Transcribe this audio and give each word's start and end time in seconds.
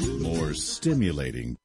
more 0.00 0.54
stimulating. 0.54 1.56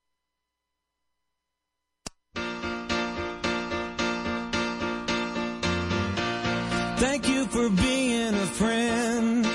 Thank 6.98 7.28
you 7.28 7.46
for 7.48 7.70
being 7.70 8.34
a 8.34 8.46
friend. 8.46 9.46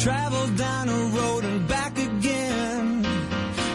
Travel 0.00 0.46
down 0.56 0.88
a 0.88 1.00
road 1.16 1.44
and 1.44 1.68
back 1.68 1.98
again. 1.98 3.04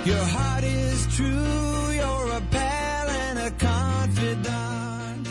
Your 0.05 0.23
heart 0.23 0.63
is 0.63 1.15
true, 1.15 1.91
you're 1.91 2.29
a 2.37 2.41
pal 2.49 3.09
and 3.09 3.39
a 3.39 3.51
confidant. 3.51 5.27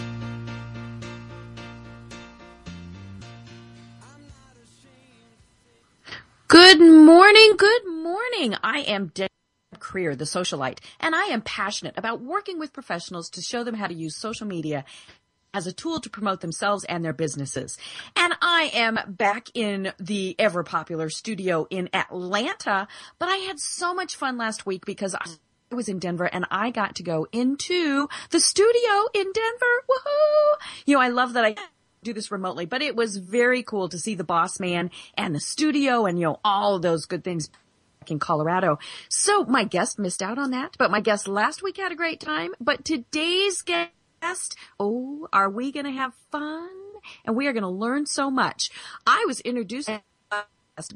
Good 6.48 6.80
morning, 6.80 7.54
good 7.56 7.88
morning. 8.30 8.56
I 8.62 8.80
am 8.80 9.06
Deb 9.14 9.30
Krier, 9.76 10.16
the 10.16 10.24
socialite, 10.24 10.78
and 11.00 11.14
I 11.14 11.24
am 11.24 11.41
passionate 11.41 11.96
about 11.96 12.20
working 12.20 12.59
with 12.59 12.73
professionals 12.73 13.30
to 13.30 13.42
show 13.42 13.64
them 13.64 13.74
how 13.74 13.87
to 13.87 13.95
use 13.95 14.16
social 14.16 14.46
media 14.46 14.84
as 15.54 15.66
a 15.66 15.73
tool 15.73 16.01
to 16.01 16.10
promote 16.10 16.41
themselves 16.41 16.84
and 16.84 17.04
their 17.04 17.12
businesses. 17.12 17.78
And 18.16 18.34
I 18.42 18.70
am 18.74 18.98
back 19.06 19.48
in 19.54 19.92
the 19.98 20.37
ever 20.38 20.62
popular 20.62 21.09
studio 21.09 21.66
in 21.70 21.88
Atlanta, 21.95 22.87
but 23.18 23.28
I 23.28 23.37
had 23.37 23.59
so 23.59 23.95
much 23.95 24.16
fun 24.16 24.37
last 24.37 24.66
week 24.66 24.84
because 24.84 25.15
I 25.15 25.74
was 25.74 25.88
in 25.88 25.98
Denver 25.98 26.29
and 26.30 26.45
I 26.51 26.70
got 26.70 26.96
to 26.96 27.02
go 27.02 27.26
into 27.32 28.09
the 28.30 28.40
studio 28.40 29.09
in 29.15 29.32
Denver. 29.32 29.84
Woohoo! 29.88 30.66
You 30.87 30.95
know, 30.96 31.01
I 31.01 31.09
love 31.09 31.32
that 31.34 31.45
I 31.45 31.54
do 32.02 32.12
this 32.12 32.30
remotely, 32.30 32.66
but 32.66 32.82
it 32.82 32.95
was 32.95 33.16
very 33.16 33.62
cool 33.62 33.88
to 33.88 33.98
see 33.98 34.15
the 34.15 34.24
boss 34.24 34.60
man 34.60 34.90
and 35.15 35.34
the 35.34 35.40
studio 35.40 36.04
and, 36.04 36.18
you 36.18 36.26
know, 36.26 36.40
all 36.45 36.79
those 36.79 37.06
good 37.06 37.24
things 37.24 37.48
in 38.10 38.18
Colorado. 38.18 38.78
So 39.08 39.44
my 39.44 39.64
guest 39.64 39.98
missed 39.98 40.22
out 40.22 40.38
on 40.38 40.50
that, 40.50 40.76
but 40.78 40.90
my 40.90 41.00
guest 41.00 41.28
last 41.28 41.62
week 41.62 41.76
had 41.76 41.92
a 41.92 41.96
great 41.96 42.20
time, 42.20 42.54
but 42.60 42.84
today's 42.84 43.62
guest 43.62 43.92
Oh, 44.80 45.28
are 45.32 45.50
we 45.50 45.73
going 45.73 45.87
to 45.87 45.92
have 45.92 46.12
fun? 46.30 46.68
And 47.24 47.37
we 47.37 47.46
are 47.46 47.52
going 47.52 47.62
to 47.62 47.68
learn 47.68 48.06
so 48.06 48.30
much. 48.30 48.70
I 49.06 49.24
was 49.26 49.40
introduced 49.40 49.90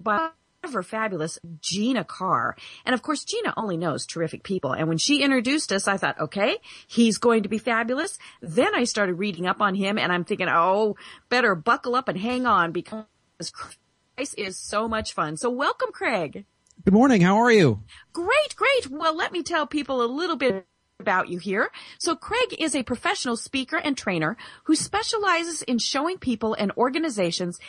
by 0.03 0.31
ever 0.65 0.83
fabulous 0.83 1.39
Gina 1.61 2.05
Carr. 2.05 2.57
And 2.85 2.95
of 2.95 3.03
course, 3.03 3.25
Gina 3.25 3.53
only 3.57 3.77
knows 3.77 4.07
terrific 4.07 4.43
people. 4.43 4.73
And 4.73 4.89
when 4.89 4.99
she 4.99 5.23
introduced 5.23 5.73
us, 5.73 5.89
I 5.89 5.97
thought, 5.97 6.21
okay, 6.21 6.59
he's 6.87 7.19
going 7.19 7.43
to 7.45 7.49
be 7.49 7.59
fabulous. 7.59 8.19
Then 8.41 8.75
I 8.75 8.85
started 8.85 9.15
reading 9.15 9.47
up 9.47 9.61
on 9.61 9.75
him 9.75 9.99
and 9.99 10.13
I'm 10.13 10.25
thinking, 10.25 10.49
oh, 10.49 10.97
better 11.29 11.55
buckle 11.55 11.95
up 11.95 12.09
and 12.09 12.19
hang 12.19 12.47
on 12.47 12.73
because 12.73 13.05
Craig 13.53 14.29
is 14.37 14.59
so 14.59 14.89
much 14.89 15.15
fun. 15.15 15.37
So 15.37 15.51
welcome, 15.51 15.91
Craig. 15.93 16.45
Good 16.85 16.95
morning. 16.95 17.21
How 17.21 17.37
are 17.37 17.53
you? 17.53 17.81
Great, 18.13 18.57
great. 18.57 18.91
Well, 18.91 19.17
let 19.17 19.31
me 19.31 19.45
tell 19.45 19.69
people 19.69 20.03
a 20.03 20.05
little 20.05 20.35
bit 20.35 20.67
about 20.99 21.29
you 21.29 21.39
here. 21.39 21.71
So 21.99 22.17
Craig 22.17 22.57
is 22.59 22.75
a 22.75 22.83
professional 22.83 23.37
speaker 23.37 23.77
and 23.77 23.97
trainer 23.97 24.37
who 24.65 24.75
specializes 24.75 25.63
in 25.63 25.79
showing 25.79 26.19
people 26.19 26.55
and 26.55 26.73
organizations 26.73 27.61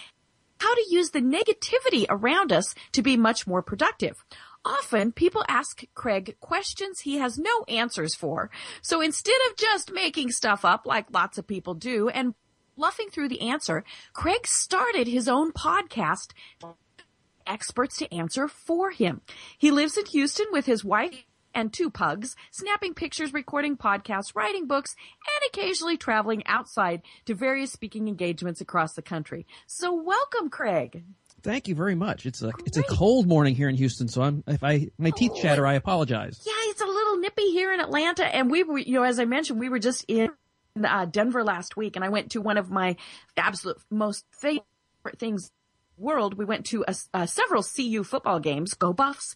how 0.57 0.73
to 0.73 0.85
use 0.89 1.11
the 1.11 1.21
negativity 1.21 2.07
around 2.09 2.51
us 2.51 2.73
to 2.93 3.03
be 3.03 3.15
much 3.15 3.45
more 3.45 3.61
productive. 3.61 4.25
Often 4.65 5.11
people 5.11 5.45
ask 5.47 5.83
Craig 5.93 6.35
questions 6.39 7.01
he 7.01 7.17
has 7.19 7.37
no 7.37 7.65
answers 7.67 8.15
for. 8.15 8.49
So 8.81 8.99
instead 8.99 9.37
of 9.51 9.57
just 9.57 9.93
making 9.93 10.31
stuff 10.31 10.65
up 10.65 10.87
like 10.87 11.13
lots 11.13 11.37
of 11.37 11.45
people 11.45 11.75
do 11.75 12.09
and 12.09 12.33
bluffing 12.75 13.09
through 13.11 13.29
the 13.29 13.41
answer, 13.41 13.83
Craig 14.13 14.47
started 14.47 15.05
his 15.05 15.27
own 15.27 15.51
podcast 15.51 16.31
experts 17.47 17.97
to 17.97 18.13
answer 18.13 18.47
for 18.47 18.91
him. 18.91 19.21
He 19.57 19.71
lives 19.71 19.97
in 19.97 20.05
Houston 20.07 20.47
with 20.51 20.65
his 20.65 20.83
wife 20.83 21.25
and 21.53 21.71
two 21.71 21.89
pugs, 21.89 22.35
snapping 22.51 22.93
pictures, 22.93 23.33
recording 23.33 23.77
podcasts, 23.77 24.35
writing 24.35 24.67
books, 24.67 24.95
and 25.21 25.49
occasionally 25.49 25.97
traveling 25.97 26.43
outside 26.45 27.01
to 27.25 27.35
various 27.35 27.71
speaking 27.71 28.07
engagements 28.07 28.61
across 28.61 28.93
the 28.93 29.01
country. 29.01 29.45
So 29.67 29.93
welcome, 29.93 30.49
Craig. 30.49 31.03
Thank 31.41 31.67
you 31.67 31.75
very 31.75 31.95
much. 31.95 32.25
It's 32.25 32.41
a 32.41 32.51
Great. 32.51 32.67
it's 32.67 32.77
a 32.77 32.83
cold 32.83 33.27
morning 33.27 33.53
here 33.53 33.67
in 33.67 33.75
Houston, 33.75 34.07
so 34.07 34.21
I'm 34.21 34.43
if 34.47 34.63
I 34.63 34.87
my 34.97 35.09
teeth 35.09 35.33
oh, 35.35 35.41
chatter, 35.41 35.67
I 35.67 35.73
apologize. 35.73 36.41
Yeah, 36.45 36.53
it's 36.71 36.81
a 36.81 36.85
little 36.85 37.17
nippy 37.17 37.51
here 37.51 37.73
in 37.73 37.81
Atlanta, 37.81 38.25
and 38.25 38.49
we 38.49 38.63
were 38.63 38.77
you 38.77 38.93
know 38.93 39.03
as 39.03 39.19
I 39.19 39.25
mentioned, 39.25 39.59
we 39.59 39.67
were 39.67 39.79
just 39.79 40.05
in 40.07 40.29
uh, 40.81 41.05
Denver 41.05 41.43
last 41.43 41.75
week, 41.75 41.97
and 41.97 42.05
I 42.05 42.09
went 42.09 42.31
to 42.31 42.41
one 42.41 42.57
of 42.57 42.71
my 42.71 42.95
absolute 43.35 43.77
most 43.91 44.25
favorite 44.31 44.63
things 45.19 45.51
world, 45.97 46.37
we 46.37 46.45
went 46.45 46.65
to 46.67 46.83
a, 46.87 46.95
uh, 47.13 47.25
several 47.25 47.63
CU 47.63 48.03
football 48.03 48.39
games, 48.39 48.73
go 48.73 48.93
Buffs. 48.93 49.35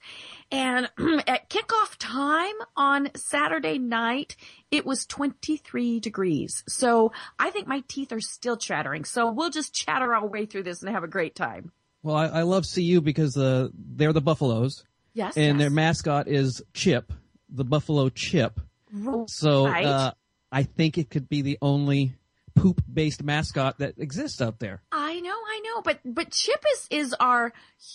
And 0.51 0.89
at 1.27 1.49
kickoff 1.49 1.95
time 1.97 2.55
on 2.75 3.09
Saturday 3.15 3.77
night, 3.77 4.35
it 4.71 4.85
was 4.85 5.05
23 5.05 5.99
degrees. 5.99 6.63
So 6.67 7.11
I 7.39 7.49
think 7.49 7.67
my 7.67 7.83
teeth 7.87 8.11
are 8.11 8.21
still 8.21 8.57
chattering. 8.57 9.05
So 9.05 9.31
we'll 9.31 9.49
just 9.49 9.73
chatter 9.73 10.13
our 10.13 10.27
way 10.27 10.45
through 10.45 10.63
this 10.63 10.81
and 10.81 10.93
have 10.93 11.03
a 11.03 11.07
great 11.07 11.35
time. 11.35 11.71
Well, 12.03 12.15
I, 12.15 12.27
I 12.27 12.41
love 12.43 12.65
CU 12.71 13.01
because 13.01 13.37
uh, 13.37 13.69
they're 13.73 14.13
the 14.13 14.21
Buffaloes. 14.21 14.83
Yes. 15.13 15.35
And 15.35 15.57
yes. 15.57 15.59
their 15.59 15.69
mascot 15.69 16.27
is 16.27 16.61
Chip, 16.73 17.11
the 17.49 17.63
Buffalo 17.63 18.09
Chip. 18.09 18.59
So 19.27 19.65
right. 19.65 19.85
uh, 19.85 20.11
I 20.51 20.63
think 20.63 20.97
it 20.97 21.09
could 21.09 21.27
be 21.27 21.41
the 21.41 21.57
only 21.61 22.13
poop 22.57 22.81
based 22.91 23.23
mascot 23.23 23.77
that 23.79 23.97
exists 23.97 24.41
out 24.41 24.59
there. 24.59 24.81
I 24.91 25.19
know, 25.19 25.29
I 25.29 25.61
know, 25.63 25.81
but 25.81 25.99
but 26.03 26.31
Chip 26.31 26.63
is 26.73 26.87
is 26.89 27.15
our 27.19 27.53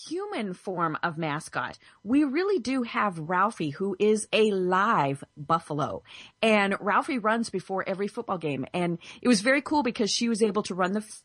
human 0.09 0.55
form 0.55 0.97
of 1.03 1.19
mascot. 1.19 1.79
We 2.05 2.25
really 2.25 2.61
do 2.61 2.83
have 2.83 3.19
Ralphie, 3.19 3.71
who 3.71 3.97
is 3.99 4.29
a 4.33 4.51
live 4.53 5.25
buffalo, 5.37 6.03
and 6.41 6.77
Ralphie 6.81 7.19
runs 7.19 7.51
before 7.51 7.87
every 7.87 8.09
football 8.09 8.39
game, 8.39 8.67
and 8.73 8.99
it 9.21 9.29
was 9.29 9.41
very 9.41 9.63
cool 9.63 9.83
because 9.83 10.11
she 10.11 10.29
was 10.29 10.43
able 10.43 10.63
to 10.65 10.75
run 10.75 10.93
the. 10.93 11.01
F- 11.01 11.23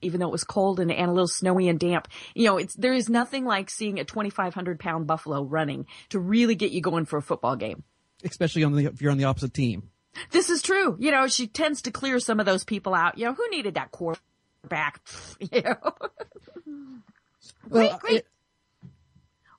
even 0.00 0.20
though 0.20 0.28
it 0.28 0.32
was 0.32 0.44
cold 0.44 0.78
and, 0.78 0.92
and 0.92 1.10
a 1.10 1.12
little 1.12 1.26
snowy 1.26 1.66
and 1.66 1.80
damp, 1.80 2.06
you 2.32 2.44
know, 2.46 2.56
it's, 2.56 2.72
there 2.76 2.94
is 2.94 3.08
nothing 3.08 3.44
like 3.44 3.68
seeing 3.68 3.98
a 3.98 4.04
2,500 4.04 4.78
pound 4.78 5.08
buffalo 5.08 5.42
running 5.42 5.86
to 6.10 6.20
really 6.20 6.54
get 6.54 6.70
you 6.70 6.80
going 6.80 7.04
for 7.04 7.16
a 7.16 7.22
football 7.22 7.56
game. 7.56 7.82
Especially 8.22 8.62
on 8.62 8.76
the, 8.76 8.84
if 8.84 9.02
you're 9.02 9.10
on 9.10 9.18
the 9.18 9.24
opposite 9.24 9.52
team. 9.52 9.90
This 10.30 10.50
is 10.50 10.62
true. 10.62 10.96
You 10.98 11.10
know, 11.10 11.26
she 11.26 11.46
tends 11.46 11.82
to 11.82 11.90
clear 11.90 12.18
some 12.20 12.40
of 12.40 12.46
those 12.46 12.64
people 12.64 12.94
out. 12.94 13.18
You 13.18 13.26
know, 13.26 13.34
who 13.34 13.48
needed 13.50 13.74
that 13.74 13.90
quarterback? 13.90 15.00
You 15.40 15.62
know. 15.62 15.76
great, 17.70 17.98
great. 18.00 18.16
It, 18.16 18.26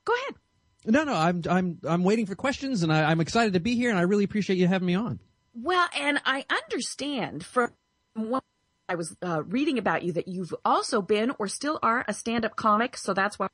Go 0.09 0.13
ahead. 0.13 0.35
No, 0.85 1.03
no, 1.03 1.13
I'm 1.13 1.43
I'm 1.49 1.79
I'm 1.83 2.03
waiting 2.03 2.25
for 2.25 2.35
questions, 2.35 2.83
and 2.83 2.91
I, 2.91 3.11
am 3.11 3.21
excited 3.21 3.53
to 3.53 3.59
be 3.59 3.75
here, 3.75 3.91
and 3.91 3.99
I 3.99 4.03
really 4.03 4.23
appreciate 4.23 4.57
you 4.57 4.67
having 4.67 4.87
me 4.87 4.95
on. 4.95 5.19
Well, 5.53 5.87
and 5.95 6.19
I 6.25 6.45
understand 6.49 7.45
from 7.45 7.71
what 8.15 8.43
I 8.87 8.95
was 8.95 9.15
uh, 9.21 9.43
reading 9.43 9.77
about 9.77 10.03
you 10.03 10.13
that 10.13 10.27
you've 10.27 10.55
also 10.65 11.01
been 11.01 11.31
or 11.37 11.47
still 11.47 11.79
are 11.83 12.05
a 12.07 12.13
stand-up 12.13 12.55
comic, 12.55 12.97
so 12.97 13.13
that's 13.13 13.37
why 13.37 13.49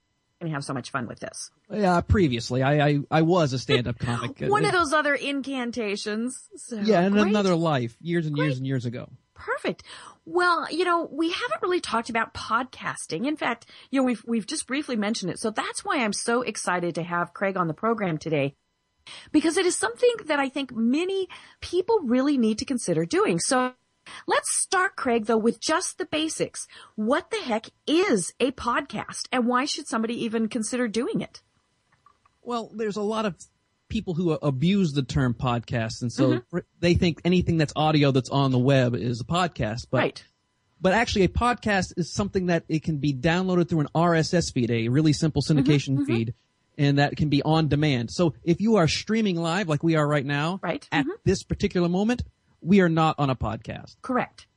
and 0.46 0.54
have 0.54 0.64
so 0.64 0.74
much 0.74 0.92
fun 0.92 1.08
with 1.08 1.20
this. 1.20 1.52
Yeah, 1.72 2.02
previously 2.02 2.64
I 2.64 2.88
I, 2.88 3.00
I 3.12 3.22
was 3.22 3.54
a 3.54 3.60
stand-up 3.60 4.00
comic. 4.00 4.40
One 4.40 4.66
of 4.66 4.72
those 4.72 4.94
other 4.94 5.16
incantations. 5.16 6.50
So, 6.56 6.80
yeah, 6.80 7.02
in 7.02 7.14
great. 7.14 7.28
another 7.28 7.56
life, 7.56 7.98
years 8.02 8.26
and 8.26 8.36
great. 8.36 8.46
years 8.46 8.58
and 8.58 8.68
years 8.68 8.86
ago. 8.86 9.10
Perfect. 9.34 9.84
Well, 10.26 10.68
you 10.72 10.86
know, 10.86 11.08
we 11.12 11.30
haven't 11.30 11.62
really 11.62 11.82
talked 11.82 12.10
about 12.10 12.34
podcasting. 12.34 13.28
In 13.28 13.36
fact, 13.36 13.68
you 13.92 14.00
know, 14.00 14.06
we've 14.06 14.24
we've 14.26 14.48
just 14.48 14.66
briefly 14.66 14.96
mentioned 14.96 15.32
it. 15.32 15.40
So 15.40 15.52
that's 15.52 15.86
why 15.86 15.98
I'm 15.98 16.14
so 16.14 16.42
excited 16.42 16.96
to 16.96 17.04
have 17.04 17.34
Craig 17.34 17.58
on 17.58 17.68
the 17.68 17.74
program 17.74 18.18
today. 18.18 18.56
Because 19.32 19.58
it 19.58 19.68
is 19.68 19.76
something 19.76 20.14
that 20.26 20.40
I 20.40 20.50
think 20.50 20.76
many 20.76 21.28
people 21.62 22.00
really 22.00 22.40
need 22.40 22.58
to 22.60 22.66
consider 22.66 23.06
doing. 23.06 23.40
So 23.40 23.74
Let's 24.28 24.56
start, 24.56 24.96
Craig, 24.96 25.26
though, 25.26 25.38
with 25.38 25.60
just 25.60 25.98
the 25.98 26.06
basics. 26.06 26.68
What 26.96 27.32
the 27.32 27.38
heck 27.38 27.68
is 27.88 28.34
a 28.40 28.52
podcast 28.52 29.28
and 29.32 29.48
why 29.48 29.66
should 29.66 29.88
somebody 29.88 30.24
even 30.24 30.48
consider 30.48 30.88
doing 30.88 31.22
it? 31.22 31.42
Well, 32.42 32.72
there's 32.74 32.98
a 32.98 33.02
lot 33.02 33.26
of 33.26 33.36
people 33.88 34.14
who 34.14 34.32
abuse 34.32 34.94
the 34.94 35.04
term 35.04 35.34
podcast. 35.34 36.02
And 36.02 36.12
so 36.12 36.30
mm-hmm. 36.30 36.58
they 36.80 36.96
think 36.96 37.22
anything 37.24 37.58
that's 37.58 37.74
audio 37.76 38.12
that's 38.12 38.30
on 38.30 38.52
the 38.52 38.60
web 38.60 38.96
is 38.96 39.22
a 39.22 39.26
podcast. 39.26 39.88
But, 39.90 39.98
right. 39.98 40.24
But 40.82 40.94
actually 40.94 41.24
a 41.24 41.30
podcast 41.30 41.94
is 41.98 42.14
something 42.14 42.48
that 42.48 42.64
it 42.68 42.84
can 42.84 42.98
be 42.98 43.14
downloaded 43.14 43.70
through 43.70 43.82
an 43.82 43.88
RSS 43.96 44.54
feed, 44.54 44.72
a 44.72 44.90
really 44.90 45.14
simple 45.14 45.42
mm-hmm, 45.42 45.60
syndication 45.60 45.96
mm-hmm, 45.96 46.06
feed. 46.06 46.34
And 46.78 47.00
that 47.00 47.16
can 47.16 47.30
be 47.30 47.42
on 47.42 47.70
demand. 47.70 48.12
So 48.12 48.34
if 48.44 48.60
you 48.60 48.76
are 48.76 48.88
streaming 48.88 49.38
live 49.38 49.70
like 49.70 49.82
we 49.82 49.96
are 49.96 50.06
right 50.06 50.26
now, 50.26 50.60
right. 50.62 50.86
at 50.92 51.06
mm-hmm. 51.06 51.12
this 51.24 51.44
particular 51.44 51.88
moment, 51.88 52.24
we 52.62 52.82
are 52.82 52.90
not 52.90 53.16
on 53.20 53.30
a 53.30 53.36
podcast. 53.36 53.96
Correct. 54.02 54.48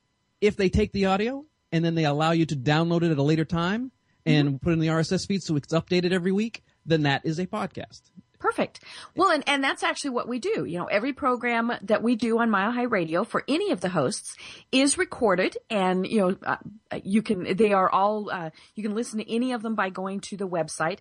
If 0.40 0.56
they 0.56 0.68
take 0.68 0.92
the 0.92 1.06
audio 1.06 1.44
and 1.72 1.84
then 1.84 1.94
they 1.94 2.04
allow 2.04 2.32
you 2.32 2.46
to 2.46 2.56
download 2.56 3.02
it 3.02 3.10
at 3.10 3.18
a 3.18 3.22
later 3.22 3.44
time 3.44 3.90
and 4.24 4.48
mm-hmm. 4.48 4.56
put 4.58 4.70
it 4.70 4.74
in 4.74 4.78
the 4.80 4.88
RSS 4.88 5.26
feed 5.26 5.42
so 5.42 5.56
it's 5.56 5.72
updated 5.72 6.12
every 6.12 6.32
week, 6.32 6.62
then 6.86 7.02
that 7.02 7.24
is 7.24 7.38
a 7.38 7.46
podcast. 7.46 8.02
Perfect. 8.38 8.80
Well, 9.16 9.30
and, 9.30 9.42
and 9.48 9.64
that's 9.64 9.82
actually 9.82 10.10
what 10.10 10.28
we 10.28 10.38
do. 10.38 10.64
You 10.64 10.78
know, 10.78 10.84
every 10.84 11.12
program 11.12 11.72
that 11.82 12.02
we 12.04 12.14
do 12.14 12.38
on 12.38 12.50
Mile 12.50 12.70
High 12.70 12.84
Radio 12.84 13.24
for 13.24 13.42
any 13.48 13.72
of 13.72 13.80
the 13.80 13.88
hosts 13.88 14.36
is 14.70 14.96
recorded 14.96 15.56
and, 15.68 16.06
you 16.06 16.20
know, 16.20 16.36
uh, 16.44 16.56
you 17.02 17.22
can, 17.22 17.56
they 17.56 17.72
are 17.72 17.90
all, 17.90 18.30
uh, 18.30 18.50
you 18.76 18.84
can 18.84 18.94
listen 18.94 19.18
to 19.18 19.28
any 19.28 19.52
of 19.52 19.62
them 19.62 19.74
by 19.74 19.90
going 19.90 20.20
to 20.20 20.36
the 20.36 20.46
website 20.46 20.98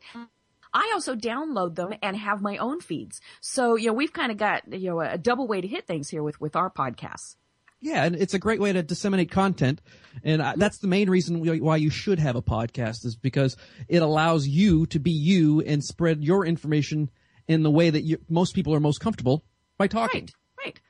I 0.78 0.92
also 0.94 1.16
download 1.16 1.74
them 1.74 1.96
and 2.04 2.16
have 2.16 2.40
my 2.40 2.58
own 2.58 2.82
feeds. 2.82 3.20
So, 3.42 3.76
you 3.76 3.88
know, 3.88 3.94
we've 3.94 4.14
kind 4.14 4.32
of 4.32 4.38
got, 4.38 4.72
you 4.72 4.92
know, 4.92 5.02
a 5.02 5.18
double 5.18 5.48
way 5.48 5.60
to 5.60 5.68
hit 5.68 5.88
things 5.88 6.08
here 6.08 6.22
with, 6.22 6.40
with 6.40 6.56
our 6.56 6.70
podcasts. 6.70 7.36
Yeah, 7.82 8.04
and 8.04 8.16
it's 8.16 8.36
a 8.36 8.40
great 8.40 8.60
way 8.60 8.74
to 8.74 8.84
disseminate 8.84 9.32
content, 9.32 9.82
and 10.24 10.42
I, 10.42 10.56
that's 10.56 10.80
the 10.80 10.88
main 10.88 11.12
reason 11.12 11.44
why 11.62 11.78
you 11.78 11.92
should 11.92 12.18
have 12.18 12.36
a 12.36 12.42
podcast 12.42 13.06
is 13.06 13.16
because 13.16 13.56
it 13.88 14.02
allows 14.02 14.48
you 14.48 14.88
to 14.88 15.00
be 15.00 15.12
you 15.12 15.62
and 15.62 15.84
spread 15.84 16.24
your 16.24 16.46
information 16.46 17.12
in 17.48 17.64
the 17.64 17.72
way 17.72 17.90
that 17.90 18.02
you, 18.02 18.18
most 18.30 18.56
people 18.56 18.74
are 18.74 18.80
most 18.80 19.00
comfortable 19.00 19.44
by 19.78 19.88
talking. 19.88 20.30
Right, 20.58 20.66
right. 20.66 20.82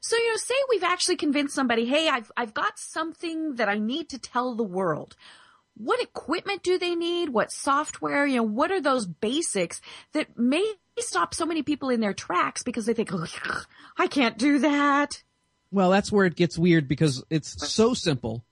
So, 0.00 0.16
you 0.16 0.30
know, 0.30 0.36
say 0.36 0.54
we've 0.68 0.84
actually 0.84 1.16
convinced 1.16 1.54
somebody, 1.54 1.86
hey, 1.86 2.08
I've, 2.08 2.30
I've 2.36 2.52
got 2.52 2.78
something 2.78 3.56
that 3.56 3.68
I 3.70 3.78
need 3.78 4.10
to 4.10 4.18
tell 4.18 4.54
the 4.54 4.62
world. 4.62 5.16
What 5.74 6.02
equipment 6.02 6.62
do 6.62 6.78
they 6.78 6.94
need? 6.94 7.30
What 7.30 7.50
software? 7.50 8.26
You 8.26 8.36
know, 8.36 8.42
what 8.42 8.70
are 8.70 8.80
those 8.80 9.06
basics 9.06 9.80
that 10.12 10.38
may 10.38 10.64
stop 10.98 11.34
so 11.34 11.46
many 11.46 11.62
people 11.62 11.88
in 11.88 12.00
their 12.00 12.12
tracks 12.12 12.62
because 12.62 12.86
they 12.86 12.94
think, 12.94 13.10
oh, 13.12 13.26
I 13.98 14.06
can't 14.06 14.36
do 14.38 14.58
that. 14.60 15.22
Well, 15.70 15.90
that's 15.90 16.12
where 16.12 16.26
it 16.26 16.36
gets 16.36 16.58
weird 16.58 16.86
because 16.88 17.24
it's 17.30 17.70
so 17.72 17.94
simple 17.94 18.44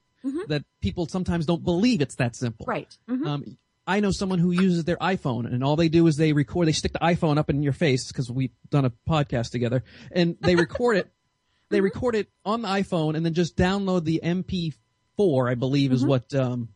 that 0.49 0.65
people 0.81 1.07
sometimes 1.07 1.47
don't 1.47 1.65
believe 1.65 2.01
it's 2.01 2.17
that 2.17 2.37
simple. 2.37 2.67
Right. 2.67 2.95
Mhm. 3.09 3.27
Um, 3.27 3.59
I 3.87 4.01
know 4.01 4.11
someone 4.11 4.39
who 4.39 4.53
uses 4.53 4.85
their 4.85 4.99
iPhone 4.99 5.47
and 5.47 5.65
all 5.65 5.77
they 5.77 5.89
do 5.89 6.07
is 6.07 6.17
they 6.17 6.33
record, 6.33 6.69
they 6.69 6.73
stick 6.73 6.93
the 6.93 6.99
iPhone 7.01 7.39
up 7.39 7.49
in 7.51 7.63
your 7.63 7.73
face 7.73 8.09
because 8.09 8.31
we've 8.31 8.53
done 8.71 8.85
a 8.85 8.93
podcast 9.09 9.51
together 9.51 9.83
and 10.13 10.37
they 10.41 10.57
record 10.57 10.99
it, 10.99 11.11
they 11.71 11.81
record 11.81 12.15
it 12.15 12.29
on 12.45 12.63
the 12.63 12.69
iPhone 12.69 13.17
and 13.17 13.25
then 13.25 13.35
just 13.35 13.57
download 13.57 14.05
the 14.05 14.21
MP4, 14.23 15.51
I 15.51 15.55
believe 15.55 15.93
is 15.93 16.05
what, 16.05 16.35
um, 16.35 16.69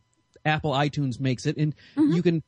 Apple 0.45 0.71
iTunes 0.71 1.19
makes 1.19 1.45
it. 1.45 1.57
And 1.57 1.75
mm-hmm. 1.95 2.13
you 2.13 2.21
can 2.21 2.43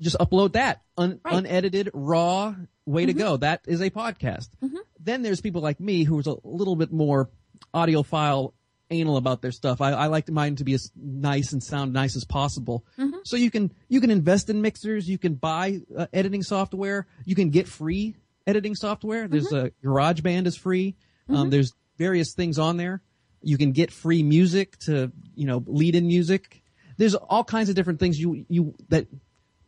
just 0.00 0.16
upload 0.18 0.54
that 0.54 0.82
un- 0.96 1.20
Right. 1.24 1.34
unedited, 1.34 1.90
raw, 1.92 2.54
way 2.86 3.06
to 3.06 3.12
mm-hmm. 3.12 3.18
go. 3.20 3.36
That 3.36 3.62
is 3.66 3.80
a 3.80 3.90
podcast. 3.90 4.48
Mm-hmm. 4.62 4.78
Then 4.98 5.22
there's 5.22 5.40
people 5.40 5.62
like 5.62 5.80
me 5.80 6.04
who's 6.04 6.26
a 6.26 6.36
little 6.42 6.76
bit 6.76 6.92
more 6.92 7.30
audiophile 7.74 8.52
anal 8.90 9.16
about 9.16 9.42
their 9.42 9.52
stuff. 9.52 9.80
I, 9.80 9.92
I 9.92 10.06
like 10.06 10.28
mine 10.28 10.56
to 10.56 10.64
be 10.64 10.74
as 10.74 10.92
nice 10.94 11.52
and 11.52 11.62
sound 11.62 11.92
nice 11.92 12.14
as 12.14 12.24
possible. 12.24 12.84
So 13.24 13.36
you 13.36 13.50
can 13.50 13.72
you 13.88 14.00
can 14.00 14.10
invest 14.10 14.50
in 14.50 14.60
mixers. 14.60 15.08
You 15.08 15.18
can 15.18 15.34
buy 15.34 15.80
uh, 15.96 16.06
editing 16.12 16.42
software. 16.42 17.06
You 17.24 17.34
can 17.34 17.50
get 17.50 17.66
free 17.66 18.16
editing 18.46 18.74
software. 18.74 19.28
There's 19.28 19.52
a 19.52 19.72
GarageBand 19.84 20.46
is 20.46 20.56
free. 20.56 20.96
Um, 21.28 21.50
there's 21.50 21.72
various 21.96 22.34
things 22.34 22.58
on 22.58 22.76
there. 22.76 23.02
You 23.40 23.56
can 23.56 23.72
get 23.72 23.90
free 23.90 24.22
music 24.22 24.78
to 24.80 25.10
you 25.34 25.46
know 25.46 25.64
lead 25.66 25.94
in 25.94 26.06
music. 26.06 26.61
There's 26.96 27.14
all 27.14 27.44
kinds 27.44 27.68
of 27.68 27.74
different 27.74 28.00
things 28.00 28.18
you 28.18 28.44
you 28.48 28.74
that 28.88 29.06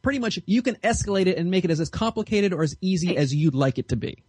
pretty 0.03 0.19
much 0.19 0.39
you 0.47 0.63
can 0.63 0.77
escalate 0.77 1.27
it 1.27 1.39
and 1.39 1.51
make 1.51 1.65
it 1.65 1.71
as 1.71 1.81
as 1.81 1.89
complicated 1.89 2.53
or 2.53 2.63
as 2.63 2.77
easy 2.81 3.17
as 3.17 3.35
you'd 3.35 3.55
like 3.55 3.79
it 3.79 3.89
to 3.89 3.97
be. 3.97 4.23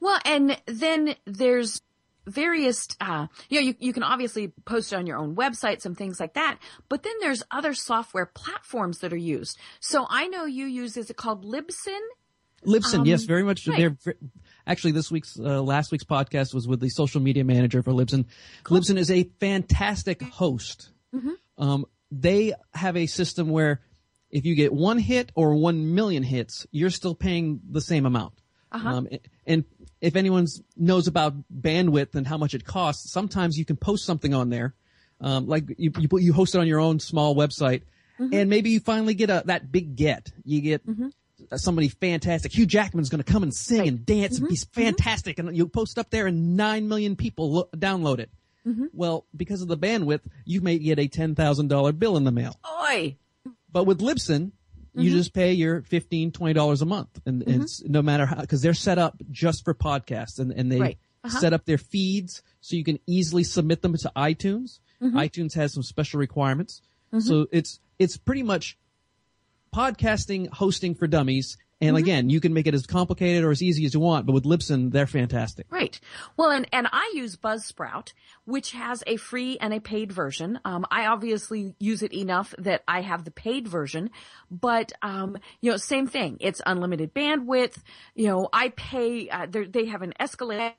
Well, 0.00 0.20
and 0.24 0.60
then 0.66 1.16
there's 1.24 1.80
various, 2.26 2.86
uh, 3.00 3.26
you 3.48 3.60
know, 3.60 3.66
you, 3.66 3.74
you 3.78 3.92
can 3.92 4.02
obviously 4.02 4.48
post 4.64 4.92
it 4.92 4.96
on 4.96 5.06
your 5.06 5.18
own 5.18 5.34
website, 5.34 5.80
some 5.80 5.94
things 5.94 6.20
like 6.20 6.34
that, 6.34 6.58
but 6.88 7.02
then 7.02 7.12
there's 7.20 7.42
other 7.50 7.74
software 7.74 8.26
platforms 8.26 8.98
that 8.98 9.12
are 9.12 9.16
used. 9.16 9.58
So 9.80 10.06
I 10.08 10.26
know 10.28 10.44
you 10.44 10.66
use, 10.66 10.96
is 10.96 11.10
it 11.10 11.16
called 11.16 11.44
Libsyn? 11.44 12.00
Libsyn, 12.64 13.06
yes, 13.06 13.24
very 13.24 13.42
much. 13.42 13.66
right. 13.66 13.94
They're 14.04 14.14
actually 14.66 14.92
this 14.92 15.10
week's 15.10 15.38
uh, 15.38 15.60
last 15.62 15.92
week's 15.92 16.04
podcast 16.04 16.54
was 16.54 16.66
with 16.66 16.80
the 16.80 16.88
social 16.88 17.20
media 17.20 17.44
manager 17.44 17.82
for 17.82 17.92
Libsyn. 17.92 18.24
Libsyn 18.64 18.96
is 18.96 19.10
a 19.10 19.24
fantastic 19.38 20.22
host. 20.22 20.90
Um, 21.58 21.86
they 22.10 22.52
have 22.74 22.96
a 22.96 23.06
system 23.06 23.48
where 23.48 23.80
if 24.30 24.44
you 24.44 24.54
get 24.54 24.72
one 24.72 24.98
hit 24.98 25.30
or 25.34 25.54
one 25.54 25.94
million 25.94 26.22
hits, 26.22 26.66
you're 26.70 26.90
still 26.90 27.14
paying 27.14 27.60
the 27.70 27.80
same 27.80 28.06
amount. 28.06 28.34
Um, 28.96 29.08
and 29.46 29.64
if 30.00 30.16
anyone 30.16 30.46
knows 30.76 31.06
about 31.06 31.34
bandwidth 31.52 32.16
and 32.16 32.26
how 32.26 32.36
much 32.36 32.54
it 32.54 32.64
costs, 32.64 33.12
sometimes 33.12 33.56
you 33.56 33.64
can 33.64 33.76
post 33.76 34.04
something 34.04 34.34
on 34.34 34.50
there, 34.50 34.74
um, 35.20 35.46
like 35.46 35.68
you 35.78 35.92
you, 35.96 36.08
put, 36.08 36.22
you 36.22 36.32
host 36.32 36.56
it 36.56 36.58
on 36.58 36.66
your 36.66 36.80
own 36.80 36.98
small 36.98 37.36
website, 37.36 37.82
and 38.32 38.50
maybe 38.50 38.70
you 38.70 38.80
finally 38.80 39.14
get 39.14 39.30
a 39.30 39.42
that 39.46 39.70
big 39.70 39.94
get. 39.94 40.32
You 40.44 40.60
get 40.60 40.82
uh, 41.52 41.56
somebody 41.56 41.88
fantastic. 41.88 42.52
Hugh 42.52 42.66
Jackman's 42.66 43.10
going 43.10 43.22
to 43.22 43.32
come 43.32 43.44
and 43.44 43.54
sing 43.54 43.86
and 43.86 44.04
dance, 44.04 44.38
and 44.38 44.48
he's 44.50 44.64
fantastic. 44.64 45.38
And 45.38 45.56
you 45.56 45.68
post 45.68 45.96
up 45.98 46.10
there, 46.10 46.26
and 46.26 46.56
nine 46.56 46.88
million 46.88 47.14
people 47.14 47.52
lo- 47.52 47.68
download 47.76 48.18
it. 48.18 48.30
Mm-hmm. 48.66 48.86
Well, 48.92 49.26
because 49.36 49.62
of 49.62 49.68
the 49.68 49.76
bandwidth, 49.76 50.20
you 50.44 50.60
may 50.60 50.78
get 50.78 50.98
a 50.98 51.06
ten 51.06 51.34
thousand 51.34 51.68
dollar 51.68 51.92
bill 51.92 52.16
in 52.16 52.24
the 52.24 52.32
mail. 52.32 52.58
Oi! 52.82 53.16
But 53.70 53.84
with 53.84 54.00
Libsyn, 54.00 54.52
you 54.94 55.10
mm-hmm. 55.10 55.18
just 55.18 55.34
pay 55.34 55.52
your 55.52 55.82
$15, 55.82 56.30
$20 56.30 56.82
a 56.82 56.84
month. 56.84 57.20
And 57.26 57.42
mm-hmm. 57.44 57.62
it's 57.62 57.82
no 57.82 58.02
matter 58.02 58.26
how, 58.26 58.44
cause 58.44 58.62
they're 58.62 58.74
set 58.74 58.98
up 58.98 59.16
just 59.30 59.64
for 59.64 59.74
podcasts 59.74 60.38
and, 60.38 60.52
and 60.52 60.70
they 60.70 60.80
Right. 60.80 60.98
Uh-huh. 61.24 61.40
set 61.40 61.52
up 61.54 61.64
their 61.64 61.78
feeds 61.78 62.42
so 62.60 62.76
you 62.76 62.84
can 62.84 63.00
easily 63.06 63.44
submit 63.44 63.80
them 63.82 63.96
to 63.96 64.12
iTunes. 64.14 64.78
iTunes 65.02 65.54
has 65.54 65.72
some 65.72 65.82
special 65.82 66.20
requirements. 66.20 66.82
So 67.18 67.46
it's, 67.52 67.80
it's 67.98 68.16
pretty 68.16 68.42
much 68.42 68.76
podcasting 69.74 70.48
hosting 70.48 70.94
for 70.94 71.06
dummies. 71.06 71.56
And 71.80 71.96
again, 71.96 72.30
you 72.30 72.40
can 72.40 72.54
make 72.54 72.66
it 72.66 72.74
as 72.74 72.86
complicated 72.86 73.44
or 73.44 73.50
as 73.50 73.62
easy 73.62 73.84
as 73.84 73.92
you 73.92 74.00
want, 74.00 74.26
but 74.26 74.32
with 74.32 74.44
Libsyn, 74.44 74.90
they're 74.90 75.06
fantastic. 75.06 75.66
Right. 75.70 76.00
Well, 76.36 76.50
and, 76.50 76.66
and 76.72 76.86
I 76.90 77.12
use 77.14 77.36
Buzzsprout, 77.36 78.12
which 78.44 78.72
has 78.72 79.02
a 79.06 79.16
free 79.16 79.58
and 79.60 79.74
a 79.74 79.80
paid 79.80 80.12
version. 80.12 80.60
Um, 80.64 80.86
I 80.90 81.06
obviously 81.06 81.74
use 81.78 82.02
it 82.02 82.14
enough 82.14 82.54
that 82.58 82.84
I 82.88 83.02
have 83.02 83.24
the 83.24 83.30
paid 83.30 83.68
version, 83.68 84.10
but, 84.50 84.92
um, 85.02 85.36
you 85.60 85.72
know, 85.72 85.76
same 85.76 86.06
thing. 86.06 86.38
It's 86.40 86.62
unlimited 86.64 87.12
bandwidth. 87.12 87.76
You 88.14 88.28
know, 88.28 88.48
I 88.52 88.70
pay, 88.70 89.28
uh, 89.28 89.46
they 89.50 89.86
have 89.86 90.02
an 90.02 90.14
escalating 90.18 90.74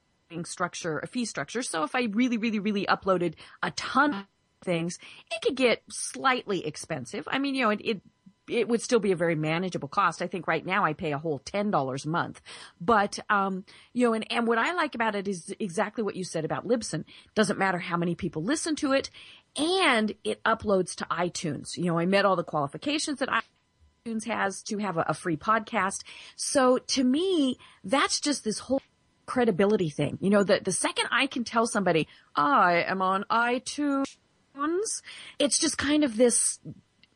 structure, 0.46 1.00
a 1.00 1.08
fee 1.08 1.26
structure. 1.26 1.62
So 1.62 1.84
if 1.84 1.94
I 1.94 2.08
really, 2.12 2.38
really, 2.38 2.60
really 2.60 2.86
uploaded 2.86 3.36
a 3.62 3.70
ton 3.72 4.14
of 4.14 4.26
things, 4.64 4.98
it 5.32 5.42
could 5.42 5.56
get 5.56 5.84
slightly 5.90 6.66
expensive. 6.66 7.28
I 7.30 7.38
mean, 7.38 7.54
you 7.54 7.64
know, 7.64 7.70
it, 7.72 7.82
it 7.84 8.02
it 8.50 8.68
would 8.68 8.82
still 8.82 9.00
be 9.00 9.12
a 9.12 9.16
very 9.16 9.36
manageable 9.36 9.88
cost. 9.88 10.22
I 10.22 10.28
think 10.28 10.48
right 10.48 10.66
now 10.66 10.86
I 10.86 10.94
pay 10.94 11.12
a 11.12 11.18
whole 11.18 11.40
ten 11.40 11.72
dollars 11.72 12.06
a 12.06 12.10
month. 12.10 12.42
But 12.80 13.20
um, 13.30 13.66
you 13.94 14.08
know, 14.08 14.14
and, 14.14 14.32
and 14.32 14.48
what 14.48 14.58
I 14.58 14.74
like 14.74 14.96
about 14.96 15.16
it 15.16 15.28
is 15.28 15.54
exactly 15.60 16.04
what 16.04 16.16
you 16.16 16.24
said 16.24 16.46
about 16.46 16.68
Libsyn. 16.68 17.06
Doesn't 17.34 17.60
matter 17.60 17.80
how 17.80 17.98
many 17.98 18.16
people 18.16 18.44
listen 18.44 18.76
to 18.78 18.94
it, 18.94 19.10
and 19.56 20.14
it 20.24 20.44
uploads 20.44 20.96
to 20.96 21.06
iTunes. 21.06 21.78
You 21.78 21.86
know, 21.86 22.00
I 22.00 22.06
met 22.06 22.26
all 22.26 22.36
the 22.36 22.44
qualifications 22.44 23.20
that 23.20 23.30
iTunes 24.06 24.26
has 24.26 24.62
to 24.64 24.78
have 24.78 24.98
a, 24.98 25.06
a 25.08 25.14
free 25.14 25.38
podcast. 25.38 26.04
So 26.36 26.78
to 26.78 27.04
me, 27.04 27.58
that's 27.84 28.20
just 28.20 28.44
this 28.44 28.60
whole 28.60 28.82
credibility 29.26 29.90
thing. 29.90 30.18
You 30.22 30.30
know, 30.30 30.44
the 30.44 30.62
the 30.64 30.72
second 30.72 31.08
I 31.12 31.28
can 31.28 31.44
tell 31.44 31.68
somebody 31.68 32.08
I 32.36 32.84
am 32.88 33.02
on 33.02 33.26
iTunes, 33.30 34.06
it's 35.40 35.60
just 35.60 35.78
kind 35.78 36.04
of 36.04 36.18
this 36.18 36.60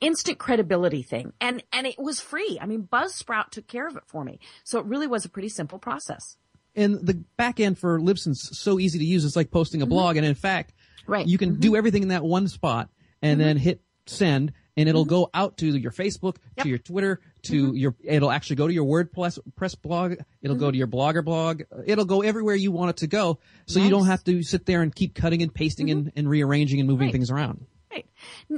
instant 0.02 0.38
credibility 0.38 1.02
thing. 1.04 1.34
And, 1.42 1.64
and 1.74 1.86
it 1.88 2.00
was 2.00 2.20
free. 2.20 2.58
I 2.62 2.66
mean, 2.66 2.88
Buzzsprout 2.92 3.50
took 3.52 3.68
care 3.68 3.88
of 3.88 3.96
it 3.98 4.04
for 4.08 4.24
me. 4.24 4.40
So 4.64 4.80
it 4.80 4.86
really 4.86 5.08
was 5.08 5.26
a 5.26 5.30
pretty 5.30 5.50
simple 5.50 5.80
process. 5.80 6.38
and 6.76 6.96
the 7.06 7.16
back 7.38 7.60
end 7.60 7.78
for 7.78 8.00
Libsyn's 8.00 8.58
so 8.58 8.80
easy 8.80 9.00
to 9.00 9.06
use. 9.06 9.26
It's 9.26 9.36
like 9.36 9.52
posting 9.52 9.82
a 9.82 9.86
blog. 9.86 10.18
And 10.18 10.26
in 10.26 10.36
fact, 10.36 10.74
Mm-hmm. 10.74 11.12
Right. 11.14 11.22
Mm-hmm. 11.24 11.30
you 11.32 11.38
can 11.40 11.60
do 11.60 11.76
everything 11.76 12.04
in 12.04 12.10
that 12.10 12.24
one 12.24 12.48
spot 12.48 12.90
and 13.24 13.40
then 13.42 13.58
hit 13.58 13.82
send 14.06 14.54
and 14.78 14.88
it'll 14.88 15.06
go 15.06 15.30
out 15.34 15.58
to 15.58 15.66
your 15.68 15.92
Facebook, 15.92 16.36
Yep. 16.36 16.42
Mm-hmm. 16.58 16.62
to 16.64 16.70
your 16.70 16.78
Twitter, 16.78 17.22
to 17.44 17.74
your, 17.76 17.96
it'll 18.04 18.30
actually 18.32 18.58
go 18.58 18.68
to 18.68 18.74
your 18.74 18.86
WordPress 18.86 19.40
press 19.56 19.74
blog. 19.76 20.16
It'll 20.44 20.56
go 20.56 20.70
to 20.70 20.78
your 20.78 20.86
blogger 20.88 21.26
blog. 21.26 21.64
It'll 21.86 22.06
go 22.06 22.22
everywhere 22.22 22.54
you 22.56 22.72
want 22.72 22.92
it 22.92 22.98
to 22.98 23.08
go. 23.08 23.40
So 23.66 23.80
you 23.80 23.90
don't 23.90 24.06
have 24.06 24.24
to 24.26 24.44
sit 24.44 24.66
there 24.68 24.82
and 24.84 24.94
keep 24.94 25.16
cutting 25.16 25.42
and 25.42 25.52
pasting 25.54 25.90
and, 25.90 26.12
and 26.16 26.30
rearranging 26.30 26.80
and 26.80 26.88
moving 26.88 27.08
Right. 27.08 27.12
things 27.12 27.32
around. 27.32 27.66
Right. 27.92 28.06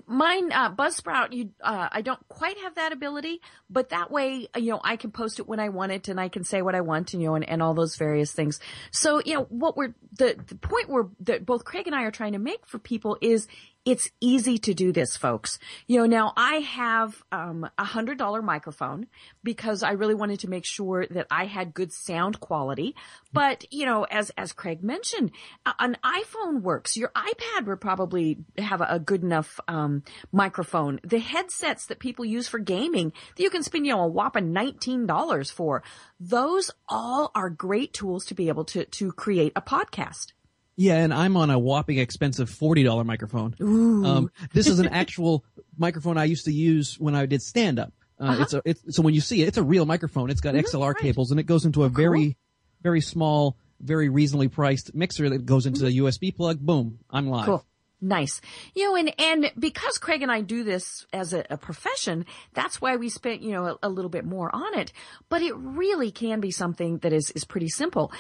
Mine, 0.07 0.51
uh, 0.51 0.75
Buzzsprout, 0.75 1.31
you, 1.31 1.51
uh, 1.63 1.87
I 1.89 2.01
don't 2.01 2.19
quite 2.27 2.57
have 2.59 2.75
that 2.75 2.91
ability, 2.91 3.39
but 3.69 3.89
that 3.89 4.11
way, 4.11 4.47
you 4.57 4.71
know, 4.71 4.81
I 4.83 4.97
can 4.97 5.11
post 5.11 5.39
it 5.39 5.47
when 5.47 5.59
I 5.61 5.69
want 5.69 5.93
it 5.93 6.09
and 6.09 6.19
I 6.19 6.27
can 6.27 6.43
say 6.43 6.61
what 6.61 6.75
I 6.75 6.81
want 6.81 7.13
and, 7.13 7.21
you 7.21 7.29
know, 7.29 7.35
and, 7.35 7.47
and 7.47 7.63
all 7.63 7.73
those 7.73 7.95
various 7.95 8.33
things. 8.33 8.59
So, 8.91 9.21
you 9.23 9.35
know, 9.35 9.43
what 9.43 9.77
we're, 9.77 9.93
the, 10.17 10.35
the 10.47 10.55
point 10.55 10.89
we're, 10.89 11.07
that 11.21 11.45
both 11.45 11.63
Craig 11.63 11.87
and 11.87 11.95
I 11.95 12.03
are 12.03 12.11
trying 12.11 12.33
to 12.33 12.39
make 12.39 12.67
for 12.67 12.77
people 12.77 13.17
is 13.21 13.47
it's 13.83 14.09
easy 14.19 14.57
to 14.59 14.73
do 14.73 14.91
this, 14.91 15.17
folks. 15.17 15.57
You 15.87 15.99
know, 15.99 16.05
now 16.05 16.33
I 16.37 16.57
have, 16.57 17.23
um, 17.31 17.67
a 17.77 17.83
hundred 17.83 18.17
dollar 18.19 18.41
microphone 18.41 19.07
because 19.43 19.81
I 19.81 19.91
really 19.91 20.13
wanted 20.13 20.41
to 20.41 20.49
make 20.49 20.65
sure 20.65 21.07
that 21.09 21.27
I 21.31 21.45
had 21.45 21.73
good 21.73 21.91
sound 21.91 22.39
quality. 22.39 22.95
But, 23.33 23.65
you 23.71 23.85
know, 23.85 24.03
as, 24.03 24.29
as 24.37 24.53
Craig 24.53 24.83
mentioned, 24.83 25.31
an 25.79 25.97
iPhone 26.03 26.61
works. 26.61 26.95
Your 26.95 27.09
iPad 27.09 27.65
would 27.65 27.81
probably 27.81 28.37
have 28.57 28.81
a, 28.81 28.87
a 28.91 28.99
good 28.99 29.23
enough, 29.23 29.59
um, 29.67 30.03
microphone. 30.31 30.99
The 31.03 31.19
headsets 31.19 31.87
that 31.87 31.99
people 31.99 32.23
use 32.23 32.47
for 32.47 32.59
gaming 32.59 33.13
that 33.35 33.43
you 33.43 33.49
can 33.49 33.63
spend, 33.63 33.87
you 33.87 33.93
know, 33.93 34.03
a 34.03 34.07
whopping 34.07 34.53
$19 34.53 35.51
for. 35.51 35.81
Those 36.19 36.69
all 36.87 37.31
are 37.33 37.49
great 37.49 37.93
tools 37.93 38.25
to 38.27 38.35
be 38.35 38.47
able 38.47 38.65
to, 38.65 38.85
to 38.85 39.11
create 39.11 39.53
a 39.55 39.61
podcast. 39.61 40.33
Yeah, 40.77 40.95
and 40.97 41.13
I'm 41.13 41.37
on 41.37 41.49
a 41.49 41.59
whopping 41.59 41.97
expensive 41.99 42.49
forty 42.49 42.83
dollar 42.83 43.03
microphone. 43.03 43.55
Um, 43.59 44.31
this 44.53 44.67
is 44.67 44.79
an 44.79 44.87
actual 44.91 45.43
microphone 45.77 46.17
I 46.17 46.23
used 46.25 46.45
to 46.45 46.51
use 46.53 46.99
when 46.99 47.13
I 47.15 47.25
did 47.25 47.41
stand 47.41 47.77
up. 47.79 47.93
Uh, 48.19 48.37
It's 48.41 48.53
a 48.53 48.61
it's 48.65 48.95
so 48.95 49.01
when 49.01 49.13
you 49.13 49.21
see 49.21 49.41
it, 49.41 49.47
it's 49.47 49.57
a 49.57 49.63
real 49.63 49.85
microphone. 49.85 50.29
It's 50.29 50.41
got 50.41 50.55
XLR 50.55 50.63
Mm-hmm. 50.63 50.81
right. 50.81 50.95
Oh, 50.97 51.01
cables 51.01 51.31
and 51.31 51.39
it 51.39 51.43
goes 51.43 51.65
into 51.65 51.83
a 51.83 51.89
very 51.89 52.37
very 52.81 53.01
small, 53.01 53.57
very 53.79 54.09
reasonably 54.09 54.47
priced 54.47 54.95
mixer 54.95 55.29
that 55.29 55.45
goes 55.45 55.65
into 55.65 55.81
the 55.83 55.97
USB 55.99 56.35
plug. 56.35 56.59
Boom, 56.59 56.99
I'm 57.09 57.27
live. 57.27 57.41
Mm-hmm. 57.43 57.51
Cool. 57.51 57.65
Nice. 58.03 58.41
You 58.73 58.85
know, 58.89 58.95
and, 58.95 59.13
and 59.21 59.51
because 59.59 59.99
Craig 59.99 60.23
and 60.23 60.31
I 60.31 60.41
do 60.41 60.63
this 60.63 61.05
as 61.13 61.33
a, 61.33 61.45
a 61.51 61.57
profession, 61.57 62.25
that's 62.55 62.81
why 62.81 62.95
we 62.95 63.09
spent, 63.09 63.43
you 63.43 63.51
know, 63.51 63.65
a, 63.67 63.77
a 63.83 63.89
little 63.89 64.09
bit 64.09 64.25
more 64.25 64.49
on 64.55 64.79
it. 64.79 64.91
But 65.29 65.43
it 65.43 65.53
really 65.55 66.09
can 66.09 66.39
be 66.39 66.49
something 66.49 66.97
that 66.99 67.13
is, 67.13 67.29
is 67.29 67.43
pretty 67.45 67.69
simple. 67.69 68.11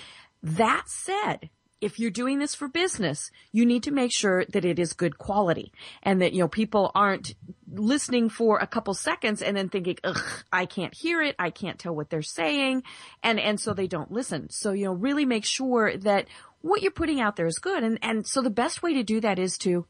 That 0.43 0.83
said, 0.87 1.49
if 1.81 1.99
you're 1.99 2.11
doing 2.11 2.39
this 2.39 2.53
for 2.55 2.67
business, 2.67 3.31
you 3.51 3.65
need 3.65 3.83
to 3.83 3.91
make 3.91 4.11
sure 4.13 4.45
that 4.45 4.63
it 4.63 4.79
is 4.79 4.93
good 4.93 5.17
quality 5.17 5.73
and 6.03 6.21
that, 6.21 6.33
you 6.33 6.39
know, 6.39 6.47
people 6.47 6.91
aren't 6.93 7.33
listening 7.73 8.29
for 8.29 8.59
a 8.59 8.67
couple 8.67 8.93
seconds 8.93 9.41
and 9.41 9.57
then 9.57 9.67
thinking, 9.69 9.97
ugh, 10.03 10.21
I 10.51 10.65
can't 10.67 10.93
hear 10.93 11.21
it. 11.21 11.35
I 11.39 11.49
can't 11.49 11.79
tell 11.79 11.95
what 11.95 12.09
they're 12.09 12.21
saying. 12.21 12.83
And, 13.23 13.39
and 13.39 13.59
so 13.59 13.73
they 13.73 13.87
don't 13.87 14.11
listen. 14.11 14.49
So, 14.49 14.71
you 14.71 14.85
know, 14.85 14.93
really 14.93 15.25
make 15.25 15.45
sure 15.45 15.97
that 15.97 16.27
what 16.61 16.81
you're 16.81 16.91
putting 16.91 17.19
out 17.19 17.35
there 17.35 17.47
is 17.47 17.57
good. 17.59 17.83
And, 17.83 17.97
and 18.01 18.27
so 18.27 18.41
the 18.41 18.49
best 18.49 18.83
way 18.83 18.93
to 18.93 19.03
do 19.03 19.19
that 19.21 19.39
is 19.39 19.57
to, 19.59 19.85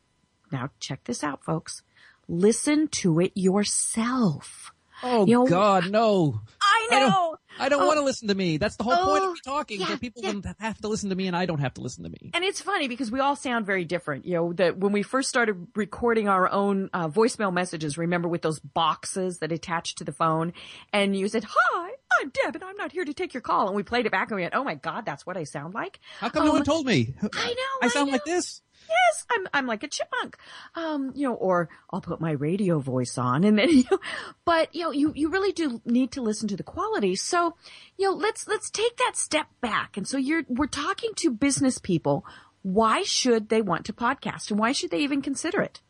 now 0.51 0.69
check 0.79 1.03
this 1.03 1.23
out, 1.23 1.43
folks. 1.43 1.81
Listen 2.27 2.87
to 2.87 3.19
it 3.19 3.31
yourself. 3.35 4.71
Oh 5.03 5.25
You 5.25 5.33
know, 5.33 5.47
God, 5.47 5.89
no! 5.91 6.41
I 6.61 6.87
I 6.91 6.99
know. 6.99 7.09
don't, 7.09 7.39
I 7.61 7.69
don't 7.69 7.83
Oh. 7.83 7.85
want 7.87 7.97
to 7.99 8.03
listen 8.03 8.27
to 8.27 8.35
me. 8.35 8.57
That's 8.57 8.75
the 8.75 8.83
whole 8.83 8.95
point 8.95 9.23
Oh, 9.23 9.27
of 9.29 9.33
me 9.33 9.39
talking. 9.45 9.79
yeah, 9.79 9.87
so 9.87 9.97
people 9.97 10.23
yeah. 10.23 10.31
don't 10.33 10.45
have 10.59 10.77
to 10.81 10.87
listen 10.87 11.09
to 11.09 11.15
me, 11.15 11.27
and 11.27 11.35
I 11.35 11.45
don't 11.45 11.59
have 11.59 11.73
to 11.75 11.81
listen 11.81 12.03
to 12.03 12.09
me. 12.09 12.31
And 12.33 12.43
it's 12.43 12.61
funny 12.61 12.87
because 12.87 13.11
we 13.11 13.19
all 13.19 13.35
sound 13.35 13.65
very 13.65 13.85
different. 13.85 14.25
You 14.25 14.33
know, 14.35 14.53
that 14.53 14.77
when 14.77 14.91
we 14.91 15.03
first 15.03 15.29
started 15.29 15.67
recording 15.75 16.27
our 16.27 16.49
own 16.51 16.89
uh, 16.93 17.07
voicemail 17.07 17.53
messages, 17.53 17.97
remember 17.97 18.27
with 18.27 18.41
those 18.41 18.59
boxes 18.59 19.39
that 19.39 19.51
attached 19.51 19.99
to 19.99 20.03
the 20.03 20.11
phone, 20.11 20.53
and 20.91 21.15
you 21.15 21.27
said, 21.27 21.45
"Hi, 21.47 21.91
I'm 22.19 22.29
Deb, 22.29 22.55
and 22.55 22.63
I'm 22.63 22.77
not 22.77 22.91
here 22.91 23.05
to 23.05 23.13
take 23.13 23.33
your 23.33 23.41
call," 23.41 23.67
and 23.67 23.75
we 23.75 23.83
played 23.83 24.05
it 24.05 24.11
back, 24.11 24.29
and 24.31 24.35
we 24.37 24.41
went, 24.43 24.55
"Oh 24.55 24.63
my 24.63 24.75
God, 24.75 25.05
that's 25.05 25.25
what 25.25 25.37
I 25.37 25.43
sound 25.43 25.73
like." 25.73 25.99
How 26.19 26.29
come 26.29 26.43
no 26.45 26.51
Um, 26.51 26.57
one 26.57 26.65
told 26.65 26.85
me? 26.85 27.13
I 27.21 27.47
know. 27.47 27.77
I 27.81 27.87
sound 27.89 28.07
know. 28.07 28.13
like 28.13 28.25
this. 28.25 28.61
Yes, 28.91 29.25
I'm, 29.31 29.47
I'm 29.53 29.67
like 29.67 29.83
a 29.83 29.87
chipmunk. 29.87 30.37
Um, 30.75 31.11
you 31.15 31.27
know, 31.27 31.35
or 31.35 31.69
I'll 31.89 32.01
put 32.01 32.21
my 32.21 32.31
radio 32.31 32.79
voice 32.79 33.17
on 33.17 33.43
and 33.43 33.57
then, 33.57 33.69
you 33.77 33.83
know, 33.89 33.99
but 34.45 34.73
you 34.75 34.83
know, 34.83 34.91
you, 34.91 35.13
you 35.15 35.29
really 35.29 35.51
do 35.51 35.81
need 35.85 36.11
to 36.13 36.21
listen 36.21 36.47
to 36.49 36.57
the 36.57 36.63
quality. 36.63 37.15
So, 37.15 37.55
you 37.97 38.09
know, 38.09 38.15
let's, 38.15 38.47
let's 38.47 38.69
take 38.69 38.97
that 38.97 39.15
step 39.15 39.47
back. 39.61 39.97
And 39.97 40.07
so 40.07 40.17
you're, 40.17 40.43
we're 40.47 40.67
talking 40.67 41.11
to 41.17 41.31
business 41.31 41.77
people. 41.77 42.25
Why 42.63 43.03
should 43.03 43.49
they 43.49 43.61
want 43.61 43.85
to 43.85 43.93
podcast 43.93 44.51
and 44.51 44.59
why 44.59 44.71
should 44.71 44.91
they 44.91 44.99
even 44.99 45.21
consider 45.21 45.61
it? 45.61 45.81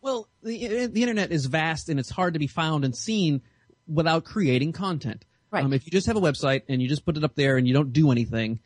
Well, 0.00 0.28
the 0.42 0.86
the 0.86 1.02
internet 1.02 1.32
is 1.32 1.46
vast 1.46 1.88
and 1.88 1.98
it's 1.98 2.10
hard 2.10 2.34
to 2.34 2.38
be 2.38 2.46
found 2.46 2.84
and 2.84 2.94
seen 2.96 3.42
without 3.86 4.24
creating 4.24 4.72
content. 4.72 5.24
Right. 5.50 5.64
Um, 5.64 5.72
if 5.72 5.86
you 5.86 5.92
just 5.92 6.06
have 6.06 6.16
a 6.16 6.20
website 6.20 6.62
and 6.68 6.80
you 6.82 6.88
just 6.88 7.04
put 7.04 7.16
it 7.16 7.24
up 7.24 7.34
there 7.34 7.56
and 7.56 7.66
you 7.66 7.74
don't 7.74 7.92
do 7.92 8.10
anything, 8.10 8.60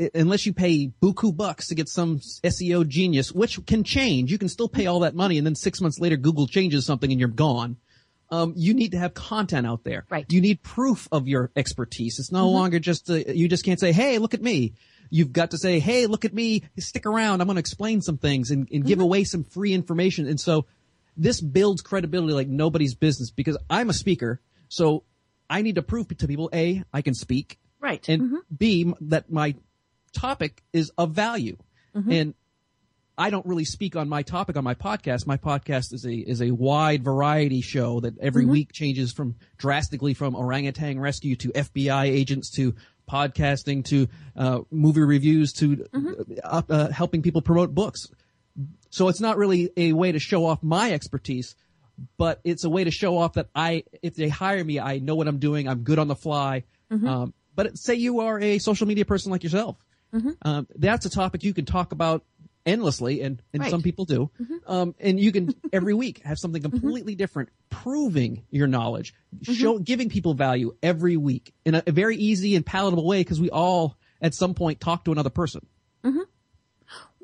i- 0.00 0.10
unless 0.14 0.46
you 0.46 0.52
pay 0.52 0.90
buku 1.00 1.34
bucks 1.36 1.68
to 1.68 1.74
get 1.74 1.88
some 1.88 2.20
SEO 2.42 2.86
genius, 2.86 3.32
which 3.32 3.64
can 3.66 3.84
change, 3.84 4.30
you 4.32 4.38
can 4.38 4.48
still 4.48 4.68
pay 4.68 4.86
all 4.86 5.00
that 5.00 5.14
money 5.14 5.38
and 5.38 5.46
then 5.46 5.54
six 5.54 5.80
months 5.80 5.98
later 6.00 6.16
Google 6.16 6.46
changes 6.46 6.84
something 6.84 7.10
and 7.10 7.20
you're 7.20 7.28
gone. 7.28 7.76
Um, 8.30 8.52
you 8.56 8.74
need 8.74 8.92
to 8.92 8.98
have 8.98 9.14
content 9.14 9.66
out 9.66 9.84
there. 9.84 10.06
Right. 10.10 10.26
You 10.32 10.40
need 10.40 10.62
proof 10.62 11.06
of 11.12 11.28
your 11.28 11.50
expertise. 11.54 12.18
It's 12.18 12.32
no 12.32 12.48
longer 12.50 12.78
just 12.80 13.08
uh 13.08 13.14
you 13.14 13.48
just 13.48 13.64
can't 13.64 13.78
say, 13.78 13.92
"Hey, 13.92 14.18
look 14.18 14.34
at 14.34 14.42
me." 14.42 14.72
You've 15.10 15.32
got 15.32 15.50
to 15.52 15.58
say, 15.58 15.78
"Hey, 15.78 16.06
look 16.06 16.24
at 16.24 16.34
me. 16.34 16.62
Stick 16.78 17.06
around. 17.06 17.40
I'm 17.40 17.46
going 17.46 17.56
to 17.56 17.60
explain 17.60 18.00
some 18.00 18.16
things 18.16 18.50
and, 18.50 18.66
and 18.72 18.84
give 18.84 18.98
away 19.00 19.22
some 19.24 19.44
free 19.44 19.72
information." 19.72 20.26
And 20.26 20.40
so, 20.40 20.64
this 21.16 21.40
builds 21.40 21.82
credibility 21.82 22.32
like 22.32 22.48
nobody's 22.48 22.94
business 22.94 23.30
because 23.30 23.56
I'm 23.70 23.90
a 23.90 23.92
speaker, 23.92 24.40
so 24.68 25.04
I 25.48 25.62
need 25.62 25.76
to 25.76 25.82
prove 25.82 26.08
to 26.08 26.26
people: 26.26 26.50
a, 26.52 26.82
I 26.92 27.02
can 27.02 27.14
speak, 27.14 27.58
Right. 27.84 28.08
and 28.08 28.38
b, 28.56 28.82
m- 28.86 28.94
that 29.02 29.30
my 29.30 29.54
topic 30.12 30.62
is 30.72 30.90
of 30.96 31.12
value. 31.12 31.56
And 32.10 32.34
I 33.16 33.30
don't 33.30 33.46
really 33.46 33.64
speak 33.64 33.94
on 33.94 34.08
my 34.08 34.22
topic 34.22 34.56
on 34.56 34.64
my 34.64 34.74
podcast. 34.74 35.26
My 35.26 35.36
podcast 35.36 35.92
is 35.92 36.04
a 36.04 36.14
is 36.14 36.40
a 36.42 36.50
wide 36.50 37.04
variety 37.04 37.60
show 37.60 38.00
that 38.00 38.18
every 38.18 38.44
week 38.52 38.72
changes 38.72 39.12
from 39.12 39.36
drastically 39.56 40.14
from 40.14 40.34
orangutan 40.34 40.98
rescue 40.98 41.36
to 41.36 41.50
FBI 41.50 42.06
agents 42.06 42.50
to 42.56 42.74
podcasting 43.08 43.84
to 43.84 44.08
uh, 44.36 44.60
movie 44.70 45.02
reviews 45.02 45.52
to 45.52 45.86
uh, 46.42 46.62
uh, 46.68 46.88
helping 46.90 47.22
people 47.22 47.42
promote 47.42 47.74
books. 47.74 48.08
So 48.90 49.08
it's 49.08 49.20
not 49.20 49.36
really 49.36 49.70
a 49.76 49.92
way 49.92 50.10
to 50.12 50.18
show 50.18 50.46
off 50.46 50.62
my 50.62 50.92
expertise, 50.92 51.54
but 52.16 52.40
it's 52.44 52.64
a 52.64 52.70
way 52.70 52.82
to 52.84 52.90
show 52.90 53.18
off 53.18 53.34
that 53.34 53.48
I, 53.54 53.84
if 54.02 54.14
they 54.14 54.28
hire 54.28 54.64
me, 54.64 54.80
I 54.80 54.98
know 55.00 55.14
what 55.16 55.28
I'm 55.28 55.38
doing. 55.38 55.68
I'm 55.68 55.82
good 55.82 55.98
on 55.98 56.08
the 56.08 56.16
fly. 56.16 56.64
Um, 57.06 57.34
but 57.54 57.78
say 57.78 57.94
you 57.94 58.20
are 58.20 58.38
a 58.40 58.58
social 58.58 58.86
media 58.86 59.04
person 59.04 59.30
like 59.30 59.42
yourself. 59.42 59.76
Mm-hmm. 60.12 60.30
Um, 60.42 60.66
that's 60.76 61.06
a 61.06 61.10
topic 61.10 61.42
you 61.44 61.54
can 61.54 61.64
talk 61.64 61.92
about 61.92 62.24
endlessly, 62.66 63.20
and, 63.20 63.42
and 63.52 63.62
Right. 63.62 63.70
some 63.70 63.82
people 63.82 64.04
do. 64.04 64.30
Mm-hmm. 64.40 64.56
Um, 64.66 64.94
and 65.00 65.20
you 65.20 65.32
can 65.32 65.54
every 65.72 65.94
week 65.94 66.22
have 66.24 66.38
something 66.38 66.62
mm-hmm. 66.62 66.78
completely 66.78 67.14
different, 67.14 67.50
proving 67.68 68.44
your 68.50 68.66
knowledge, 68.66 69.14
show 69.42 69.78
giving 69.78 70.08
people 70.08 70.34
value 70.34 70.74
every 70.82 71.16
week 71.16 71.52
in 71.64 71.74
a, 71.74 71.82
a 71.86 71.92
very 71.92 72.16
easy 72.16 72.54
and 72.54 72.64
palatable 72.64 73.06
way 73.06 73.20
because 73.20 73.40
we 73.40 73.50
all 73.50 73.96
at 74.20 74.34
some 74.34 74.54
point 74.54 74.80
talk 74.80 75.04
to 75.04 75.12
another 75.12 75.30
person. 75.30 75.66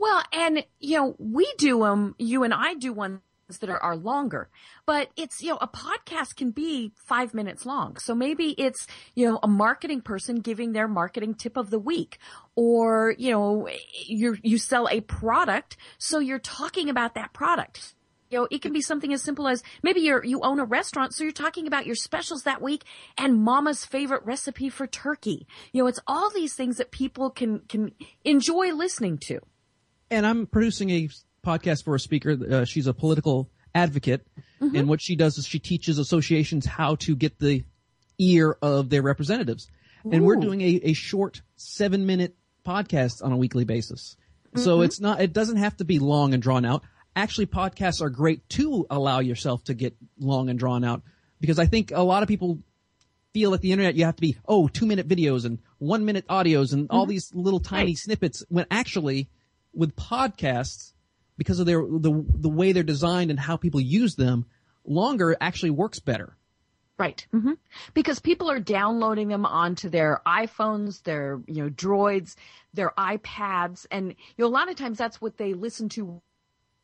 Well, 0.00 0.22
and 0.32 0.64
you 0.78 0.96
know, 0.96 1.14
we 1.18 1.52
do 1.58 1.80
them. 1.80 2.14
You 2.18 2.42
and 2.42 2.54
I 2.54 2.74
do 2.74 2.92
ones 2.92 3.20
that 3.58 3.70
are, 3.70 3.82
are 3.82 3.96
longer, 3.96 4.48
but 4.86 5.10
it's 5.16 5.42
you 5.42 5.50
know, 5.50 5.58
a 5.60 5.68
podcast 5.68 6.36
can 6.36 6.50
be 6.50 6.92
five 6.96 7.34
minutes 7.34 7.66
long. 7.66 7.96
So 7.98 8.14
maybe 8.14 8.54
it's 8.58 8.86
you 9.14 9.28
know, 9.28 9.38
a 9.42 9.48
marketing 9.48 10.00
person 10.00 10.36
giving 10.40 10.72
their 10.72 10.88
marketing 10.88 11.34
tip 11.34 11.56
of 11.56 11.70
the 11.70 11.78
week, 11.78 12.18
or 12.54 13.14
you 13.18 13.30
know, 13.30 13.68
you 14.06 14.36
you 14.42 14.58
sell 14.58 14.88
a 14.88 15.00
product, 15.00 15.76
so 15.98 16.18
you're 16.18 16.38
talking 16.38 16.88
about 16.88 17.14
that 17.14 17.32
product. 17.32 17.94
You 18.30 18.38
know, 18.38 18.48
it 18.48 18.62
can 18.62 18.72
be 18.72 18.80
something 18.80 19.12
as 19.12 19.22
simple 19.22 19.48
as 19.48 19.60
maybe 19.82 20.02
you're, 20.02 20.24
you 20.24 20.40
own 20.42 20.60
a 20.60 20.64
restaurant, 20.64 21.12
so 21.12 21.24
you're 21.24 21.32
talking 21.32 21.66
about 21.66 21.84
your 21.84 21.96
specials 21.96 22.44
that 22.44 22.62
week 22.62 22.84
and 23.18 23.42
mama's 23.42 23.84
favorite 23.84 24.24
recipe 24.24 24.68
for 24.68 24.86
turkey. 24.86 25.48
You 25.72 25.82
know, 25.82 25.88
it's 25.88 25.98
all 26.06 26.30
these 26.30 26.54
things 26.54 26.76
that 26.76 26.92
people 26.92 27.30
can, 27.30 27.58
can 27.68 27.90
enjoy 28.24 28.72
listening 28.72 29.18
to. 29.26 29.40
and 30.12 30.24
I'm 30.24 30.46
producing 30.46 30.90
a 30.90 31.08
podcast 31.44 31.84
for 31.84 31.94
a 31.94 32.00
speaker. 32.00 32.36
Uh, 32.50 32.64
she's 32.64 32.86
a 32.86 32.94
political 32.94 33.50
advocate, 33.74 34.26
mm-hmm. 34.60 34.74
and 34.74 34.88
what 34.88 35.00
she 35.00 35.16
does 35.16 35.38
is 35.38 35.46
she 35.46 35.58
teaches 35.58 35.98
associations 35.98 36.66
how 36.66 36.96
to 36.96 37.14
get 37.16 37.38
the 37.38 37.64
ear 38.18 38.56
of 38.62 38.90
their 38.90 39.02
representatives. 39.02 39.68
And 40.10 40.24
we're 40.24 40.36
doing 40.36 40.62
a, 40.62 40.80
a 40.84 40.92
short 40.94 41.42
seven 41.56 42.06
minute 42.06 42.34
podcast 42.66 43.22
on 43.22 43.32
a 43.32 43.36
weekly 43.36 43.64
basis. 43.64 44.16
So 44.56 44.76
mm-hmm. 44.76 44.84
it's 44.84 45.00
not, 45.00 45.20
it 45.20 45.32
doesn't 45.32 45.58
have 45.58 45.76
to 45.76 45.84
be 45.84 45.98
long 45.98 46.34
and 46.34 46.42
drawn 46.42 46.64
out. 46.64 46.84
Actually, 47.14 47.46
podcasts 47.46 48.00
are 48.00 48.08
great 48.08 48.48
to 48.50 48.86
allow 48.88 49.20
yourself 49.20 49.64
to 49.64 49.74
get 49.74 49.94
long 50.18 50.48
and 50.48 50.58
drawn 50.58 50.84
out 50.84 51.02
because 51.40 51.58
I 51.58 51.66
think 51.66 51.90
a 51.92 52.02
lot 52.02 52.22
of 52.22 52.28
people 52.28 52.60
feel 53.32 53.54
at 53.54 53.60
the 53.60 53.72
internet 53.72 53.94
you 53.94 54.04
have 54.04 54.16
to 54.16 54.20
be 54.20 54.36
oh 54.46 54.66
two 54.68 54.86
minute 54.86 55.06
videos 55.06 55.44
and 55.44 55.58
one 55.78 56.04
minute 56.04 56.26
audios 56.28 56.72
and 56.72 56.88
all 56.90 57.02
mm-hmm. 57.02 57.10
these 57.10 57.32
little 57.34 57.60
tiny 57.60 57.90
Right. 57.90 57.98
snippets 57.98 58.44
when 58.48 58.66
actually 58.70 59.28
with 59.72 59.94
podcasts 59.94 60.92
because 61.40 61.58
of 61.58 61.64
their 61.64 61.80
the 61.80 62.24
the 62.28 62.50
way 62.50 62.72
they're 62.72 62.82
designed 62.82 63.30
and 63.30 63.40
how 63.40 63.56
people 63.56 63.80
use 63.80 64.14
them 64.14 64.44
longer 64.84 65.34
actually 65.40 65.70
works 65.70 65.98
better 65.98 66.36
Right. 67.00 67.26
hmm 67.30 67.52
Because 67.94 68.20
people 68.20 68.50
are 68.50 68.60
downloading 68.60 69.28
them 69.28 69.46
onto 69.46 69.88
their 69.88 70.20
iPhones, 70.26 71.02
their, 71.02 71.40
you 71.46 71.62
know, 71.62 71.70
droids, 71.70 72.34
their 72.74 72.92
iPads. 72.98 73.86
And, 73.90 74.08
you 74.08 74.44
know, 74.44 74.46
a 74.46 74.52
lot 74.52 74.68
of 74.68 74.76
times 74.76 74.98
that's 74.98 75.18
what 75.18 75.38
they 75.38 75.54
listen 75.54 75.88
to 75.90 76.20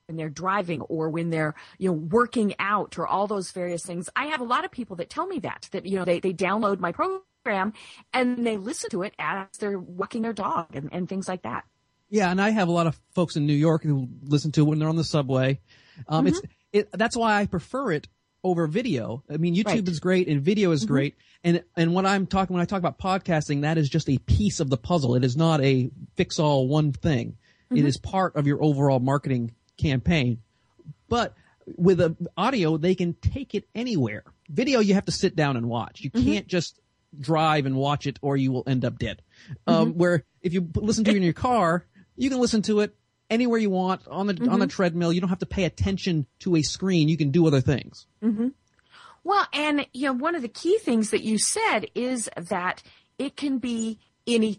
when 0.06 0.16
they're 0.16 0.30
driving 0.30 0.80
or 0.80 1.10
when 1.10 1.28
they're, 1.28 1.54
you 1.76 1.90
know, 1.90 1.92
working 1.92 2.54
out 2.58 2.98
or 2.98 3.06
all 3.06 3.26
those 3.26 3.50
various 3.50 3.84
things. 3.84 4.08
I 4.16 4.28
have 4.28 4.40
a 4.40 4.44
lot 4.44 4.64
of 4.64 4.70
people 4.70 4.96
that 4.96 5.10
tell 5.10 5.26
me 5.26 5.40
that, 5.40 5.68
that, 5.72 5.84
you 5.84 5.98
know, 5.98 6.06
they, 6.06 6.20
they 6.20 6.32
download 6.32 6.78
my 6.80 6.92
program 6.92 7.74
and 8.14 8.46
they 8.46 8.56
listen 8.56 8.88
to 8.92 9.02
it 9.02 9.14
as 9.18 9.48
they're 9.58 9.78
walking 9.78 10.22
their 10.22 10.32
dog 10.32 10.74
and, 10.74 10.88
and 10.92 11.10
things 11.10 11.28
like 11.28 11.42
that. 11.42 11.64
Yeah 12.08 12.30
and 12.30 12.40
i 12.40 12.50
have 12.50 12.68
a 12.68 12.72
lot 12.72 12.86
of 12.86 12.98
folks 13.14 13.36
in 13.36 13.46
new 13.46 13.54
york 13.54 13.82
who 13.82 14.08
listen 14.22 14.52
to 14.52 14.62
it 14.62 14.64
when 14.64 14.78
they're 14.78 14.88
on 14.88 14.96
the 14.96 15.04
subway. 15.04 15.60
Um 16.08 16.26
it's 16.26 16.38
mm-hmm. 16.38 16.50
it 16.72 16.88
that's 16.92 17.16
why 17.16 17.40
i 17.40 17.46
prefer 17.46 17.92
it 17.92 18.08
over 18.44 18.66
video. 18.66 19.24
I 19.30 19.38
mean 19.38 19.54
youtube 19.54 19.66
Right. 19.66 19.88
is 19.88 20.00
great 20.00 20.28
and 20.28 20.42
video 20.42 20.70
is 20.70 20.84
mm-hmm. 20.84 20.92
great. 20.92 21.16
And 21.42 21.62
and 21.76 21.94
when 21.94 22.06
i'm 22.06 22.26
talking 22.26 22.54
when 22.54 22.62
i 22.62 22.66
talk 22.66 22.78
about 22.78 22.98
podcasting 22.98 23.62
that 23.62 23.78
is 23.78 23.88
just 23.88 24.08
a 24.08 24.18
piece 24.18 24.60
of 24.60 24.70
the 24.70 24.76
puzzle. 24.76 25.14
It 25.14 25.24
is 25.24 25.36
not 25.36 25.60
a 25.62 25.90
fix 26.16 26.38
all 26.38 26.68
one 26.68 26.92
thing. 26.92 27.36
It 27.70 27.74
mm-hmm. 27.74 27.86
is 27.86 27.96
part 27.96 28.36
of 28.36 28.46
your 28.46 28.62
overall 28.62 29.00
marketing 29.00 29.54
campaign. 29.76 30.42
But 31.08 31.34
with 31.76 32.00
a 32.00 32.16
audio 32.36 32.76
they 32.76 32.94
can 32.94 33.14
take 33.14 33.54
it 33.54 33.66
anywhere. 33.74 34.24
Video 34.48 34.80
you 34.80 34.94
have 34.94 35.06
to 35.06 35.12
sit 35.12 35.34
down 35.34 35.56
and 35.56 35.68
watch. 35.68 36.02
You 36.02 36.10
can't 36.10 36.46
just 36.46 36.78
drive 37.18 37.66
and 37.66 37.74
watch 37.74 38.06
it 38.06 38.18
or 38.22 38.36
you 38.36 38.52
will 38.52 38.64
end 38.66 38.84
up 38.84 38.98
dead. 38.98 39.22
Um, 39.66 39.94
where 39.94 40.24
if 40.42 40.52
you 40.52 40.68
listen 40.76 41.04
to 41.04 41.10
it 41.10 41.16
in 41.16 41.22
your 41.22 41.32
car 41.32 41.86
you 42.16 42.30
can 42.30 42.40
listen 42.40 42.62
to 42.62 42.80
it 42.80 42.94
anywhere 43.30 43.58
you 43.58 43.70
want 43.70 44.06
on 44.08 44.26
the 44.26 44.32
on 44.32 44.58
the 44.58 44.66
mm-hmm. 44.66 44.66
treadmill. 44.66 45.12
You 45.12 45.20
don't 45.20 45.30
have 45.30 45.40
to 45.40 45.46
pay 45.46 45.64
attention 45.64 46.26
to 46.40 46.56
a 46.56 46.62
screen. 46.62 47.08
You 47.08 47.16
can 47.16 47.30
do 47.30 47.46
other 47.46 47.60
things. 47.60 48.06
Mm-hmm. 48.22 48.48
Well, 49.24 49.46
and 49.52 49.86
you 49.92 50.06
know, 50.06 50.12
one 50.12 50.34
of 50.34 50.42
the 50.42 50.48
key 50.48 50.78
things 50.78 51.10
that 51.10 51.22
you 51.22 51.38
said 51.38 51.86
is 51.94 52.30
that 52.36 52.82
it 53.18 53.36
can 53.36 53.58
be 53.58 53.98
any 54.26 54.56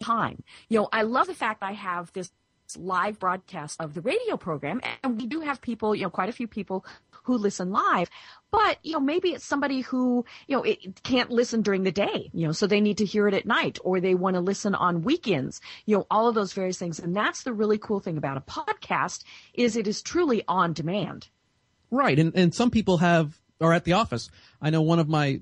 time. 0.00 0.42
You 0.68 0.80
know, 0.80 0.88
I 0.92 1.02
love 1.02 1.26
the 1.26 1.34
fact 1.34 1.62
I 1.62 1.72
have 1.72 2.12
this 2.12 2.30
live 2.76 3.18
broadcast 3.18 3.80
of 3.80 3.94
the 3.94 4.00
radio 4.00 4.36
program 4.36 4.80
and 5.04 5.20
we 5.20 5.26
do 5.26 5.40
have 5.40 5.60
people, 5.60 5.94
you 5.94 6.02
know, 6.02 6.10
quite 6.10 6.28
a 6.28 6.32
few 6.32 6.48
people 6.48 6.84
who 7.26 7.36
listen 7.36 7.70
live, 7.72 8.08
but 8.50 8.78
you 8.82 8.92
know, 8.92 9.00
maybe 9.00 9.30
it's 9.30 9.44
somebody 9.44 9.80
who, 9.82 10.24
you 10.46 10.56
know, 10.56 10.62
it 10.62 11.02
can't 11.02 11.30
listen 11.30 11.60
during 11.62 11.82
the 11.82 11.92
day, 11.92 12.30
you 12.32 12.46
know, 12.46 12.52
so 12.52 12.66
they 12.66 12.80
need 12.80 12.98
to 12.98 13.04
hear 13.04 13.28
it 13.28 13.34
at 13.34 13.44
night 13.46 13.78
or 13.84 14.00
they 14.00 14.14
want 14.14 14.34
to 14.34 14.40
listen 14.40 14.74
on 14.74 15.02
weekends, 15.02 15.60
you 15.84 15.96
know, 15.96 16.06
all 16.10 16.28
of 16.28 16.34
those 16.34 16.52
various 16.52 16.78
things. 16.78 16.98
And 16.98 17.14
that's 17.14 17.42
the 17.42 17.52
really 17.52 17.78
cool 17.78 18.00
thing 18.00 18.16
about 18.16 18.36
a 18.36 18.40
podcast 18.40 19.24
is 19.54 19.76
it 19.76 19.86
is 19.86 20.00
truly 20.02 20.42
on 20.48 20.72
demand. 20.72 21.28
Right. 21.90 22.18
And, 22.18 22.34
and 22.34 22.54
some 22.54 22.70
people 22.70 22.98
have, 22.98 23.38
are 23.60 23.72
at 23.72 23.84
the 23.84 23.94
office. 23.94 24.30
I 24.60 24.70
know 24.70 24.82
one 24.82 24.98
of 24.98 25.08
my 25.08 25.40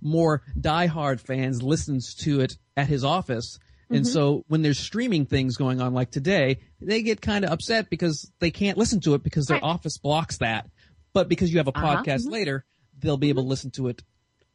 more 0.00 0.42
diehard 0.58 1.20
fans 1.20 1.62
listens 1.62 2.14
to 2.16 2.40
it 2.40 2.56
at 2.76 2.88
his 2.88 3.04
office. 3.04 3.58
And 3.90 4.00
Mm-hmm. 4.00 4.12
so 4.12 4.44
when 4.48 4.60
there's 4.60 4.78
streaming 4.78 5.24
things 5.24 5.56
going 5.56 5.80
on 5.80 5.94
like 5.94 6.10
today, 6.10 6.58
they 6.80 7.00
get 7.00 7.22
kind 7.22 7.42
of 7.44 7.50
upset 7.50 7.88
because 7.88 8.30
they 8.38 8.50
can't 8.50 8.76
listen 8.76 9.00
to 9.00 9.14
it 9.14 9.22
because 9.22 9.46
their 9.46 9.54
Right. 9.56 9.62
office 9.62 9.96
blocks 9.96 10.36
that. 10.38 10.68
But 11.12 11.28
because 11.28 11.50
you 11.52 11.58
have 11.58 11.68
a 11.68 11.76
Uh-huh. 11.76 12.02
podcast 12.02 12.30
later, 12.30 12.64
they'll 12.98 13.16
be 13.16 13.28
able 13.30 13.42
to 13.44 13.48
listen 13.48 13.70
to 13.72 13.88
it 13.88 14.02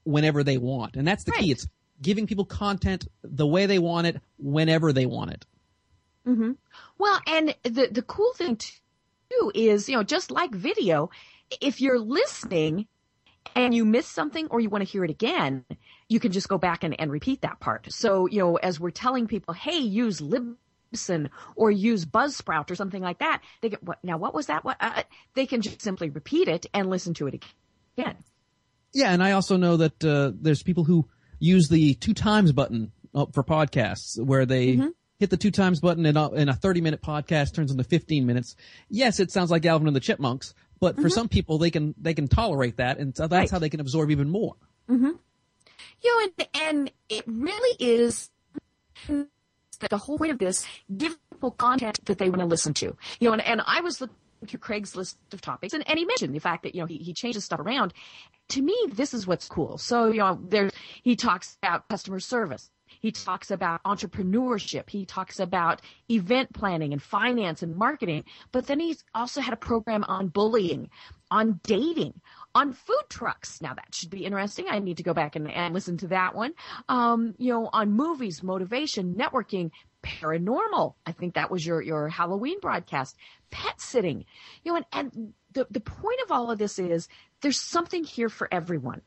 whenever 0.03 0.43
they 0.43 0.57
want. 0.57 0.95
And 0.95 1.07
that's 1.07 1.23
the 1.23 1.31
key. 1.31 1.51
It's 1.51 1.67
giving 2.01 2.27
people 2.27 2.45
content 2.45 3.07
the 3.23 3.47
way 3.47 3.65
they 3.65 3.79
want 3.79 4.07
it, 4.07 4.21
whenever 4.37 4.91
they 4.93 5.05
want 5.05 5.31
it. 5.31 5.45
Mm-hmm. 6.27 6.51
Well, 6.97 7.19
and 7.27 7.55
the 7.63 7.87
the 7.91 8.01
cool 8.01 8.33
thing 8.33 8.57
too 8.57 9.51
is, 9.53 9.89
you 9.89 9.95
know, 9.95 10.03
just 10.03 10.31
like 10.31 10.53
video, 10.53 11.09
if 11.61 11.81
you're 11.81 11.99
listening 11.99 12.87
and 13.55 13.73
you 13.73 13.83
miss 13.85 14.07
something 14.07 14.47
or 14.47 14.59
you 14.61 14.69
want 14.69 14.85
to 14.85 14.89
hear 14.89 15.03
it 15.03 15.11
again, 15.11 15.65
you 16.07 16.19
can 16.19 16.31
just 16.31 16.47
go 16.47 16.57
back 16.57 16.83
and, 16.83 16.97
and 16.99 17.11
repeat 17.11 17.41
that 17.41 17.59
part. 17.59 17.91
So, 17.91 18.25
you 18.27 18.39
know, 18.39 18.55
as 18.55 18.79
we're 18.79 18.91
telling 18.91 19.27
people, 19.27 19.53
hey, 19.53 19.77
use 19.77 20.21
Libsyn 20.93 21.29
or 21.55 21.71
use 21.71 22.05
Buzzsprout 22.05 22.69
or 22.71 22.75
something 22.75 23.01
like 23.01 23.19
that, 23.19 23.41
they 23.61 23.69
get 23.69 23.83
what 23.83 23.99
now? 24.03 24.17
What 24.17 24.33
was 24.33 24.47
that? 24.47 24.63
What 24.63 24.77
uh, 24.79 25.03
they 25.33 25.45
can 25.45 25.61
just 25.61 25.81
simply 25.81 26.09
repeat 26.09 26.47
it 26.47 26.65
and 26.73 26.89
listen 26.89 27.13
to 27.15 27.27
it 27.27 27.43
again. 27.97 28.15
Yeah, 28.93 29.11
and 29.11 29.23
I 29.23 29.31
also 29.31 29.57
know 29.57 29.77
that 29.77 30.03
uh, 30.03 30.31
there's 30.39 30.61
people 30.63 30.83
who 30.83 31.07
use 31.39 31.67
the 31.67 31.95
two 31.95 32.13
times 32.13 32.51
button 32.51 32.91
uh, 33.15 33.25
for 33.33 33.43
podcasts, 33.43 34.23
where 34.23 34.45
they 34.45 34.79
hit 35.19 35.29
the 35.29 35.37
two 35.37 35.51
times 35.51 35.79
button 35.79 36.05
and, 36.05 36.17
uh, 36.17 36.29
a 36.33 36.53
30 36.53 36.81
minute 36.81 37.01
podcast 37.01 37.53
turns 37.55 37.71
into 37.71 37.83
15 37.83 38.25
minutes. 38.25 38.55
Yes, 38.89 39.19
it 39.19 39.31
sounds 39.31 39.49
like 39.51 39.65
Alvin 39.65 39.87
and 39.87 39.95
the 39.95 39.99
Chipmunks, 39.99 40.53
but 40.79 40.95
for 40.99 41.09
some 41.09 41.27
people 41.27 41.57
they 41.57 41.71
can 41.71 41.95
they 41.99 42.13
can 42.13 42.27
tolerate 42.27 42.77
that, 42.77 42.99
and 42.99 43.15
so 43.15 43.23
that's 43.27 43.31
Right. 43.33 43.51
how 43.51 43.59
they 43.59 43.69
can 43.69 43.79
absorb 43.79 44.11
even 44.11 44.29
more. 44.29 44.55
you 44.89 45.17
know, 46.03 46.29
and, 46.37 46.47
and 46.61 46.91
it 47.09 47.23
really 47.25 47.75
is 47.79 48.29
that 49.83 49.89
the 49.89 49.97
whole 49.97 50.17
point 50.17 50.31
of 50.31 50.39
this, 50.39 50.65
give 50.95 51.17
people 51.31 51.51
content 51.51 51.99
that 52.05 52.17
they 52.17 52.29
want 52.29 52.41
to 52.41 52.47
listen 52.47 52.73
to. 52.75 52.95
You 53.19 53.29
know, 53.29 53.33
and, 53.33 53.41
and 53.45 53.61
I 53.65 53.81
was 53.81 54.01
looking 54.01 54.15
through 54.47 54.59
Craig's 54.59 54.95
list 54.95 55.17
of 55.31 55.41
topics 55.41 55.73
and, 55.73 55.87
and 55.87 55.97
he 55.97 56.05
mentioned 56.05 56.35
the 56.35 56.39
fact 56.39 56.63
that, 56.63 56.75
you 56.75 56.81
know, 56.81 56.87
he, 56.87 56.97
he 56.97 57.13
changes 57.13 57.45
stuff 57.45 57.59
around. 57.59 57.93
To 58.49 58.61
me, 58.61 58.75
this 58.91 59.13
is 59.13 59.25
what's 59.25 59.47
cool. 59.47 59.77
So, 59.77 60.07
you 60.07 60.19
know, 60.19 60.39
there, 60.49 60.69
he 61.01 61.15
talks 61.15 61.57
about 61.61 61.87
customer 61.87 62.19
service. 62.19 62.69
He 62.99 63.11
talks 63.11 63.51
about 63.51 63.83
entrepreneurship. 63.83 64.89
He 64.89 65.05
talks 65.05 65.39
about 65.39 65.81
event 66.09 66.53
planning 66.53 66.93
and 66.93 67.01
finance 67.01 67.61
and 67.63 67.75
marketing. 67.75 68.23
But 68.51 68.67
then 68.67 68.79
he's 68.79 69.03
also 69.13 69.41
had 69.41 69.53
a 69.53 69.57
program 69.57 70.03
on 70.05 70.27
bullying, 70.27 70.89
on 71.31 71.59
dating, 71.63 72.21
on 72.55 72.73
food 72.73 73.03
trucks. 73.09 73.61
Now 73.61 73.73
that 73.73 73.93
should 73.93 74.09
be 74.09 74.25
interesting. 74.25 74.65
I 74.69 74.79
need 74.79 74.97
to 74.97 75.03
go 75.03 75.13
back 75.13 75.35
and, 75.35 75.49
and 75.49 75.73
listen 75.73 75.97
to 75.97 76.07
that 76.07 76.35
one. 76.35 76.53
Um, 76.89 77.35
you 77.37 77.51
know, 77.51 77.69
on 77.71 77.91
movies, 77.91 78.43
motivation, 78.43 79.15
networking, 79.15 79.71
paranormal. 80.03 80.95
I 81.05 81.11
think 81.13 81.35
that 81.35 81.49
was 81.49 81.65
your, 81.65 81.81
your 81.81 82.09
Halloween 82.09 82.59
broadcast, 82.59 83.15
pet 83.51 83.79
sitting, 83.79 84.25
you 84.63 84.71
know, 84.71 84.77
and, 84.77 84.85
and 84.93 85.33
the, 85.53 85.67
the 85.71 85.79
point 85.79 86.19
of 86.23 86.31
all 86.31 86.51
of 86.51 86.57
this 86.57 86.77
is 86.79 87.07
there's 87.41 87.59
something 87.59 88.03
here 88.03 88.29
for 88.29 88.47
everyone 88.51 89.01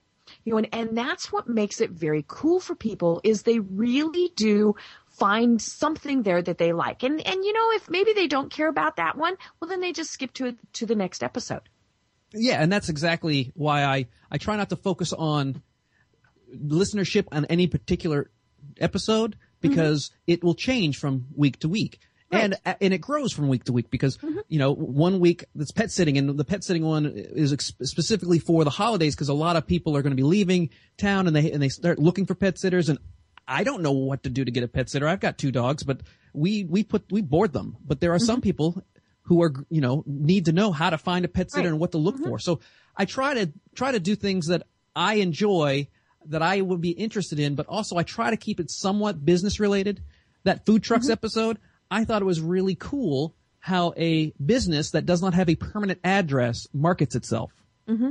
you 0.44 0.52
know, 0.52 0.58
and, 0.58 0.68
and 0.72 0.98
that's 0.98 1.32
what 1.32 1.48
makes 1.48 1.80
it 1.80 1.90
very 1.90 2.24
cool 2.26 2.60
for 2.60 2.74
people 2.74 3.20
is 3.24 3.42
they 3.42 3.58
really 3.60 4.32
do 4.36 4.74
find 5.08 5.60
something 5.60 6.22
there 6.22 6.42
that 6.42 6.58
they 6.58 6.72
like. 6.72 7.02
And, 7.02 7.24
and, 7.26 7.44
you 7.44 7.52
know, 7.52 7.70
if 7.72 7.88
maybe 7.88 8.12
they 8.12 8.26
don't 8.26 8.50
care 8.50 8.68
about 8.68 8.96
that 8.96 9.16
one, 9.16 9.36
well, 9.60 9.68
then 9.68 9.80
they 9.80 9.92
just 9.92 10.10
skip 10.10 10.32
to 10.34 10.56
to 10.74 10.86
the 10.86 10.94
next 10.94 11.22
episode. 11.22 11.62
Yeah, 12.32 12.62
and 12.62 12.72
that's 12.72 12.88
exactly 12.88 13.52
why 13.54 13.84
I 13.84 14.06
I 14.30 14.38
try 14.38 14.56
not 14.56 14.70
to 14.70 14.76
focus 14.76 15.12
on 15.12 15.62
listenership 16.54 17.26
on 17.32 17.44
any 17.46 17.66
particular 17.66 18.30
episode 18.78 19.36
because 19.60 20.08
mm-hmm. 20.08 20.32
it 20.32 20.44
will 20.44 20.54
change 20.54 20.98
from 20.98 21.26
week 21.34 21.58
to 21.60 21.68
week. 21.68 22.00
And 22.30 22.56
uh, 22.64 22.74
and 22.80 22.92
it 22.92 22.98
grows 22.98 23.32
from 23.32 23.46
week 23.46 23.64
to 23.64 23.72
week 23.72 23.88
because 23.88 24.16
mm-hmm. 24.18 24.38
you 24.48 24.58
know 24.58 24.74
one 24.74 25.20
week 25.20 25.44
that's 25.54 25.70
pet 25.70 25.92
sitting 25.92 26.18
and 26.18 26.36
the 26.36 26.44
pet 26.44 26.64
sitting 26.64 26.84
one 26.84 27.06
is 27.14 27.52
ex- 27.52 27.72
specifically 27.82 28.40
for 28.40 28.64
the 28.64 28.70
holidays 28.70 29.14
because 29.14 29.28
a 29.28 29.34
lot 29.34 29.54
of 29.54 29.66
people 29.66 29.96
are 29.96 30.02
going 30.02 30.10
to 30.10 30.16
be 30.16 30.24
leaving 30.24 30.70
town 30.98 31.28
and 31.28 31.36
they 31.36 31.52
and 31.52 31.62
they 31.62 31.68
start 31.68 32.00
looking 32.00 32.26
for 32.26 32.34
pet 32.34 32.58
sitters 32.58 32.88
and 32.88 32.98
I 33.46 33.62
don't 33.62 33.80
know 33.80 33.92
what 33.92 34.24
to 34.24 34.30
do 34.30 34.44
to 34.44 34.50
get 34.50 34.64
a 34.64 34.68
pet 34.68 34.90
sitter. 34.90 35.06
I've 35.06 35.20
got 35.20 35.38
two 35.38 35.52
dogs, 35.52 35.84
but 35.84 36.00
we 36.32 36.64
we 36.64 36.82
put 36.82 37.04
we 37.12 37.22
board 37.22 37.52
them. 37.52 37.76
But 37.84 38.00
there 38.00 38.12
are 38.12 38.18
some 38.18 38.36
mm-hmm. 38.36 38.42
people 38.42 38.84
who 39.26 39.42
are 39.42 39.52
you 39.68 39.80
know 39.80 40.02
need 40.06 40.46
to 40.46 40.52
know 40.52 40.72
how 40.72 40.90
to 40.90 40.98
find 40.98 41.24
a 41.24 41.28
pet 41.28 41.50
sitter 41.50 41.64
Right. 41.64 41.72
and 41.72 41.80
what 41.80 41.92
to 41.92 41.98
look 41.98 42.16
mm-hmm. 42.16 42.30
for. 42.30 42.38
So 42.38 42.60
I 42.96 43.04
try 43.04 43.34
to 43.34 43.52
try 43.74 43.92
to 43.92 44.00
do 44.00 44.16
things 44.16 44.46
that 44.46 44.62
I 44.94 45.14
enjoy 45.14 45.88
that 46.26 46.42
I 46.42 46.60
would 46.60 46.80
be 46.80 46.90
interested 46.90 47.38
in, 47.38 47.54
but 47.54 47.66
also 47.66 47.96
I 47.96 48.02
try 48.02 48.30
to 48.30 48.36
keep 48.36 48.58
it 48.58 48.70
somewhat 48.70 49.24
business 49.24 49.60
related. 49.60 50.02
That 50.44 50.64
food 50.64 50.82
trucks 50.82 51.06
mm-hmm. 51.06 51.12
episode, 51.12 51.58
I 51.90 52.04
thought 52.04 52.22
it 52.22 52.26
was 52.26 52.40
really 52.40 52.76
cool 52.76 53.34
how 53.58 53.92
a 53.96 54.32
business 54.44 54.92
that 54.92 55.06
does 55.06 55.20
not 55.20 55.34
have 55.34 55.48
a 55.48 55.56
permanent 55.56 55.98
address 56.04 56.68
markets 56.72 57.16
itself. 57.16 57.52
Mm-hmm. 57.88 58.10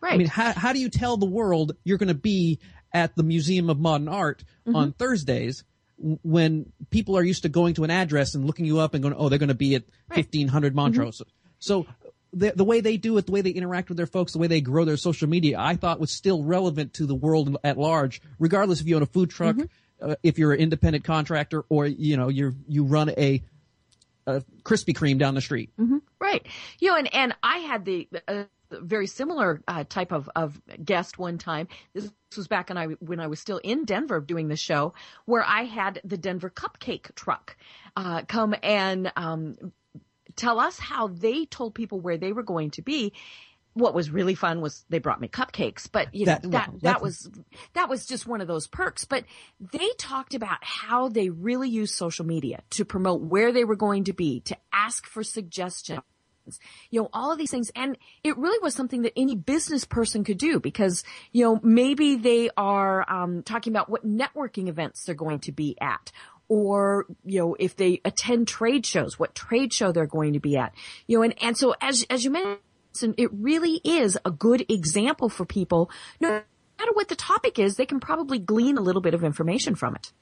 Right. 0.00 0.14
I 0.14 0.16
mean, 0.16 0.26
how, 0.26 0.52
how 0.52 0.72
do 0.72 0.78
you 0.78 0.88
tell 0.88 1.18
the 1.18 1.26
world 1.26 1.76
you're 1.84 1.98
going 1.98 2.08
to 2.08 2.14
be 2.14 2.60
at 2.92 3.14
the 3.14 3.22
Museum 3.22 3.68
of 3.68 3.78
Modern 3.78 4.08
Art 4.08 4.42
on 4.74 4.92
Thursdays 4.92 5.64
when 5.98 6.72
people 6.90 7.16
are 7.16 7.22
used 7.22 7.42
to 7.42 7.48
going 7.48 7.74
to 7.74 7.84
an 7.84 7.90
address 7.90 8.34
and 8.34 8.44
looking 8.44 8.66
you 8.66 8.78
up 8.80 8.94
and 8.94 9.02
going, 9.02 9.14
oh, 9.16 9.28
they're 9.28 9.38
going 9.38 9.48
to 9.48 9.54
be 9.54 9.74
at 9.74 9.84
1500 10.08 10.74
Montrose. 10.74 11.22
So 11.58 11.86
the, 12.32 12.52
the 12.54 12.64
way 12.64 12.80
they 12.80 12.96
do 12.96 13.16
it, 13.16 13.26
the 13.26 13.32
way 13.32 13.40
they 13.40 13.50
interact 13.50 13.88
with 13.88 13.96
their 13.96 14.06
folks, 14.06 14.32
the 14.32 14.38
way 14.38 14.46
they 14.46 14.60
grow 14.60 14.84
their 14.84 14.98
social 14.98 15.28
media, 15.28 15.58
I 15.58 15.76
thought 15.76 15.98
was 15.98 16.10
still 16.10 16.42
relevant 16.42 16.94
to 16.94 17.06
the 17.06 17.14
world 17.14 17.56
at 17.64 17.78
large, 17.78 18.20
regardless 18.38 18.80
if 18.80 18.86
you 18.86 18.96
own 18.96 19.02
a 19.02 19.06
food 19.06 19.30
truck, 19.30 19.56
uh, 20.02 20.16
if 20.22 20.38
you're 20.38 20.52
an 20.52 20.60
independent 20.60 21.04
contractor, 21.04 21.64
or 21.70 21.86
you 21.86 22.18
know 22.18 22.28
you 22.28 22.54
you 22.68 22.84
run 22.84 23.08
a, 23.10 23.42
a 24.26 24.42
Krispy 24.62 24.94
Kreme 24.94 25.18
down 25.18 25.34
the 25.34 25.40
street. 25.40 25.70
Right. 26.20 26.46
You 26.78 26.90
know, 26.90 26.96
and, 26.96 27.14
and 27.14 27.34
I 27.42 27.58
had 27.58 27.84
the 27.86 28.08
uh, 28.28 28.44
very 28.70 29.06
similar 29.06 29.62
uh, 29.68 29.84
type 29.88 30.12
of, 30.12 30.28
of 30.34 30.60
guest 30.84 31.18
one 31.18 31.38
time. 31.38 31.68
This 31.94 32.10
was 32.36 32.48
back 32.48 32.68
when 32.68 32.78
I, 32.78 32.86
when 33.00 33.20
I 33.20 33.26
was 33.28 33.40
still 33.40 33.58
in 33.58 33.84
Denver 33.84 34.20
doing 34.20 34.48
the 34.48 34.56
show, 34.56 34.94
where 35.24 35.44
I 35.44 35.62
had 35.64 36.00
the 36.04 36.16
Denver 36.16 36.50
cupcake 36.50 37.14
truck 37.14 37.56
uh, 37.96 38.22
come 38.22 38.54
and 38.62 39.12
um, 39.16 39.56
tell 40.36 40.60
us 40.60 40.78
how 40.78 41.08
they 41.08 41.46
told 41.46 41.74
people 41.74 42.00
where 42.00 42.18
they 42.18 42.32
were 42.32 42.42
going 42.42 42.70
to 42.72 42.82
be. 42.82 43.12
What 43.74 43.94
was 43.94 44.10
really 44.10 44.34
fun 44.34 44.62
was 44.62 44.86
they 44.88 45.00
brought 45.00 45.20
me 45.20 45.28
cupcakes, 45.28 45.86
but 45.90 46.14
you 46.14 46.24
know 46.24 46.38
That- 46.40 46.50
that 46.50 46.70
that, 46.80 47.02
was 47.02 47.30
that 47.74 47.90
was 47.90 48.06
just 48.06 48.26
one 48.26 48.40
of 48.40 48.48
those 48.48 48.66
perks. 48.66 49.04
But 49.04 49.24
they 49.60 49.90
talked 49.98 50.34
about 50.34 50.58
how 50.62 51.08
they 51.08 51.28
really 51.28 51.68
use 51.68 51.94
social 51.94 52.24
media 52.24 52.62
to 52.70 52.86
promote 52.86 53.20
where 53.20 53.52
they 53.52 53.64
were 53.64 53.76
going 53.76 54.04
to 54.04 54.14
be, 54.14 54.40
to 54.40 54.56
ask 54.72 55.06
for 55.06 55.22
suggestions 55.22 56.00
you 56.90 57.00
know, 57.00 57.08
all 57.12 57.32
of 57.32 57.38
these 57.38 57.50
things. 57.50 57.70
And 57.74 57.96
it 58.24 58.36
really 58.38 58.58
was 58.62 58.74
something 58.74 59.02
that 59.02 59.12
any 59.16 59.34
business 59.36 59.84
person 59.84 60.24
could 60.24 60.38
do 60.38 60.60
because, 60.60 61.04
you 61.32 61.44
know, 61.44 61.60
maybe 61.62 62.16
they 62.16 62.50
are 62.56 63.04
um, 63.10 63.42
talking 63.42 63.72
about 63.72 63.88
what 63.88 64.06
networking 64.06 64.68
events 64.68 65.04
they're 65.04 65.14
going 65.14 65.40
to 65.40 65.52
be 65.52 65.76
at. 65.80 66.12
Or, 66.48 67.06
you 67.24 67.40
know, 67.40 67.56
if 67.58 67.74
they 67.74 68.00
attend 68.04 68.46
trade 68.46 68.86
shows, 68.86 69.18
what 69.18 69.34
trade 69.34 69.72
show 69.72 69.90
they're 69.90 70.06
going 70.06 70.34
to 70.34 70.40
be 70.40 70.56
at. 70.56 70.72
You 71.08 71.18
know, 71.18 71.22
and, 71.24 71.34
and 71.42 71.58
so 71.58 71.74
as, 71.80 72.04
as 72.08 72.24
you 72.24 72.30
mentioned, 72.30 73.14
it 73.18 73.30
really 73.32 73.80
is 73.84 74.16
a 74.24 74.30
good 74.30 74.64
example 74.70 75.28
for 75.28 75.44
people. 75.44 75.90
No 76.20 76.28
matter 76.78 76.92
what 76.92 77.08
the 77.08 77.16
topic 77.16 77.58
is, 77.58 77.74
they 77.74 77.86
can 77.86 77.98
probably 78.00 78.38
glean 78.38 78.78
a 78.78 78.80
little 78.80 79.02
bit 79.02 79.12
of 79.14 79.24
information 79.24 79.74
from 79.74 79.96
it. 79.96 80.12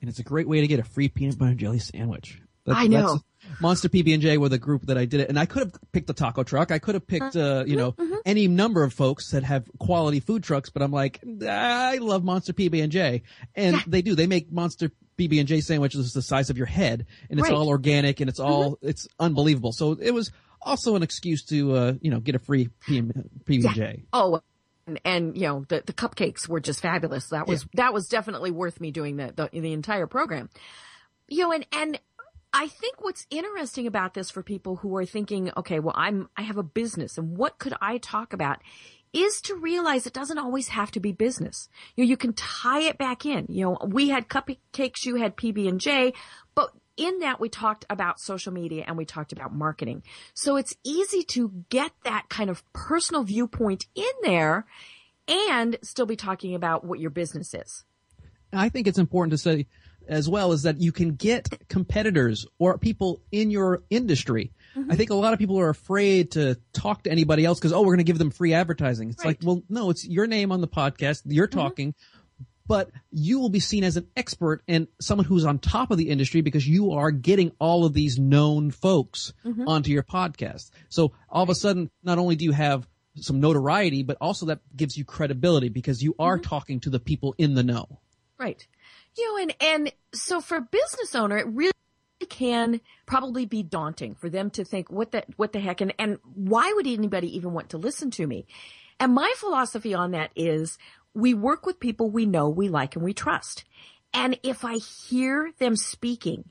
and 0.00 0.10
it's 0.10 0.18
a 0.18 0.24
great 0.24 0.48
way 0.48 0.60
to 0.60 0.66
get 0.66 0.78
a 0.80 0.84
free 0.84 1.08
peanut 1.08 1.38
butter 1.38 1.50
and 1.52 1.60
jelly 1.60 1.78
sandwich. 1.78 2.40
I 2.66 2.86
know. 2.86 2.98
that's- 2.98 3.22
Monster 3.60 3.88
PB 3.88 4.12
and 4.14 4.22
J 4.22 4.38
were 4.38 4.48
the 4.48 4.58
group 4.58 4.86
that 4.86 4.96
I 4.98 5.04
did 5.04 5.20
it, 5.20 5.28
and 5.28 5.38
I 5.38 5.46
could 5.46 5.60
have 5.64 5.72
picked 5.92 6.06
the 6.06 6.14
taco 6.14 6.42
truck. 6.42 6.70
I 6.70 6.78
could 6.78 6.94
have 6.94 7.06
picked, 7.06 7.36
uh, 7.36 7.64
you 7.66 7.76
know, 7.76 7.94
any 8.24 8.48
number 8.48 8.82
of 8.82 8.92
folks 8.92 9.30
that 9.32 9.42
have 9.44 9.66
quality 9.78 10.20
food 10.20 10.42
trucks. 10.42 10.70
But 10.70 10.82
I'm 10.82 10.92
like, 10.92 11.20
I 11.46 11.98
love 11.98 12.24
Monster 12.24 12.52
PB 12.52 12.82
and 12.82 12.92
J, 12.92 13.22
and 13.54 13.76
they 13.86 14.02
do. 14.02 14.14
They 14.14 14.26
make 14.26 14.52
Monster 14.52 14.90
PB 15.18 15.38
and 15.40 15.48
J 15.48 15.60
sandwiches 15.60 16.12
the 16.12 16.22
size 16.22 16.50
of 16.50 16.56
your 16.56 16.66
head, 16.66 17.06
and 17.30 17.38
it's 17.40 17.48
Right. 17.48 17.56
all 17.56 17.68
organic 17.68 18.20
and 18.20 18.28
it's 18.30 18.40
all 18.40 18.78
it's 18.82 19.08
unbelievable. 19.18 19.72
So 19.72 19.92
it 19.92 20.12
was 20.12 20.30
also 20.62 20.94
an 20.96 21.02
excuse 21.02 21.44
to, 21.46 21.74
uh, 21.76 21.92
you 22.00 22.10
know, 22.10 22.20
get 22.20 22.34
a 22.34 22.38
free 22.38 22.68
PB 22.88 23.64
and 23.66 23.74
J. 23.74 24.04
Oh, 24.12 24.40
and 25.04 25.36
you 25.36 25.42
know 25.42 25.64
the 25.68 25.82
the 25.84 25.92
cupcakes 25.92 26.48
were 26.48 26.60
just 26.60 26.80
fabulous. 26.80 27.28
That 27.28 27.46
was 27.46 27.66
that 27.74 27.92
was 27.92 28.08
definitely 28.08 28.50
worth 28.50 28.80
me 28.80 28.90
doing 28.90 29.16
the, 29.16 29.32
the 29.34 29.60
the 29.60 29.72
entire 29.72 30.06
program. 30.06 30.48
You 31.28 31.42
know, 31.42 31.52
and 31.52 31.66
and 31.72 32.00
I 32.52 32.66
think 32.68 33.02
what's 33.02 33.26
interesting 33.30 33.86
about 33.86 34.14
this 34.14 34.30
for 34.30 34.42
people 34.42 34.76
who 34.76 34.96
are 34.96 35.04
thinking, 35.04 35.50
okay, 35.56 35.80
well, 35.80 35.94
I'm 35.96 36.28
I 36.36 36.42
have 36.42 36.56
a 36.56 36.62
business, 36.62 37.18
and 37.18 37.36
what 37.36 37.58
could 37.58 37.74
I 37.80 37.98
talk 37.98 38.32
about? 38.32 38.58
Is 39.12 39.40
to 39.42 39.54
realize 39.54 40.06
it 40.06 40.12
doesn't 40.12 40.38
always 40.38 40.68
have 40.68 40.90
to 40.92 41.00
be 41.00 41.12
business. 41.12 41.68
You 41.96 42.04
know, 42.04 42.08
you 42.10 42.16
can 42.16 42.34
tie 42.34 42.82
it 42.82 42.98
back 42.98 43.24
in. 43.24 43.46
You 43.48 43.64
know, 43.64 43.78
we 43.86 44.10
had 44.10 44.28
cupcakes, 44.28 45.06
you 45.06 45.16
had 45.16 45.36
PB 45.36 45.66
and 45.66 45.80
J, 45.80 46.12
but 46.54 46.72
in 46.98 47.20
that 47.20 47.40
we 47.40 47.48
talked 47.48 47.86
about 47.88 48.20
social 48.20 48.52
media 48.52 48.84
and 48.86 48.98
we 48.98 49.06
talked 49.06 49.32
about 49.32 49.54
marketing. 49.54 50.02
So 50.34 50.56
it's 50.56 50.74
easy 50.84 51.22
to 51.22 51.64
get 51.70 51.92
that 52.04 52.28
kind 52.28 52.50
of 52.50 52.62
personal 52.74 53.22
viewpoint 53.22 53.86
in 53.94 54.04
there 54.22 54.66
and 55.26 55.78
still 55.82 56.06
be 56.06 56.16
talking 56.16 56.54
about 56.54 56.84
what 56.84 56.98
your 56.98 57.10
business 57.10 57.54
is. 57.54 57.84
I 58.52 58.68
think 58.68 58.86
it's 58.86 58.98
important 58.98 59.30
to 59.32 59.38
say 59.38 59.66
as 60.08 60.28
well 60.28 60.52
is 60.52 60.62
that 60.62 60.80
you 60.80 60.92
can 60.92 61.14
get 61.14 61.68
competitors 61.68 62.46
or 62.58 62.78
people 62.78 63.20
in 63.30 63.50
your 63.50 63.82
industry. 63.90 64.52
I 64.74 64.80
mm-hmm. 64.80 64.92
think 64.94 65.10
a 65.10 65.14
lot 65.14 65.32
of 65.32 65.38
people 65.38 65.58
are 65.58 65.68
afraid 65.68 66.32
to 66.32 66.56
talk 66.72 67.04
to 67.04 67.10
anybody 67.10 67.44
else 67.44 67.58
because, 67.58 67.72
oh, 67.72 67.80
we're 67.80 67.94
going 67.94 67.98
to 67.98 68.04
give 68.04 68.18
them 68.18 68.30
free 68.30 68.54
advertising. 68.54 69.10
It's 69.10 69.24
like, 69.24 69.38
well, 69.42 69.62
no, 69.68 69.90
it's 69.90 70.06
your 70.06 70.26
name 70.26 70.52
on 70.52 70.60
the 70.60 70.68
podcast. 70.68 71.22
You're 71.24 71.48
mm-hmm. 71.48 71.58
talking, 71.58 71.94
but 72.66 72.90
you 73.10 73.40
will 73.40 73.48
be 73.48 73.60
seen 73.60 73.82
as 73.82 73.96
an 73.96 74.06
expert 74.16 74.62
and 74.68 74.86
someone 75.00 75.24
who's 75.24 75.44
on 75.44 75.58
top 75.58 75.90
of 75.90 75.98
the 75.98 76.10
industry 76.10 76.42
because 76.42 76.66
you 76.68 76.92
are 76.92 77.10
getting 77.10 77.52
all 77.58 77.84
of 77.84 77.94
these 77.94 78.18
known 78.18 78.70
folks 78.70 79.32
mm-hmm. 79.44 79.66
onto 79.66 79.90
your 79.90 80.02
podcast. 80.02 80.70
So 80.90 81.12
all 81.28 81.42
of 81.42 81.48
a 81.48 81.54
sudden, 81.54 81.90
not 82.02 82.18
only 82.18 82.36
do 82.36 82.44
you 82.44 82.52
have 82.52 82.86
some 83.16 83.40
notoriety, 83.40 84.02
but 84.02 84.18
also 84.20 84.46
that 84.46 84.60
gives 84.76 84.96
you 84.96 85.04
credibility 85.04 85.70
because 85.70 86.02
you 86.02 86.14
are 86.18 86.38
talking 86.38 86.80
to 86.80 86.90
the 86.90 87.00
people 87.00 87.34
in 87.38 87.54
the 87.54 87.62
know. 87.62 88.00
Right. 88.38 88.66
You 89.18 89.38
and, 89.42 89.54
and 89.60 89.92
so 90.14 90.40
for 90.40 90.60
business 90.60 91.14
owner, 91.14 91.36
it 91.38 91.46
really 91.48 91.72
can 92.28 92.80
probably 93.06 93.46
be 93.46 93.62
daunting 93.62 94.14
for 94.14 94.28
them 94.28 94.50
to 94.50 94.64
think, 94.64 94.90
what 94.90 95.12
the, 95.12 95.24
what 95.36 95.52
the 95.52 95.60
heck? 95.60 95.80
And, 95.80 95.92
and 95.98 96.18
why 96.34 96.72
would 96.74 96.86
anybody 96.86 97.36
even 97.36 97.52
want 97.52 97.70
to 97.70 97.78
listen 97.78 98.10
to 98.12 98.26
me? 98.26 98.46
And 99.00 99.14
my 99.14 99.32
philosophy 99.36 99.94
on 99.94 100.12
that 100.12 100.30
is 100.34 100.78
we 101.14 101.34
work 101.34 101.66
with 101.66 101.80
people 101.80 102.10
we 102.10 102.26
know, 102.26 102.48
we 102.48 102.68
like, 102.68 102.96
and 102.96 103.04
we 103.04 103.12
trust. 103.12 103.64
And 104.12 104.38
if 104.42 104.64
I 104.64 104.76
hear 104.76 105.52
them 105.58 105.76
speaking, 105.76 106.44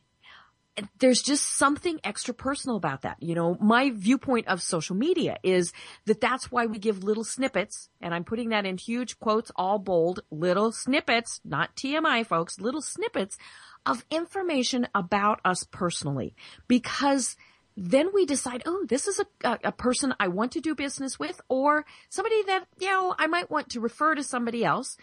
there's 1.00 1.22
just 1.22 1.58
something 1.58 2.00
extra 2.04 2.34
personal 2.34 2.78
about 2.78 3.02
that. 3.02 3.18
You 3.22 3.36
know, 3.36 3.58
my 3.60 3.92
viewpoint 3.94 4.48
of 4.48 4.62
social 4.62 4.96
media 4.96 5.38
is 5.44 5.74
that 6.06 6.22
that's 6.22 6.52
why 6.52 6.66
we 6.66 6.80
give 6.80 7.04
little 7.04 7.24
snippets, 7.24 7.90
and 8.02 8.14
I'm 8.14 8.24
putting 8.24 8.50
that 8.50 8.66
in 8.66 8.78
huge 8.78 9.20
quotes, 9.20 9.52
all 9.56 9.80
bold, 9.80 10.22
little 10.32 10.72
snippets, 10.72 11.42
not 11.44 11.76
TMI 11.76 12.26
folks, 12.26 12.60
little 12.60 12.82
snippets 12.82 13.38
of 13.86 14.06
information 14.12 14.88
about 14.94 15.40
us 15.46 15.64
personally. 15.72 16.36
Because 16.68 17.36
then 17.76 18.10
we 18.14 18.26
decide, 18.26 18.64
oh, 18.66 18.86
this 18.90 19.08
is 19.08 19.22
a, 19.44 19.60
a, 19.64 19.72
person 19.72 20.14
I 20.20 20.30
want 20.30 20.54
to 20.54 20.62
do 20.62 20.74
business 20.74 21.20
with, 21.20 21.40
or 21.48 21.86
somebody 22.10 22.42
that, 22.44 22.66
you 22.80 22.88
know, 22.88 23.14
I 23.18 23.28
might 23.28 23.52
want 23.52 23.70
to 23.70 23.80
refer 23.80 24.16
to 24.16 24.24
somebody 24.24 24.66
else 24.66 24.98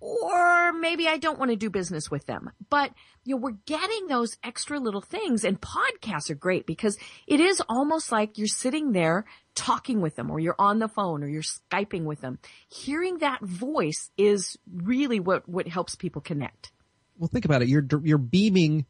or 0.00 0.72
maybe 0.72 1.06
I 1.06 1.18
don't 1.18 1.38
want 1.38 1.50
to 1.50 1.56
do 1.56 1.70
business 1.70 2.10
with 2.10 2.26
them. 2.26 2.50
But, 2.70 2.92
you 3.24 3.34
know, 3.34 3.40
we're 3.40 3.58
getting 3.66 4.06
those 4.08 4.36
extra 4.42 4.80
little 4.80 5.00
things 5.02 5.44
and 5.44 5.60
podcasts 5.60 6.30
are 6.30 6.34
great 6.34 6.66
because 6.66 6.96
it 7.26 7.40
is 7.40 7.62
almost 7.68 8.10
like 8.10 8.38
you're 8.38 8.46
sitting 8.46 8.92
there 8.92 9.26
talking 9.54 10.00
with 10.00 10.16
them 10.16 10.30
or 10.30 10.40
you're 10.40 10.56
on 10.58 10.78
the 10.78 10.88
phone 10.88 11.22
or 11.22 11.28
you're 11.28 11.42
Skyping 11.42 12.04
with 12.04 12.20
them. 12.20 12.38
Hearing 12.68 13.18
that 13.18 13.42
voice 13.42 14.10
is 14.16 14.56
really 14.74 15.20
what, 15.20 15.48
what 15.48 15.68
helps 15.68 15.94
people 15.96 16.22
connect. 16.22 16.72
well, 17.20 17.28
think 17.28 17.44
about 17.44 17.62
it. 17.62 17.68
You're 17.68 17.86
you're 18.02 18.18
beaming 18.18 18.86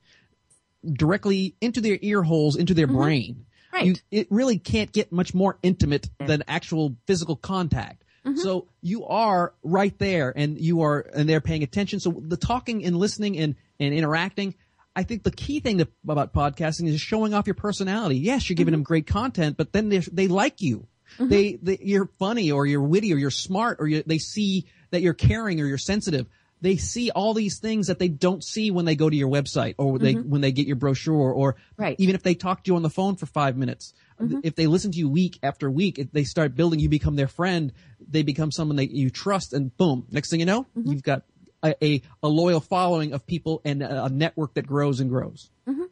directly 0.91 1.57
into 1.61 1.81
their 1.81 1.99
ear 2.01 2.23
holes, 2.23 2.57
into 2.57 2.73
their 2.75 2.87
brain. 2.87 3.35
Mm-hmm. 3.35 3.77
Right. 3.77 3.87
You, 3.87 3.95
it 4.11 4.27
really 4.31 4.59
can't 4.59 4.91
get 4.91 5.13
much 5.13 5.35
more 5.35 5.59
intimate 5.63 6.09
than 6.19 6.43
actual 6.49 6.97
physical 7.07 7.37
contact. 7.37 8.05
Mm-hmm. 8.33 8.41
So 8.41 8.69
you 8.83 9.07
are 9.07 9.55
right 9.63 9.97
there, 9.99 10.33
and 10.35 10.59
you 10.61 10.83
are, 10.83 11.01
and 11.01 11.29
they're 11.29 11.41
paying 11.41 11.63
attention. 11.63 12.01
So 12.01 12.11
the 12.27 12.37
talking 12.37 12.85
and 12.85 12.97
listening 12.97 13.39
and 13.39 13.55
and 13.79 13.95
interacting. 13.95 14.55
I 14.97 15.05
think 15.05 15.23
the 15.23 15.31
key 15.31 15.61
thing 15.61 15.79
to, 15.79 15.89
about 16.07 16.35
podcasting 16.35 16.89
is 16.89 17.01
showing 17.01 17.33
off 17.33 17.47
your 17.47 17.55
personality. 17.55 18.17
Yes, 18.19 18.49
you're 18.49 18.55
Mm-hmm. 18.55 18.59
giving 18.61 18.73
them 18.73 18.83
great 18.83 19.07
content, 19.07 19.57
but 19.57 19.73
then 19.73 19.89
they 19.89 19.99
they 19.99 20.29
like 20.29 20.61
you. 20.61 20.87
They, 21.19 21.59
they 21.61 21.79
you're 21.83 22.09
funny 22.21 22.53
or 22.53 22.67
you're 22.67 22.83
witty 22.83 23.13
or 23.13 23.17
you're 23.17 23.31
smart 23.33 23.79
or 23.81 23.89
you, 23.89 24.03
they 24.07 24.19
see 24.19 24.67
that 24.91 25.03
you're 25.03 25.13
caring 25.15 25.61
or 25.61 25.67
you're 25.67 25.77
sensitive. 25.79 26.27
They 26.61 26.77
see 26.77 27.11
all 27.11 27.35
these 27.35 27.59
things 27.59 27.87
that 27.89 27.99
they 27.99 28.09
don't 28.09 28.45
see 28.45 28.71
when 28.71 28.85
they 28.85 28.95
go 28.95 29.11
to 29.11 29.17
your 29.17 29.29
website 29.31 29.75
or 29.79 29.99
they 29.99 30.13
when 30.13 30.41
they 30.41 30.53
get 30.53 30.67
your 30.67 30.77
brochure 30.77 31.33
or 31.33 31.55
Mm-hmm. 31.55 31.83
Right. 31.83 31.97
even 31.99 32.15
if 32.15 32.23
they 32.23 32.35
talk 32.35 32.63
to 32.65 32.71
you 32.71 32.77
on 32.77 32.83
the 32.83 32.91
phone 32.91 33.17
for 33.17 33.27
five 33.27 33.57
minutes. 33.57 33.93
Mm-hmm. 34.21 34.41
If 34.43 34.55
they 34.55 34.67
listen 34.67 34.93
to 34.93 34.99
you 34.99 35.09
week 35.09 35.39
after 35.43 35.71
week, 35.71 35.99
if 35.99 36.13
they 36.13 36.25
start 36.25 36.55
building, 36.55 36.81
you 36.81 36.89
become 36.89 37.17
their 37.17 37.29
friend. 37.29 37.73
They 38.07 38.23
become 38.23 38.51
someone 38.51 38.77
that 38.77 38.91
you 38.91 39.11
trust, 39.11 39.53
and 39.53 39.75
boom! 39.77 40.07
Next 40.11 40.31
thing 40.31 40.41
you 40.41 40.47
know, 40.47 40.65
mm-hmm. 40.77 40.93
you've 40.93 41.03
got 41.03 41.23
a, 41.63 41.75
a 41.85 42.03
a 42.23 42.29
loyal 42.29 42.61
following 42.61 43.13
of 43.13 43.27
people 43.27 43.63
and 43.65 43.83
a, 43.83 44.05
a 44.05 44.09
network 44.09 44.55
that 44.55 44.67
grows 44.67 45.01
and 45.01 45.11
grows. 45.11 45.51
Mm-hmm. 45.67 45.85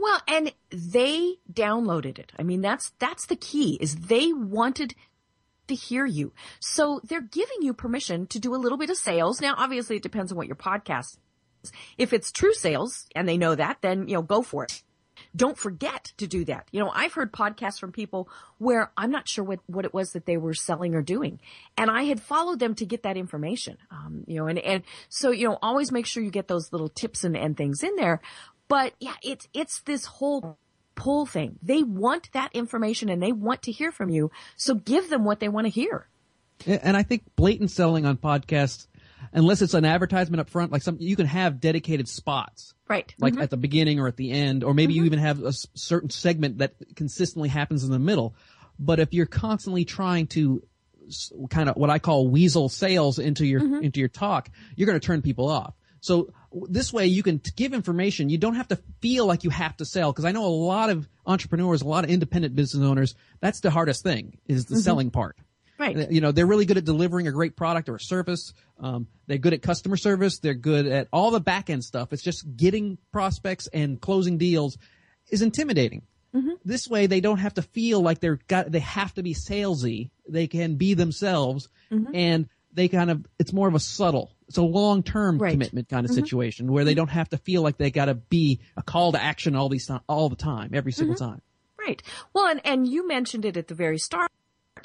Well, 0.00 0.20
and 0.28 0.52
they 0.70 1.34
downloaded 1.52 2.20
it. 2.20 2.30
I 2.38 2.44
mean, 2.44 2.60
that's, 2.60 2.92
that's 3.00 3.26
the 3.26 3.34
key 3.34 3.78
is 3.80 3.96
they 3.96 4.32
wanted 4.32 4.94
to 5.66 5.74
hear 5.74 6.06
you. 6.06 6.32
So 6.60 7.00
they're 7.02 7.20
giving 7.20 7.62
you 7.62 7.74
permission 7.74 8.28
to 8.28 8.38
do 8.38 8.54
a 8.54 8.56
little 8.56 8.78
bit 8.78 8.90
of 8.90 8.96
sales. 8.96 9.40
Now, 9.40 9.54
obviously 9.58 9.96
it 9.96 10.04
depends 10.04 10.30
on 10.30 10.38
what 10.38 10.46
your 10.46 10.54
podcast 10.54 11.18
is. 11.64 11.72
If 11.98 12.12
it's 12.12 12.30
true 12.30 12.54
sales 12.54 13.06
and 13.16 13.28
they 13.28 13.36
know 13.36 13.56
that, 13.56 13.78
then, 13.80 14.06
you 14.06 14.14
know, 14.14 14.22
go 14.22 14.40
for 14.40 14.62
it. 14.62 14.84
Don't 15.34 15.58
forget 15.58 16.12
to 16.18 16.26
do 16.26 16.44
that. 16.46 16.68
You 16.70 16.80
know, 16.80 16.90
I've 16.94 17.12
heard 17.12 17.32
podcasts 17.32 17.78
from 17.78 17.92
people 17.92 18.28
where 18.58 18.92
I'm 18.96 19.10
not 19.10 19.28
sure 19.28 19.44
what, 19.44 19.60
what 19.66 19.84
it 19.84 19.94
was 19.94 20.12
that 20.12 20.26
they 20.26 20.36
were 20.36 20.54
selling 20.54 20.94
or 20.94 21.02
doing. 21.02 21.40
And 21.76 21.90
I 21.90 22.04
had 22.04 22.20
followed 22.20 22.58
them 22.58 22.74
to 22.76 22.86
get 22.86 23.02
that 23.02 23.16
information. 23.16 23.78
Um, 23.90 24.24
you 24.26 24.36
know, 24.36 24.46
and, 24.46 24.58
and 24.58 24.82
so, 25.08 25.30
you 25.30 25.48
know, 25.48 25.58
always 25.62 25.92
make 25.92 26.06
sure 26.06 26.22
you 26.22 26.30
get 26.30 26.48
those 26.48 26.72
little 26.72 26.88
tips 26.88 27.24
and, 27.24 27.36
and 27.36 27.56
things 27.56 27.82
in 27.82 27.96
there. 27.96 28.20
But 28.68 28.94
yeah, 29.00 29.14
it's, 29.22 29.48
it's 29.54 29.80
this 29.82 30.04
whole 30.04 30.58
pull 30.94 31.26
thing. 31.26 31.58
They 31.62 31.82
want 31.82 32.30
that 32.32 32.50
information 32.54 33.08
and 33.08 33.22
they 33.22 33.32
want 33.32 33.62
to 33.62 33.72
hear 33.72 33.92
from 33.92 34.10
you. 34.10 34.30
So 34.56 34.74
give 34.74 35.08
them 35.08 35.24
what 35.24 35.40
they 35.40 35.48
want 35.48 35.66
to 35.66 35.70
hear. 35.70 36.08
And 36.66 36.96
I 36.96 37.04
think 37.04 37.22
blatant 37.36 37.70
selling 37.70 38.04
on 38.04 38.16
podcasts, 38.16 38.88
unless 39.32 39.62
it's 39.62 39.74
an 39.74 39.84
advertisement 39.84 40.40
up 40.40 40.50
front, 40.50 40.72
like 40.72 40.82
some, 40.82 40.96
you 41.00 41.16
can 41.16 41.26
have 41.26 41.60
dedicated 41.60 42.08
spots. 42.08 42.74
Right. 42.88 43.14
Like 43.18 43.34
mm-hmm. 43.34 43.42
at 43.42 43.50
the 43.50 43.56
beginning 43.56 44.00
or 44.00 44.08
at 44.08 44.16
the 44.16 44.30
end, 44.30 44.64
or 44.64 44.74
maybe 44.74 44.94
you 44.94 45.02
mm-hmm. 45.02 45.06
even 45.06 45.18
have 45.18 45.42
a 45.42 45.48
s- 45.48 45.66
certain 45.74 46.10
segment 46.10 46.58
that 46.58 46.74
consistently 46.96 47.48
happens 47.48 47.84
in 47.84 47.90
the 47.90 47.98
middle. 47.98 48.34
But 48.78 49.00
if 49.00 49.12
you're 49.12 49.26
constantly 49.26 49.84
trying 49.84 50.28
to 50.28 50.62
kind 51.50 51.68
of 51.68 51.76
what 51.76 51.90
I 51.90 51.98
call 51.98 52.28
weasel 52.28 52.68
sales 52.68 53.18
into 53.18 53.46
your, 53.46 53.60
mm-hmm. 53.60 53.84
into 53.84 54.00
your 54.00 54.08
talk, 54.08 54.50
you're 54.76 54.86
going 54.86 54.98
to 54.98 55.06
turn 55.06 55.22
people 55.22 55.48
off. 55.48 55.74
So 56.00 56.32
this 56.52 56.92
way 56.92 57.06
you 57.06 57.22
can 57.22 57.40
t- 57.40 57.50
give 57.56 57.74
information. 57.74 58.28
You 58.28 58.38
don't 58.38 58.54
have 58.54 58.68
to 58.68 58.76
feel 59.00 59.26
like 59.26 59.44
you 59.44 59.50
have 59.50 59.76
to 59.78 59.84
sell. 59.84 60.12
Cause 60.12 60.24
I 60.24 60.32
know 60.32 60.46
a 60.46 60.48
lot 60.48 60.90
of 60.90 61.08
entrepreneurs, 61.26 61.82
a 61.82 61.88
lot 61.88 62.04
of 62.04 62.10
independent 62.10 62.54
business 62.54 62.84
owners, 62.84 63.14
that's 63.40 63.60
the 63.60 63.70
hardest 63.70 64.02
thing 64.02 64.38
is 64.46 64.66
the 64.66 64.80
selling 64.80 65.10
part. 65.10 65.36
Right. 65.78 66.10
You 66.10 66.20
know, 66.20 66.32
they're 66.32 66.46
really 66.46 66.66
good 66.66 66.76
at 66.76 66.84
delivering 66.84 67.28
a 67.28 67.32
great 67.32 67.56
product 67.56 67.88
or 67.88 67.94
a 67.94 68.00
service. 68.00 68.52
Um, 68.80 69.06
they're 69.28 69.38
good 69.38 69.54
at 69.54 69.62
customer 69.62 69.96
service. 69.96 70.40
They're 70.40 70.54
good 70.54 70.86
at 70.86 71.08
all 71.12 71.30
the 71.30 71.40
back 71.40 71.70
end 71.70 71.84
stuff. 71.84 72.12
It's 72.12 72.22
just 72.22 72.44
getting 72.56 72.98
prospects 73.12 73.68
and 73.68 74.00
closing 74.00 74.38
deals 74.38 74.76
is 75.30 75.40
intimidating. 75.40 76.02
Mm-hmm. 76.34 76.54
This 76.64 76.88
way, 76.88 77.06
they 77.06 77.20
don't 77.20 77.38
have 77.38 77.54
to 77.54 77.62
feel 77.62 78.00
like 78.00 78.18
they're 78.18 78.40
got, 78.48 78.70
they 78.70 78.80
have 78.80 79.14
to 79.14 79.22
be 79.22 79.34
salesy. 79.34 80.10
They 80.28 80.48
can 80.48 80.74
be 80.74 80.94
themselves 80.94 81.68
mm-hmm. 81.92 82.14
and 82.14 82.48
they 82.72 82.88
kind 82.88 83.10
of, 83.10 83.24
it's 83.38 83.52
more 83.52 83.68
of 83.68 83.74
a 83.74 83.80
subtle, 83.80 84.32
it's 84.48 84.58
a 84.58 84.62
long 84.62 85.02
term 85.02 85.38
Right. 85.38 85.52
commitment 85.52 85.88
kind 85.88 86.04
of 86.04 86.10
mm-hmm. 86.10 86.20
situation 86.22 86.72
where 86.72 86.84
they 86.84 86.94
don't 86.94 87.08
have 87.08 87.28
to 87.30 87.38
feel 87.38 87.62
like 87.62 87.78
they 87.78 87.90
got 87.90 88.06
to 88.06 88.14
be 88.14 88.60
a 88.76 88.82
call 88.82 89.12
to 89.12 89.22
action 89.22 89.54
all 89.54 89.68
these 89.68 89.86
time, 89.86 90.00
all 90.08 90.28
the 90.28 90.36
time, 90.36 90.70
every 90.74 90.92
single 90.92 91.16
time. 91.16 91.40
Right. 91.78 92.02
Well, 92.34 92.46
and, 92.48 92.60
and 92.64 92.86
you 92.86 93.06
mentioned 93.06 93.44
it 93.44 93.56
at 93.56 93.68
the 93.68 93.74
very 93.74 93.98
start 93.98 94.30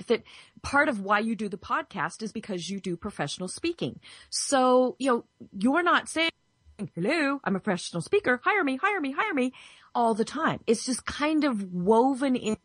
that 0.08 0.24
part 0.62 0.90
of 0.90 1.02
why 1.02 1.20
you 1.20 1.36
do 1.36 1.50
the 1.50 1.58
podcast 1.58 2.22
is 2.22 2.32
because 2.32 2.70
you 2.70 2.80
do 2.80 2.96
professional 2.98 3.48
speaking. 3.48 4.00
So, 4.30 4.96
you 5.00 5.10
know, 5.10 5.26
you're 5.58 5.84
not 5.84 6.10
saying, 6.10 6.32
hello, 6.96 7.40
I'm 7.44 7.56
a 7.56 7.60
professional 7.60 8.02
speaker, 8.02 8.42
hire 8.44 8.64
me, 8.64 8.78
hire 8.78 9.00
me, 9.00 9.12
hire 9.12 9.34
me 9.34 9.54
all 9.96 10.14
the 10.14 10.26
time. 10.26 10.60
It's 10.68 10.86
just 10.86 11.06
kind 11.06 11.44
of 11.44 11.74
woven 11.74 12.36
in 12.36 12.58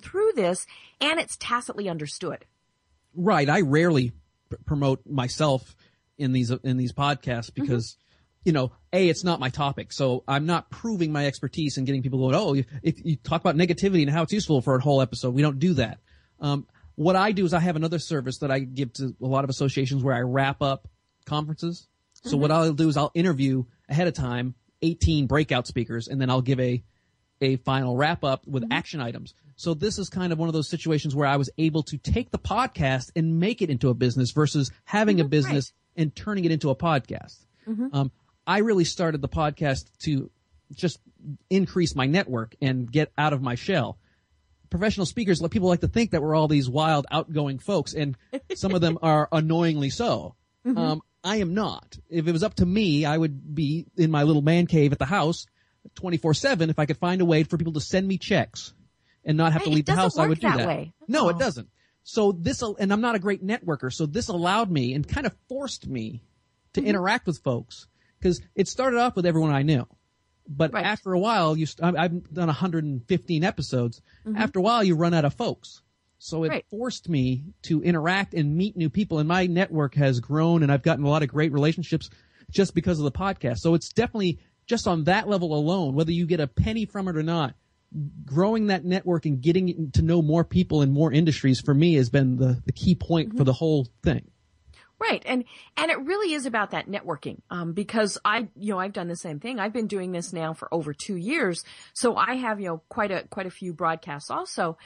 through 0.00 0.32
this 0.34 0.66
and 1.00 1.20
it's 1.20 1.36
tacitly 1.36 1.88
understood. 1.88 2.44
Right. 3.14 3.48
I 3.48 3.60
rarely 3.60 4.12
pr- 4.48 4.56
promote 4.66 5.06
myself 5.06 5.76
in 6.18 6.32
these 6.32 6.50
in 6.50 6.76
these 6.76 6.92
podcasts 6.92 7.52
because 7.52 7.96
you 8.44 8.52
know, 8.52 8.72
a 8.92 9.08
it's 9.08 9.24
not 9.24 9.40
my 9.40 9.48
topic, 9.48 9.92
so 9.92 10.22
I'm 10.28 10.46
not 10.46 10.70
proving 10.70 11.12
my 11.12 11.26
expertise 11.26 11.78
and 11.78 11.86
getting 11.86 12.02
people 12.02 12.18
going. 12.18 12.34
Oh, 12.34 12.54
if, 12.54 12.66
if 12.82 13.04
you 13.04 13.16
talk 13.16 13.40
about 13.40 13.56
negativity 13.56 14.02
and 14.02 14.10
how 14.10 14.22
it's 14.22 14.32
useful 14.32 14.60
for 14.60 14.76
a 14.76 14.82
whole 14.82 15.00
episode, 15.00 15.34
we 15.34 15.42
don't 15.42 15.58
do 15.58 15.74
that. 15.74 15.98
Um, 16.40 16.66
what 16.96 17.16
I 17.16 17.32
do 17.32 17.44
is 17.44 17.52
I 17.52 17.60
have 17.60 17.76
another 17.76 17.98
service 17.98 18.38
that 18.38 18.50
I 18.50 18.60
give 18.60 18.92
to 18.94 19.14
a 19.20 19.26
lot 19.26 19.44
of 19.44 19.50
associations 19.50 20.02
where 20.02 20.14
I 20.14 20.20
wrap 20.20 20.62
up 20.62 20.88
conferences. 21.26 21.88
So 22.24 22.36
what 22.36 22.50
mm-hmm. 22.50 22.60
I'll 22.62 22.72
do 22.72 22.88
is 22.88 22.96
I'll 22.96 23.10
interview 23.14 23.64
ahead 23.88 24.08
of 24.08 24.14
time 24.14 24.54
18 24.82 25.26
breakout 25.26 25.66
speakers 25.66 26.08
and 26.08 26.20
then 26.20 26.30
I'll 26.30 26.42
give 26.42 26.60
a 26.60 26.82
a 27.40 27.56
final 27.56 27.96
wrap 27.96 28.24
up 28.24 28.46
with 28.46 28.62
mm-hmm. 28.62 28.72
action 28.72 29.00
items. 29.00 29.34
So 29.56 29.74
this 29.74 29.98
is 29.98 30.08
kind 30.08 30.32
of 30.32 30.38
one 30.38 30.48
of 30.48 30.52
those 30.52 30.68
situations 30.68 31.14
where 31.14 31.26
I 31.26 31.36
was 31.36 31.50
able 31.58 31.82
to 31.84 31.98
take 31.98 32.30
the 32.30 32.38
podcast 32.38 33.10
and 33.14 33.38
make 33.38 33.60
it 33.60 33.70
into 33.70 33.88
a 33.90 33.94
business 33.94 34.30
versus 34.30 34.70
having 34.84 35.20
a 35.20 35.24
mm-hmm. 35.24 35.30
business 35.30 35.72
and 35.96 36.14
turning 36.14 36.44
it 36.44 36.52
into 36.52 36.70
a 36.70 36.76
podcast. 36.76 37.44
Um, 37.92 38.12
I 38.46 38.58
really 38.58 38.84
started 38.84 39.20
the 39.20 39.28
podcast 39.28 39.90
to 40.04 40.30
just 40.74 40.98
increase 41.50 41.94
my 41.94 42.06
network 42.06 42.56
and 42.60 42.90
get 42.90 43.12
out 43.16 43.32
of 43.32 43.42
my 43.42 43.54
shell. 43.54 43.98
Professional 44.74 45.06
speakers, 45.06 45.40
like 45.40 45.52
people 45.52 45.68
like 45.68 45.82
to 45.82 45.88
think 45.88 46.10
that 46.10 46.20
we're 46.20 46.34
all 46.34 46.48
these 46.48 46.68
wild, 46.68 47.06
outgoing 47.08 47.60
folks, 47.60 47.94
and 47.94 48.16
some 48.56 48.74
of 48.74 48.80
them 48.80 48.98
are 49.02 49.28
annoyingly 49.30 49.88
so. 49.88 50.34
Um, 50.66 51.00
I 51.22 51.36
am 51.36 51.54
not. 51.54 51.96
If 52.10 52.26
it 52.26 52.32
was 52.32 52.42
up 52.42 52.54
to 52.54 52.66
me, 52.66 53.04
I 53.04 53.16
would 53.16 53.54
be 53.54 53.86
in 53.96 54.10
my 54.10 54.24
little 54.24 54.42
man 54.42 54.66
cave 54.66 54.90
at 54.90 54.98
the 54.98 55.04
house 55.04 55.46
24 55.94 56.34
7 56.34 56.70
if 56.70 56.80
I 56.80 56.86
could 56.86 56.96
find 56.96 57.20
a 57.20 57.24
way 57.24 57.44
for 57.44 57.56
people 57.56 57.74
to 57.74 57.80
send 57.80 58.08
me 58.08 58.18
checks 58.18 58.74
and 59.24 59.36
not 59.36 59.52
have 59.52 59.62
to 59.62 59.68
Hey, 59.68 59.72
it 59.72 59.74
leave 59.76 59.84
the 59.86 59.94
house. 59.94 60.18
I 60.18 60.26
would 60.26 60.40
do 60.40 60.48
that. 60.50 60.88
No, 61.06 61.28
it 61.28 61.36
Oh. 61.36 61.38
doesn't. 61.38 61.68
So 62.02 62.32
this, 62.32 62.60
and 62.60 62.92
I'm 62.92 63.00
not 63.00 63.14
a 63.14 63.20
great 63.20 63.46
networker, 63.46 63.92
so 63.92 64.06
this 64.06 64.26
allowed 64.26 64.72
me 64.72 64.92
and 64.92 65.06
kind 65.06 65.24
of 65.24 65.36
forced 65.48 65.86
me 65.86 66.20
to 66.72 66.80
Mm-hmm. 66.80 66.88
interact 66.90 67.28
with 67.28 67.38
folks 67.44 67.86
because 68.18 68.40
it 68.56 68.66
started 68.66 68.98
off 68.98 69.14
with 69.14 69.24
everyone 69.24 69.52
I 69.52 69.62
knew. 69.62 69.86
But 70.48 70.72
Right. 70.74 70.84
after 70.84 71.12
a 71.12 71.18
while, 71.18 71.56
you, 71.56 71.66
st- 71.66 71.96
I've 71.96 72.32
done 72.32 72.48
115 72.48 73.44
episodes. 73.44 74.02
Mm-hmm. 74.26 74.36
After 74.36 74.58
a 74.58 74.62
while, 74.62 74.84
you 74.84 74.94
run 74.94 75.14
out 75.14 75.24
of 75.24 75.34
folks. 75.34 75.80
So 76.18 76.44
it 76.44 76.48
Right. 76.48 76.64
forced 76.70 77.08
me 77.08 77.44
to 77.62 77.82
interact 77.82 78.34
and 78.34 78.56
meet 78.56 78.76
new 78.76 78.88
people 78.90 79.18
and 79.18 79.28
my 79.28 79.46
network 79.46 79.94
has 79.94 80.20
grown 80.20 80.62
and 80.62 80.70
I've 80.72 80.82
gotten 80.82 81.04
a 81.04 81.08
lot 81.08 81.22
of 81.22 81.28
great 81.28 81.52
relationships 81.52 82.08
just 82.50 82.74
because 82.74 82.98
of 82.98 83.04
the 83.04 83.12
podcast. 83.12 83.58
So 83.58 83.74
it's 83.74 83.90
definitely 83.90 84.38
just 84.66 84.86
on 84.86 85.04
that 85.04 85.28
level 85.28 85.54
alone, 85.54 85.94
whether 85.94 86.12
you 86.12 86.26
get 86.26 86.40
a 86.40 86.46
penny 86.46 86.86
from 86.86 87.08
it 87.08 87.16
or 87.16 87.22
not, 87.22 87.54
growing 88.24 88.66
that 88.68 88.84
network 88.84 89.26
and 89.26 89.40
getting 89.40 89.90
to 89.92 90.02
know 90.02 90.20
more 90.22 90.44
people 90.44 90.82
in 90.82 90.90
more 90.92 91.12
industries 91.12 91.60
for 91.60 91.74
me 91.74 91.94
has 91.94 92.10
been 92.10 92.36
the, 92.36 92.60
the 92.66 92.72
key 92.72 92.94
point 92.94 93.28
Mm-hmm. 93.30 93.38
for 93.38 93.44
the 93.44 93.52
whole 93.52 93.86
thing. 94.02 94.30
Right. 95.00 95.22
And, 95.26 95.44
and 95.76 95.90
it 95.90 95.98
really 96.00 96.34
is 96.34 96.46
about 96.46 96.70
that 96.70 96.86
networking. 96.86 97.40
Um, 97.50 97.72
because 97.72 98.16
I, 98.24 98.48
you 98.56 98.72
know, 98.72 98.78
I've 98.78 98.92
done 98.92 99.08
the 99.08 99.16
same 99.16 99.40
thing. 99.40 99.58
I've 99.58 99.72
been 99.72 99.88
doing 99.88 100.12
this 100.12 100.32
now 100.32 100.54
for 100.54 100.72
over 100.72 100.94
two 100.94 101.16
years. 101.16 101.64
So 101.92 102.16
I 102.16 102.36
have, 102.36 102.60
you 102.60 102.68
know, 102.68 102.82
quite 102.88 103.10
a, 103.10 103.24
quite 103.24 103.46
a 103.46 103.50
few 103.50 103.72
broadcasts 103.72 104.30
also. 104.30 104.78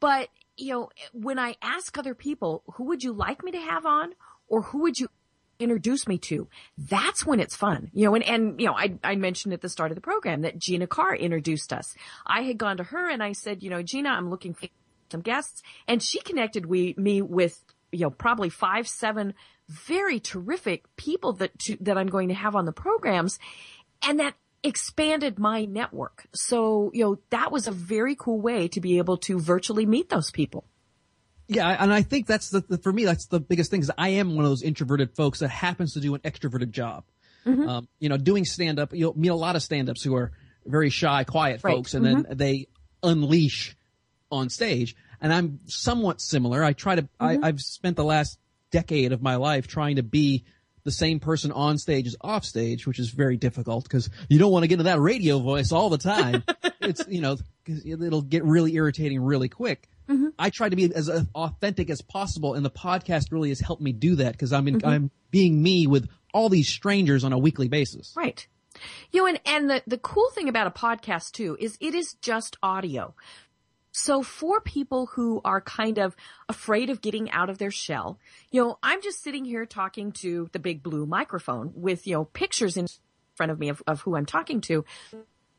But, 0.00 0.28
you 0.56 0.72
know, 0.72 0.90
when 1.12 1.38
I 1.38 1.56
ask 1.62 1.96
other 1.96 2.14
people, 2.14 2.62
who 2.74 2.84
would 2.84 3.02
you 3.02 3.12
like 3.12 3.42
me 3.42 3.52
to 3.52 3.58
have 3.58 3.86
on 3.86 4.12
or 4.48 4.62
who 4.62 4.82
would 4.82 4.98
you 4.98 5.08
introduce 5.58 6.06
me 6.06 6.18
to? 6.18 6.46
That's 6.76 7.24
when 7.24 7.40
it's 7.40 7.56
fun. 7.56 7.90
You 7.94 8.04
know, 8.04 8.14
and, 8.14 8.24
and, 8.24 8.60
you 8.60 8.66
know, 8.66 8.74
I, 8.74 8.98
I 9.02 9.16
mentioned 9.16 9.54
at 9.54 9.62
the 9.62 9.68
start 9.68 9.90
of 9.90 9.94
the 9.94 10.02
program 10.02 10.42
that 10.42 10.58
Gina 10.58 10.86
Carr 10.86 11.16
introduced 11.16 11.72
us. 11.72 11.94
I 12.26 12.42
had 12.42 12.58
gone 12.58 12.76
to 12.76 12.84
her 12.84 13.08
and 13.08 13.22
I 13.22 13.32
said, 13.32 13.62
you 13.62 13.70
know, 13.70 13.82
Gina, 13.82 14.10
I'm 14.10 14.30
looking 14.30 14.52
for 14.52 14.68
some 15.10 15.22
guests 15.22 15.62
and 15.88 16.02
she 16.02 16.20
connected 16.20 16.66
we, 16.66 16.94
me 16.98 17.22
with, 17.22 17.64
you 17.92 18.00
know, 18.00 18.10
probably 18.10 18.48
five, 18.48 18.88
seven 18.88 19.34
very 19.68 20.18
terrific 20.18 20.84
people 20.96 21.34
that, 21.34 21.58
to, 21.60 21.76
that 21.80 21.98
I'm 21.98 22.08
going 22.08 22.28
to 22.28 22.34
have 22.34 22.56
on 22.56 22.64
the 22.64 22.72
programs. 22.72 23.38
And 24.02 24.20
that 24.20 24.34
expanded 24.62 25.38
my 25.38 25.64
network. 25.64 26.26
So, 26.34 26.90
you 26.94 27.04
know, 27.04 27.18
that 27.30 27.52
was 27.52 27.66
a 27.66 27.72
very 27.72 28.16
cool 28.16 28.40
way 28.40 28.68
to 28.68 28.80
be 28.80 28.98
able 28.98 29.16
to 29.18 29.38
virtually 29.38 29.86
meet 29.86 30.08
those 30.08 30.30
people. 30.30 30.64
Yeah, 31.48 31.68
and 31.82 31.92
I 31.92 32.02
think 32.02 32.26
that's 32.26 32.50
the, 32.50 32.60
the 32.60 32.76
for 32.76 32.92
me 32.92 33.06
that's 33.06 33.26
the 33.26 33.40
biggest 33.40 33.70
thing 33.70 33.80
is 33.80 33.90
I 33.96 34.10
am 34.10 34.36
one 34.36 34.44
of 34.44 34.50
those 34.50 34.62
introverted 34.62 35.16
folks 35.16 35.38
that 35.38 35.48
happens 35.48 35.94
to 35.94 36.00
do 36.00 36.14
an 36.14 36.20
extroverted 36.20 36.70
job. 36.72 37.04
Mm-hmm. 37.46 37.66
Um, 37.66 37.88
you 37.98 38.10
know, 38.10 38.18
doing 38.18 38.44
stand 38.44 38.78
up, 38.78 38.92
you'll 38.92 39.18
meet 39.18 39.28
a 39.28 39.34
lot 39.34 39.56
of 39.56 39.62
stand 39.62 39.88
ups 39.88 40.02
who 40.02 40.14
are 40.14 40.32
very 40.66 40.90
shy, 40.90 41.24
quiet 41.24 41.60
Right. 41.64 41.74
folks, 41.74 41.94
and 41.94 42.04
then 42.04 42.26
they 42.30 42.68
unleash 43.02 43.74
on 44.30 44.50
stage. 44.50 44.94
And 45.20 45.32
I'm 45.32 45.58
somewhat 45.66 46.20
similar. 46.20 46.62
I 46.62 46.72
try 46.72 46.94
to. 46.96 47.02
Mm-hmm. 47.02 47.44
I, 47.44 47.48
I've 47.48 47.60
spent 47.60 47.96
the 47.96 48.04
last 48.04 48.38
decade 48.70 49.12
of 49.12 49.22
my 49.22 49.36
life 49.36 49.66
trying 49.66 49.96
to 49.96 50.02
be 50.02 50.44
the 50.84 50.90
same 50.92 51.20
person 51.20 51.52
on 51.52 51.76
stage 51.78 52.06
as 52.06 52.16
off 52.20 52.44
stage, 52.44 52.86
which 52.86 52.98
is 52.98 53.10
very 53.10 53.36
difficult 53.36 53.84
because 53.84 54.08
you 54.28 54.38
don't 54.38 54.52
want 54.52 54.62
to 54.62 54.68
get 54.68 54.74
into 54.74 54.84
that 54.84 55.00
radio 55.00 55.38
voice 55.38 55.72
all 55.72 55.90
the 55.90 55.98
time. 55.98 56.42
it's 56.80 57.04
you 57.08 57.20
know 57.20 57.36
'cause 57.66 57.84
it'll 57.84 58.22
get 58.22 58.44
really 58.44 58.74
irritating 58.74 59.20
really 59.20 59.48
quick. 59.48 59.88
Mm-hmm. 60.08 60.28
I 60.38 60.48
try 60.50 60.70
to 60.70 60.76
be 60.76 60.90
as 60.94 61.10
authentic 61.34 61.90
as 61.90 62.00
possible, 62.00 62.54
and 62.54 62.64
the 62.64 62.70
podcast 62.70 63.30
really 63.30 63.50
has 63.50 63.60
helped 63.60 63.82
me 63.82 63.92
do 63.92 64.16
that 64.16 64.32
because 64.32 64.52
I'm 64.52 64.66
in, 64.68 64.78
Mm-hmm. 64.78 64.88
I'm 64.88 65.10
being 65.30 65.62
me 65.62 65.86
with 65.86 66.08
all 66.32 66.48
these 66.48 66.68
strangers 66.68 67.24
on 67.24 67.32
a 67.34 67.38
weekly 67.38 67.68
basis. 67.68 68.14
Right. 68.16 68.46
You 69.12 69.20
know, 69.22 69.26
and, 69.26 69.40
and 69.44 69.70
the, 69.70 69.82
the 69.86 69.98
cool 69.98 70.30
thing 70.30 70.48
about 70.48 70.66
a 70.66 70.70
podcast 70.70 71.32
too 71.32 71.56
is 71.60 71.76
it 71.80 71.94
is 71.94 72.14
just 72.22 72.56
audio. 72.62 73.14
So 73.98 74.22
for 74.22 74.60
people 74.60 75.06
who 75.06 75.40
are 75.44 75.60
kind 75.60 75.98
of 75.98 76.14
afraid 76.48 76.88
of 76.88 77.00
getting 77.00 77.32
out 77.32 77.50
of 77.50 77.58
their 77.58 77.72
shell, 77.72 78.20
you 78.52 78.62
know, 78.62 78.78
I'm 78.80 79.02
just 79.02 79.24
sitting 79.24 79.44
here 79.44 79.66
talking 79.66 80.12
to 80.12 80.48
the 80.52 80.60
big 80.60 80.84
blue 80.84 81.04
microphone 81.04 81.72
with, 81.74 82.06
you 82.06 82.14
know, 82.14 82.24
pictures 82.24 82.76
in 82.76 82.86
front 83.34 83.50
of 83.50 83.58
me 83.58 83.70
of, 83.70 83.82
of 83.88 84.02
who 84.02 84.14
I'm 84.14 84.24
talking 84.24 84.60
to. 84.62 84.84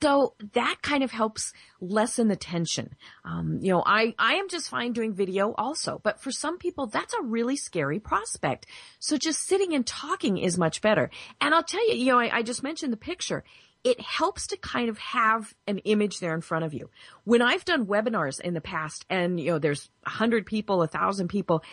So 0.02 0.36
that 0.54 0.78
kind 0.82 1.04
of 1.04 1.12
helps 1.12 1.52
lessen 1.82 2.30
the 2.30 2.38
tension. 2.38 2.95
Um, 3.25 3.60
you 3.62 3.73
know, 3.73 3.84
I, 3.86 4.15
I 4.17 4.36
am 4.36 4.47
just 4.47 4.69
fine 4.69 4.93
doing 4.93 5.13
video 5.13 5.54
also, 5.58 5.99
but 6.02 6.21
for 6.21 6.32
some 6.32 6.58
people, 6.58 6.88
that's 6.88 7.13
a 7.13 7.21
really 7.21 7.58
scary 7.58 7.99
prospect. 7.99 8.67
So 8.99 9.17
just 9.17 9.41
sitting 9.41 9.73
and 9.73 9.86
talking 9.86 10.38
is 10.38 10.58
much 10.58 10.82
better. 10.82 11.10
And 11.41 11.54
I'll 11.54 11.63
tell 11.63 11.86
you, 11.89 11.95
you 11.95 12.06
know, 12.13 12.19
I, 12.19 12.38
I 12.38 12.43
just 12.43 12.63
mentioned 12.63 12.93
the 12.93 12.97
picture. 12.97 13.43
It 13.84 14.02
helps 14.02 14.48
to 14.48 14.58
kind 14.58 14.89
of 14.89 14.98
have 14.98 15.54
an 15.65 15.78
image 15.80 16.20
there 16.20 16.34
in 16.34 16.42
front 16.42 16.65
of 16.65 16.74
you. 16.74 16.89
When 17.24 17.42
I've 17.42 17.63
done 17.63 17.86
webinars 17.86 18.42
in 18.42 18.54
the 18.54 18.62
past 18.62 19.06
and, 19.10 19.39
you 19.39 19.52
know, 19.52 19.60
there's 19.60 19.89
a 20.06 20.10
hundred 20.10 20.46
people, 20.46 20.82
a 20.82 20.88
thousand 20.88 21.30
people, 21.30 21.63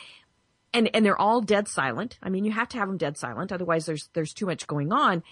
and, 0.72 0.88
and 0.94 1.04
they're 1.04 1.20
all 1.20 1.40
dead 1.40 1.68
silent. 1.68 2.18
I 2.22 2.28
mean, 2.28 2.44
you 2.44 2.52
have 2.52 2.68
to 2.70 2.78
have 2.78 2.88
them 2.88 2.96
dead 2.96 3.16
silent. 3.16 3.50
Otherwise 3.50 3.86
there's, 3.86 4.08
there's 4.12 4.32
too 4.32 4.46
much 4.46 4.66
going 4.66 4.92
on. 4.92 5.22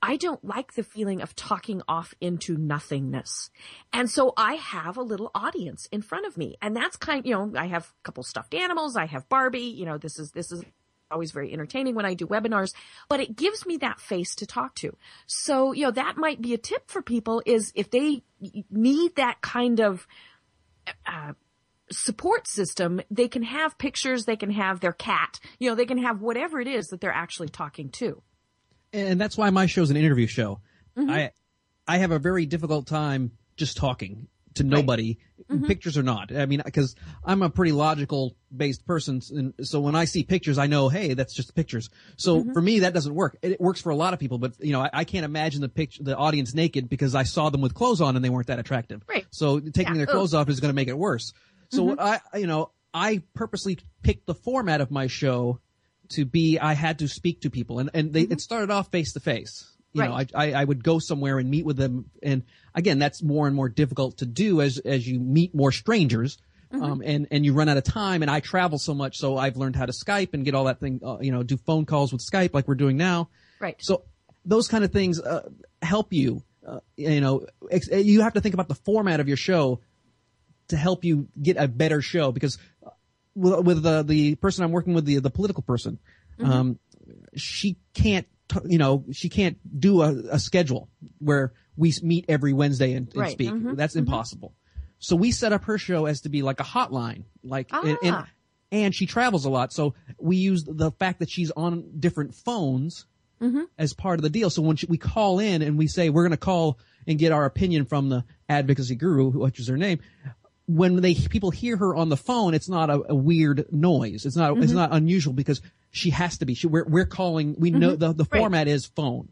I 0.00 0.16
don't 0.16 0.44
like 0.44 0.74
the 0.74 0.82
feeling 0.82 1.22
of 1.22 1.34
talking 1.34 1.80
off 1.88 2.14
into 2.20 2.58
nothingness. 2.58 3.50
And 3.90 4.10
so 4.10 4.34
I 4.36 4.54
have 4.54 4.98
a 4.98 5.02
little 5.02 5.30
audience 5.34 5.88
in 5.90 6.02
front 6.02 6.26
of 6.26 6.36
me. 6.36 6.56
And 6.60 6.76
that's 6.76 6.98
kind, 6.98 7.24
you 7.24 7.32
know, 7.32 7.52
I 7.58 7.68
have 7.68 7.84
a 7.84 8.02
couple 8.02 8.22
stuffed 8.22 8.52
animals. 8.52 8.96
I 8.96 9.06
have 9.06 9.28
Barbie, 9.30 9.60
you 9.60 9.86
know, 9.86 9.96
this 9.96 10.18
is, 10.18 10.30
this 10.32 10.52
is 10.52 10.62
always 11.14 11.32
very 11.32 11.52
entertaining 11.52 11.94
when 11.94 12.04
I 12.04 12.14
do 12.14 12.26
webinars, 12.26 12.74
but 13.08 13.20
it 13.20 13.34
gives 13.34 13.64
me 13.64 13.78
that 13.78 14.00
face 14.00 14.34
to 14.36 14.46
talk 14.46 14.74
to. 14.76 14.94
So, 15.26 15.72
you 15.72 15.84
know, 15.84 15.92
that 15.92 16.16
might 16.18 16.42
be 16.42 16.52
a 16.52 16.58
tip 16.58 16.90
for 16.90 17.00
people 17.00 17.42
is 17.46 17.72
if 17.74 17.90
they 17.90 18.22
need 18.70 19.16
that 19.16 19.40
kind 19.40 19.80
of, 19.80 20.06
uh, 21.06 21.32
support 21.90 22.46
system, 22.46 23.00
they 23.10 23.28
can 23.28 23.42
have 23.42 23.78
pictures, 23.78 24.24
they 24.24 24.36
can 24.36 24.50
have 24.50 24.80
their 24.80 24.92
cat, 24.92 25.38
you 25.58 25.68
know, 25.68 25.76
they 25.76 25.86
can 25.86 25.98
have 25.98 26.20
whatever 26.20 26.60
it 26.60 26.68
is 26.68 26.88
that 26.88 27.00
they're 27.00 27.12
actually 27.12 27.48
talking 27.48 27.88
to. 27.90 28.22
and 28.92 29.20
that's 29.20 29.36
why 29.36 29.50
my 29.50 29.66
show 29.66 29.82
is 29.82 29.90
an 29.90 29.96
interview 29.96 30.26
show. 30.26 30.60
Mm-hmm. 30.96 31.10
I 31.10 31.30
I 31.86 31.98
have 31.98 32.12
a 32.12 32.18
very 32.18 32.46
difficult 32.46 32.86
time 32.86 33.32
just 33.56 33.76
talking 33.76 34.28
to 34.54 34.64
nobody, 34.64 35.18
Mm-hmm. 35.50 35.66
pictures 35.66 35.98
or 35.98 36.02
not. 36.02 36.34
I 36.34 36.46
mean, 36.46 36.62
because 36.64 36.96
I'm 37.22 37.42
a 37.42 37.50
pretty 37.50 37.72
logical 37.72 38.34
based 38.56 38.86
person, 38.86 39.20
and 39.30 39.52
so 39.62 39.78
when 39.80 39.94
I 39.94 40.06
see 40.06 40.22
pictures, 40.22 40.56
I 40.56 40.68
know, 40.68 40.88
hey, 40.88 41.12
that's 41.12 41.34
just 41.34 41.54
pictures. 41.54 41.90
So 42.16 42.40
Mm-hmm. 42.40 42.52
for 42.54 42.62
me, 42.62 42.78
that 42.80 42.94
doesn't 42.94 43.14
work. 43.14 43.36
It, 43.42 43.60
works 43.60 43.82
for 43.82 43.90
a 43.90 43.96
lot 43.96 44.14
of 44.14 44.20
people, 44.20 44.38
but 44.38 44.52
you 44.60 44.72
know, 44.72 44.80
I, 44.80 44.90
I 44.94 45.04
can't 45.04 45.24
imagine 45.26 45.60
the 45.60 45.68
picture, 45.68 46.02
the 46.02 46.16
audience 46.16 46.54
naked 46.54 46.88
because 46.88 47.14
I 47.14 47.24
saw 47.24 47.50
them 47.50 47.60
with 47.60 47.74
clothes 47.74 48.00
on 48.00 48.16
and 48.16 48.24
they 48.24 48.30
weren't 48.30 48.46
that 48.46 48.58
attractive. 48.58 49.02
Right. 49.06 49.26
So 49.30 49.60
taking 49.60 49.94
Yeah. 49.94 49.98
their 49.98 50.06
clothes 50.06 50.32
off 50.32 50.48
is 50.48 50.60
going 50.60 50.70
to 50.70 50.74
make 50.74 50.88
it 50.88 50.96
worse. 50.96 51.34
So 51.70 51.80
Mm-hmm. 51.80 51.88
what 51.88 52.00
I, 52.32 52.38
you 52.38 52.46
know, 52.46 52.70
I 52.94 53.22
purposely 53.34 53.78
picked 54.02 54.26
the 54.26 54.34
format 54.34 54.80
of 54.80 54.90
my 54.90 55.08
show 55.08 55.60
to 56.10 56.24
be 56.24 56.58
I 56.58 56.72
had 56.72 57.00
to 57.00 57.08
speak 57.08 57.42
to 57.42 57.50
people, 57.50 57.80
and 57.80 57.90
and 57.92 58.12
they, 58.14 58.22
it 58.22 58.40
started 58.40 58.70
off 58.70 58.90
face 58.90 59.12
to 59.12 59.20
face. 59.20 59.70
You 59.92 60.02
know, 60.04 60.10
Mm-hmm. 60.12 60.36
I, 60.36 60.46
I 60.52 60.60
I 60.62 60.64
would 60.64 60.82
go 60.82 60.98
somewhere 61.00 61.38
and 61.38 61.50
meet 61.50 61.64
with 61.66 61.76
them, 61.76 62.06
and 62.22 62.44
again, 62.74 62.98
that's 62.98 63.22
more 63.22 63.46
and 63.46 63.54
more 63.54 63.68
difficult 63.68 64.18
to 64.18 64.26
do 64.26 64.60
as 64.60 64.78
as 64.78 65.06
you 65.06 65.20
meet 65.20 65.54
more 65.54 65.72
strangers. 65.72 66.38
Mm-hmm. 66.72 66.82
Um, 66.82 67.02
and, 67.04 67.28
and 67.30 67.44
you 67.44 67.52
run 67.52 67.68
out 67.68 67.76
of 67.76 67.84
time 67.84 68.22
and 68.22 68.30
I 68.30 68.40
travel 68.40 68.78
so 68.78 68.94
much. 68.94 69.18
So 69.18 69.36
I've 69.36 69.56
learned 69.56 69.76
how 69.76 69.86
to 69.86 69.92
Skype 69.92 70.34
and 70.34 70.44
get 70.44 70.56
all 70.56 70.64
that 70.64 70.80
thing, 70.80 71.00
uh, 71.04 71.18
you 71.20 71.30
know, 71.30 71.44
do 71.44 71.56
phone 71.56 71.86
calls 71.86 72.12
with 72.12 72.20
Skype 72.20 72.52
like 72.52 72.66
we're 72.66 72.74
doing 72.74 72.96
now. 72.96 73.28
Right. 73.60 73.76
So 73.78 74.02
those 74.44 74.66
kind 74.66 74.82
of 74.82 74.90
things 74.90 75.20
uh, 75.20 75.48
help 75.82 76.12
you. 76.12 76.42
Uh, 76.66 76.80
you 76.96 77.20
know, 77.20 77.46
ex- 77.70 77.88
you 77.88 78.22
have 78.22 78.32
to 78.32 78.40
think 78.40 78.54
about 78.54 78.66
the 78.66 78.74
format 78.74 79.20
of 79.20 79.28
your 79.28 79.36
show 79.36 79.80
to 80.68 80.76
help 80.76 81.04
you 81.04 81.28
get 81.40 81.56
a 81.58 81.68
better 81.68 82.02
show 82.02 82.32
because 82.32 82.58
uh, 82.84 82.90
with, 83.36 83.60
with 83.60 83.82
the 83.82 84.02
the 84.02 84.34
person 84.36 84.64
I'm 84.64 84.72
working 84.72 84.94
with, 84.94 85.04
the 85.04 85.20
the 85.20 85.30
political 85.30 85.62
person, 85.62 86.00
Mm-hmm. 86.38 86.50
um, 86.50 86.78
she 87.36 87.76
can't, 87.94 88.26
t- 88.48 88.58
you 88.64 88.78
know, 88.78 89.04
she 89.12 89.28
can't 89.28 89.56
do 89.78 90.02
a, 90.02 90.08
a 90.32 90.38
schedule 90.40 90.88
where 91.18 91.52
we 91.76 91.92
meet 92.02 92.24
every 92.28 92.52
Wednesday 92.52 92.92
and, 92.94 93.08
and 93.08 93.16
Right. 93.16 93.32
speak. 93.32 93.50
Mhm. 93.50 93.76
That's 93.76 93.96
impossible. 93.96 94.54
So 94.98 95.16
we 95.16 95.32
set 95.32 95.52
up 95.52 95.64
her 95.64 95.76
show 95.78 96.06
as 96.06 96.22
to 96.22 96.28
be 96.28 96.42
like 96.42 96.60
a 96.60 96.64
hotline, 96.64 97.24
like, 97.42 97.68
and, 97.72 97.98
and, 98.02 98.14
Ah. 98.16 98.28
and 98.72 98.94
she 98.94 99.06
travels 99.06 99.44
a 99.44 99.50
lot. 99.50 99.72
So 99.72 99.94
we 100.18 100.36
use 100.36 100.64
the 100.64 100.90
fact 100.92 101.18
that 101.18 101.30
she's 101.30 101.50
on 101.50 101.84
different 101.98 102.34
phones 102.34 103.06
as 103.76 103.92
part 103.92 104.18
of 104.18 104.22
the 104.22 104.30
deal. 104.30 104.48
So 104.48 104.62
when 104.62 104.76
she, 104.76 104.86
we 104.86 104.96
call 104.96 105.38
in 105.38 105.60
and 105.60 105.76
we 105.76 105.86
say 105.86 106.08
we're 106.08 106.22
going 106.22 106.30
to 106.30 106.36
call 106.38 106.78
and 107.06 107.18
get 107.18 107.30
our 107.30 107.44
opinion 107.44 107.84
from 107.84 108.08
the 108.08 108.24
advocacy 108.48 108.94
guru, 108.94 109.28
which 109.28 109.60
is 109.60 109.68
her 109.68 109.76
name, 109.76 109.98
when 110.66 110.96
they 111.02 111.14
people 111.14 111.50
hear 111.50 111.76
her 111.76 111.94
on 111.94 112.08
the 112.08 112.16
phone, 112.16 112.54
it's 112.54 112.70
not 112.70 112.88
a, 112.88 113.02
a 113.10 113.14
weird 113.14 113.66
noise. 113.70 114.24
It's 114.24 114.36
not 114.36 114.56
it's 114.56 114.68
Mm-hmm. 114.68 114.76
not 114.76 114.92
unusual 114.94 115.34
because 115.34 115.60
she 115.90 116.08
has 116.08 116.38
to 116.38 116.46
be. 116.46 116.54
She, 116.54 116.66
we're 116.68 116.86
we're 116.86 117.04
calling. 117.04 117.54
We 117.58 117.70
know 117.70 117.90
the 117.96 118.14
the 118.14 118.24
Mm-hmm. 118.24 118.32
Right. 118.34 118.40
format 118.40 118.68
is 118.68 118.86
phone. 118.86 119.28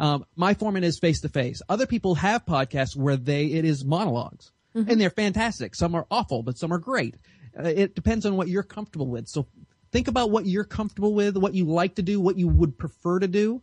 Um, 0.00 0.24
my 0.36 0.54
format 0.54 0.84
is 0.84 0.98
face 0.98 1.20
to 1.20 1.28
face. 1.28 1.60
Other 1.68 1.86
people 1.86 2.14
have 2.16 2.46
podcasts 2.46 2.96
where 2.96 3.16
they 3.16 3.46
it 3.46 3.64
is 3.64 3.84
monologues, 3.84 4.52
Mm-hmm. 4.74 4.90
and 4.90 5.00
they're 5.00 5.08
fantastic. 5.10 5.74
Some 5.74 5.94
are 5.94 6.06
awful, 6.10 6.42
but 6.42 6.58
some 6.58 6.70
are 6.72 6.78
great. 6.78 7.14
Uh, 7.58 7.68
it 7.68 7.94
depends 7.94 8.26
on 8.26 8.36
what 8.36 8.48
you're 8.48 8.62
comfortable 8.62 9.06
with. 9.06 9.26
So 9.26 9.46
think 9.90 10.06
about 10.08 10.30
what 10.30 10.44
you're 10.44 10.64
comfortable 10.64 11.14
with, 11.14 11.36
what 11.38 11.54
you 11.54 11.64
like 11.64 11.94
to 11.94 12.02
do, 12.02 12.20
what 12.20 12.36
you 12.38 12.46
would 12.48 12.76
prefer 12.76 13.18
to 13.18 13.26
do, 13.28 13.62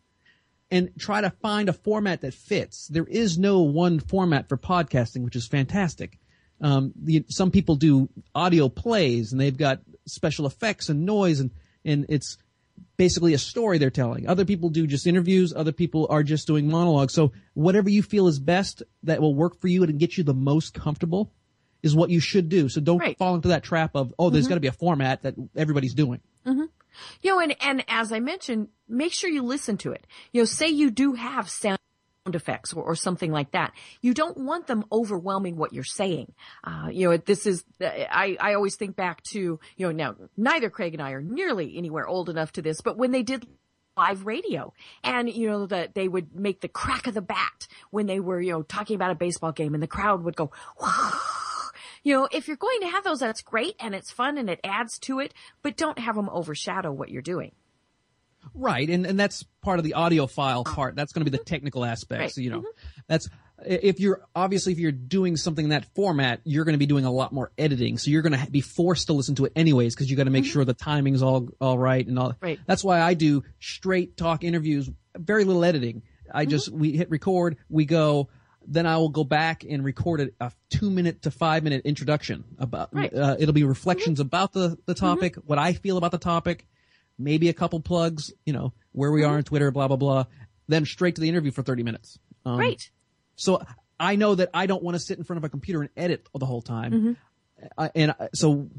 and 0.72 0.90
try 0.98 1.22
to 1.22 1.30
find 1.30 1.70
a 1.70 1.74
format 1.74 2.22
that 2.22 2.34
fits. 2.34 2.88
There 2.88 3.06
is 3.06 3.38
no 3.38 3.62
one 3.62 4.00
format 4.00 4.50
for 4.50 4.58
podcasting, 4.58 5.24
which 5.24 5.36
is 5.36 5.46
fantastic. 5.48 6.18
Um, 6.62 6.94
the, 6.96 7.26
some 7.30 7.52
people 7.52 7.76
do 7.76 8.10
audio 8.34 8.68
plays 8.70 9.32
and 9.34 9.40
they've 9.40 9.56
got 9.56 9.82
special 10.08 10.48
effects 10.48 10.90
and 10.90 11.06
noise 11.06 11.40
and, 11.42 11.52
and 11.86 12.08
it's 12.10 12.38
basically 12.98 13.34
a 13.34 13.38
story 13.38 13.78
they're 13.78 13.90
telling. 13.90 14.28
Other 14.28 14.46
people 14.46 14.70
do 14.70 14.86
just 14.88 15.08
interviews. 15.08 15.54
Other 15.54 15.72
people 15.72 16.08
are 16.10 16.24
just 16.24 16.48
doing 16.48 16.68
monologues. 16.70 17.14
So 17.14 17.32
whatever 17.54 17.90
you 17.90 18.04
feel 18.04 18.28
is 18.28 18.40
best 18.40 18.84
that 19.04 19.22
will 19.22 19.36
work 19.36 19.60
for 19.60 19.68
you 19.68 19.84
and 19.84 20.00
get 20.00 20.18
you 20.18 20.24
the 20.24 20.34
most 20.34 20.74
comfortable 20.74 21.32
is 21.82 21.96
what 21.96 22.10
you 22.10 22.20
should 22.20 22.50
do. 22.50 22.70
So 22.70 22.82
don't 22.82 23.00
Right. 23.00 23.18
fall 23.18 23.36
into 23.36 23.50
that 23.50 23.64
trap 23.64 23.96
of, 23.96 24.14
oh, 24.18 24.30
there's 24.30 24.46
mm-hmm. 24.46 24.50
got 24.50 24.56
to 24.56 24.62
be 24.62 24.68
a 24.68 24.72
format 24.72 25.24
that 25.24 25.36
everybody's 25.56 25.94
doing. 25.94 26.22
Mm-hmm. 26.46 26.66
You 27.22 27.32
know, 27.32 27.40
and, 27.40 27.56
and 27.62 27.84
as 27.88 28.12
I 28.12 28.20
mentioned, 28.20 28.70
make 28.88 29.12
sure 29.12 29.30
you 29.30 29.42
listen 29.42 29.78
to 29.78 29.92
it. 29.92 30.06
You 30.32 30.42
know, 30.42 30.46
say 30.46 30.70
you 30.70 30.92
do 30.92 31.14
have 31.14 31.50
sound 31.50 31.80
effects 32.26 32.74
or, 32.74 32.84
or 32.84 32.96
something 32.96 33.32
like 33.32 33.52
that. 33.52 33.74
You 34.02 34.14
don't 34.14 34.38
want 34.38 34.68
them 34.68 34.86
overwhelming 34.92 35.58
what 35.58 35.74
you're 35.74 35.84
saying. 35.84 36.34
Uh, 36.64 36.88
you 36.92 37.10
know, 37.10 37.18
this 37.18 37.46
is, 37.46 37.64
I, 37.82 38.38
I 38.40 38.54
always 38.54 38.76
think 38.76 38.96
back 38.96 39.22
to, 39.32 39.60
you 39.78 39.86
know, 39.88 39.92
now 39.92 40.16
neither 40.38 40.70
Craig 40.70 40.94
and 40.94 41.02
I 41.02 41.12
are 41.12 41.22
nearly 41.22 41.78
anywhere 41.78 42.08
old 42.08 42.30
enough 42.30 42.54
to 42.54 42.62
this, 42.62 42.82
but 42.82 42.98
when 42.98 43.12
they 43.12 43.24
did 43.24 43.46
live 43.96 44.26
radio 44.26 44.74
and 45.04 45.32
you 45.32 45.48
know 45.48 45.68
that 45.68 45.94
they 45.94 46.08
would 46.08 46.36
make 46.36 46.62
the 46.62 46.68
crack 46.68 47.06
of 47.06 47.14
the 47.14 47.22
bat 47.22 47.68
when 47.92 48.08
they 48.08 48.20
were 48.20 48.42
you 48.42 48.52
know 48.52 48.64
talking 48.64 48.96
about 48.96 49.12
a 49.12 49.16
baseball 49.16 49.52
game 49.52 49.76
and 49.76 49.84
the 49.84 49.88
crowd 49.88 50.24
would 50.24 50.36
go 50.36 50.50
you 52.04 52.12
know 52.12 52.28
if 52.32 52.48
you're 52.48 52.58
going 52.58 52.80
to 52.82 52.88
have 52.88 53.04
those 53.04 53.20
that's 53.20 53.44
great 53.44 53.76
and 53.80 53.94
it's 53.94 54.10
fun 54.10 54.40
and 54.40 54.50
it 54.50 54.60
adds 54.64 54.98
to 54.98 55.20
it 55.20 55.32
but 55.62 55.78
don't 55.78 56.00
have 56.00 56.16
them 56.16 56.28
overshadow 56.30 56.92
what 56.92 57.10
you're 57.12 57.22
doing 57.22 57.52
Right, 58.54 58.90
and 58.90 59.06
and 59.06 59.20
that's 59.20 59.44
part 59.62 59.80
of 59.80 59.86
the 59.86 59.94
audio 59.94 60.28
file 60.28 60.64
part. 60.64 60.96
That's 60.96 61.14
going 61.14 61.26
to 61.26 61.32
be 61.32 61.38
the 61.38 61.44
technical 61.44 61.84
aspects. 61.86 62.22
Right. 62.22 62.32
Mm-hmm. 62.32 62.42
You 62.42 62.50
know, 62.50 62.64
that's 63.08 63.30
if 63.66 64.00
you're 64.00 64.22
obviously 64.36 64.74
if 64.74 64.80
you're 64.80 64.92
doing 64.92 65.38
something 65.38 65.66
in 65.66 65.70
that 65.70 65.86
format, 65.96 66.42
you're 66.44 66.66
going 66.66 66.74
to 66.74 66.80
be 66.80 66.86
doing 66.86 67.06
a 67.06 67.12
lot 67.12 67.34
more 67.34 67.52
editing. 67.58 67.98
So 67.98 68.12
you're 68.12 68.22
going 68.22 68.38
to 68.38 68.52
be 68.52 68.62
forced 68.62 69.08
to 69.08 69.14
listen 69.14 69.36
to 69.36 69.46
it 69.46 69.54
anyways 69.56 69.96
because 69.96 70.10
you 70.10 70.18
got 70.18 70.26
to 70.26 70.30
make 70.32 70.46
sure 70.46 70.66
the 70.66 70.74
timing's 70.74 71.22
all 71.22 71.50
all 71.60 71.78
right 71.78 72.06
and 72.06 72.18
all. 72.18 72.32
Mm-hmm. 72.32 72.46
Right. 72.46 72.60
That's 72.66 72.84
why 72.84 73.02
I 73.02 73.14
do 73.14 73.44
straight 73.60 74.18
talk 74.18 74.44
interviews, 74.44 74.90
very 75.16 75.46
little 75.46 75.64
editing. 75.64 75.98
Mm-hmm. 75.98 76.38
I 76.38 76.46
just 76.46 76.70
we 76.70 76.92
hit 76.92 77.10
record, 77.10 77.58
we 77.70 77.86
go. 77.86 78.30
Then 78.66 78.86
I 78.86 78.96
will 78.96 79.10
go 79.10 79.26
back 79.26 79.66
and 79.70 79.84
record 79.84 80.22
a, 80.22 80.46
a 80.46 80.52
two 80.70 80.90
minute 80.90 81.24
to 81.24 81.32
five 81.32 81.64
minute 81.64 81.82
introduction 81.86 82.46
about. 82.58 82.94
Right. 82.94 83.12
Mm-hmm. 83.12 83.24
Uh, 83.24 83.36
it'll 83.38 83.54
be 83.54 83.66
reflections 83.66 84.20
about 84.20 84.54
the 84.54 84.78
the 84.86 84.94
topic, 84.94 85.36
what 85.36 85.60
I 85.60 85.74
feel 85.74 85.98
about 85.98 86.12
the 86.12 86.18
topic 86.18 86.66
maybe 87.18 87.50
a 87.50 87.54
couple 87.54 87.80
plugs, 87.80 88.32
you 88.46 88.54
know, 88.54 88.74
where 88.92 89.12
we 89.12 89.22
Mm-hmm. 89.22 89.32
are 89.32 89.38
on 89.38 89.44
Twitter, 89.44 89.72
blah 89.72 89.88
blah 89.88 89.98
blah. 89.98 90.26
Then 90.68 90.86
straight 90.86 91.16
to 91.16 91.22
the 91.22 91.30
interview 91.30 91.52
for 91.52 91.64
thirty 91.64 91.84
minutes. 91.84 92.20
Um, 92.46 92.58
Right. 92.58 92.82
So 93.36 93.62
I 94.00 94.16
know 94.16 94.36
that 94.36 94.50
I 94.54 94.66
don't 94.66 94.84
want 94.84 94.96
to 94.96 95.00
sit 95.00 95.18
in 95.18 95.24
front 95.24 95.38
of 95.38 95.44
a 95.44 95.50
computer 95.50 95.82
and 95.82 95.90
edit 95.98 96.28
the 96.38 96.46
whole 96.46 96.62
time, 96.62 96.92
Mm-hmm. 96.92 97.12
uh, 97.78 97.90
and 97.96 98.12
uh, 98.20 98.28
so 98.34 98.70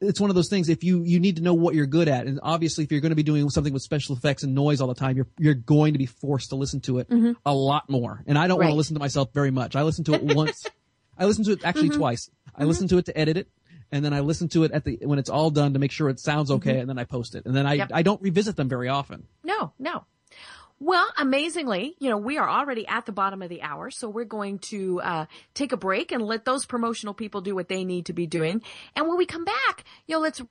it's 0.00 0.20
one 0.20 0.28
of 0.28 0.34
those 0.34 0.48
things. 0.48 0.68
If 0.68 0.82
you 0.82 1.02
you 1.04 1.20
need 1.20 1.36
to 1.36 1.42
know 1.42 1.54
what 1.54 1.74
you're 1.76 1.86
good 1.86 2.08
at, 2.08 2.26
and 2.26 2.40
obviously 2.42 2.82
if 2.84 2.90
you're 2.90 3.00
going 3.00 3.10
to 3.10 3.16
be 3.16 3.22
doing 3.22 3.48
something 3.50 3.72
with 3.72 3.82
special 3.82 4.16
effects 4.16 4.42
and 4.42 4.54
noise 4.54 4.80
all 4.80 4.88
the 4.88 4.94
time, 4.94 5.16
you're 5.16 5.28
you're 5.38 5.54
going 5.54 5.92
to 5.92 5.98
be 5.98 6.06
forced 6.06 6.50
to 6.50 6.56
listen 6.56 6.80
to 6.82 6.98
it 6.98 7.06
a 7.46 7.54
lot 7.54 7.88
more. 7.88 8.22
And 8.26 8.36
I 8.38 8.48
don't 8.48 8.56
want 8.58 8.66
Mm-hmm. 8.66 8.72
To 8.72 8.76
listen 8.76 8.94
to 8.94 9.00
myself 9.00 9.28
very 9.32 9.50
much. 9.52 9.76
I 9.76 9.82
listen 9.82 10.02
to 10.04 10.14
it 10.14 10.22
once. 10.22 10.66
I 11.18 11.26
listen 11.26 11.44
to 11.44 11.52
it 11.52 11.64
actually 11.64 11.90
Mm-hmm. 11.90 11.98
twice. 11.98 12.28
I 12.56 12.64
listen 12.64 12.88
to 12.88 12.98
it 12.98 13.04
to 13.06 13.16
edit 13.16 13.36
it. 13.36 13.48
And 13.92 14.02
then 14.02 14.14
I 14.14 14.20
listen 14.20 14.48
to 14.48 14.64
it 14.64 14.72
at 14.72 14.84
the 14.84 14.98
when 15.02 15.18
it's 15.18 15.30
all 15.30 15.50
done 15.50 15.74
to 15.74 15.78
make 15.78 15.92
sure 15.92 16.08
it 16.08 16.18
sounds 16.18 16.50
okay, 16.50 16.78
and 16.78 16.88
then 16.88 16.98
I 16.98 17.04
post 17.04 17.34
it. 17.34 17.44
And 17.44 17.54
then 17.54 17.66
I 17.66 17.72
Mm-hmm. 17.72 17.78
Yep. 17.78 17.90
I 17.94 18.02
don't 18.02 18.22
revisit 18.22 18.56
them 18.56 18.68
very 18.68 18.88
often. 18.88 19.26
No, 19.44 19.72
no. 19.78 20.04
Well, 20.78 21.06
amazingly, 21.16 21.94
you 22.00 22.10
know, 22.10 22.18
we 22.18 22.38
are 22.38 22.48
already 22.48 22.86
at 22.88 23.06
the 23.06 23.12
bottom 23.12 23.40
of 23.40 23.48
the 23.48 23.62
hour, 23.62 23.90
so 23.90 24.08
we're 24.08 24.24
going 24.24 24.58
to 24.70 25.00
uh, 25.00 25.26
take 25.54 25.70
a 25.70 25.76
break 25.76 26.10
and 26.10 26.20
let 26.22 26.44
those 26.44 26.66
promotional 26.66 27.14
people 27.14 27.40
do 27.40 27.54
what 27.54 27.68
they 27.68 27.84
need 27.84 28.06
to 28.06 28.12
be 28.12 28.26
doing. 28.26 28.62
And 28.96 29.06
when 29.06 29.16
we 29.16 29.24
come 29.24 29.44
back, 29.44 29.84
you 30.06 30.16
know, 30.16 30.20
let's 30.20 30.42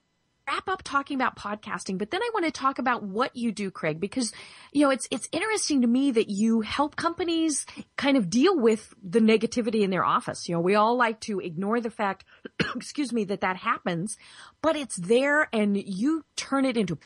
wrap 0.48 0.68
up 0.68 0.84
talking 0.84 1.16
about 1.16 1.36
podcasting. 1.36 1.98
But 1.98 2.12
then 2.12 2.22
I 2.22 2.30
want 2.34 2.46
to 2.46 2.52
talk 2.52 2.80
about 2.80 3.04
what 3.04 3.36
you 3.36 3.52
do, 3.52 3.72
Craig, 3.72 4.00
because 4.00 4.34
you 4.72 4.84
know 4.84 4.90
it's 4.90 5.08
it's 5.12 5.28
interesting 5.32 5.82
to 5.82 5.88
me 5.88 6.12
that 6.12 6.30
you 6.30 6.62
help 6.62 6.96
companies 6.96 7.66
kind 7.96 8.18
of 8.18 8.30
deal 8.30 8.58
with 8.60 8.94
the 9.02 9.20
negativity 9.20 9.82
in 9.82 9.90
their 9.90 10.06
office. 10.06 10.48
You 10.48 10.56
know, 10.56 10.62
we 10.62 10.76
all 10.76 10.98
like 10.98 11.20
to 11.22 11.40
ignore 11.40 11.80
the 11.80 11.90
fact, 11.92 12.26
excuse 12.76 13.14
me, 13.14 13.24
that 13.26 13.42
that 13.42 13.58
happens, 13.58 14.18
but 14.62 14.76
it's 14.76 14.96
there, 14.98 15.48
and 15.54 15.78
you 15.78 16.26
turn 16.36 16.66
it 16.66 16.78
into 16.78 16.98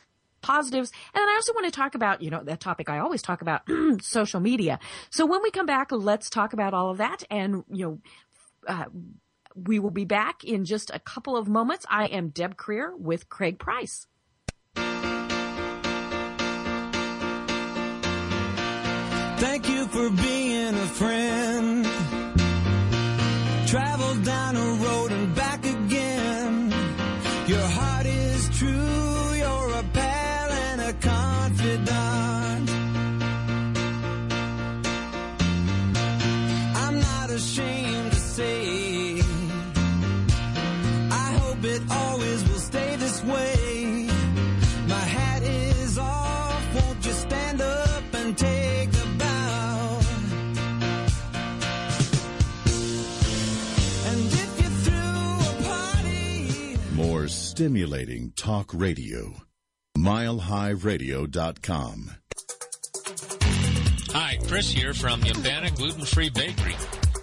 positives. 0.41 0.91
And 1.13 1.21
then 1.21 1.28
I 1.28 1.34
also 1.34 1.54
want 1.54 1.65
to 1.65 1.71
talk 1.71 1.95
about, 1.95 2.21
you 2.21 2.30
know, 2.30 2.43
that 2.43 2.60
topic 2.60 2.88
I 2.88 3.00
always 3.00 3.24
talk 3.24 3.41
about, 3.41 3.63
social 4.02 4.39
media. 4.39 4.80
So 5.10 5.26
when 5.26 5.41
we 5.41 5.50
come 5.50 5.65
back, 5.65 5.91
let's 5.91 6.30
talk 6.30 6.54
about 6.54 6.74
all 6.74 6.91
of 6.91 7.00
that. 7.00 7.24
And, 7.32 7.63
you 7.71 7.86
know, 7.86 8.00
uh, 8.67 8.86
we 9.56 9.80
will 9.80 9.91
be 9.91 10.06
back 10.06 10.44
in 10.44 10.65
just 10.65 10.91
a 10.94 11.00
couple 11.00 11.38
of 11.38 11.48
moments. 11.48 11.86
I 11.89 12.06
am 12.08 12.30
Deb 12.30 12.56
Krier 12.58 12.98
with 12.98 13.30
Craig 13.30 13.58
Price. 13.58 14.08
Thank 19.38 19.70
you 19.70 19.86
for 19.88 20.10
being 20.10 20.76
a 20.76 20.88
friend. 20.88 21.86
Travel 23.68 24.15
down 24.24 24.56
a 24.56 24.74
road 24.84 25.12
stimulating 57.56 58.34
talk 58.36 58.70
radio. 58.74 59.34
MileHighRadio.com. 59.98 62.12
Hi, 64.12 64.38
Chris 64.46 64.70
here 64.70 64.94
from 64.94 65.22
Yumbana 65.22 65.74
Gluten 65.74 66.04
Free 66.04 66.30
Bakery. 66.30 66.76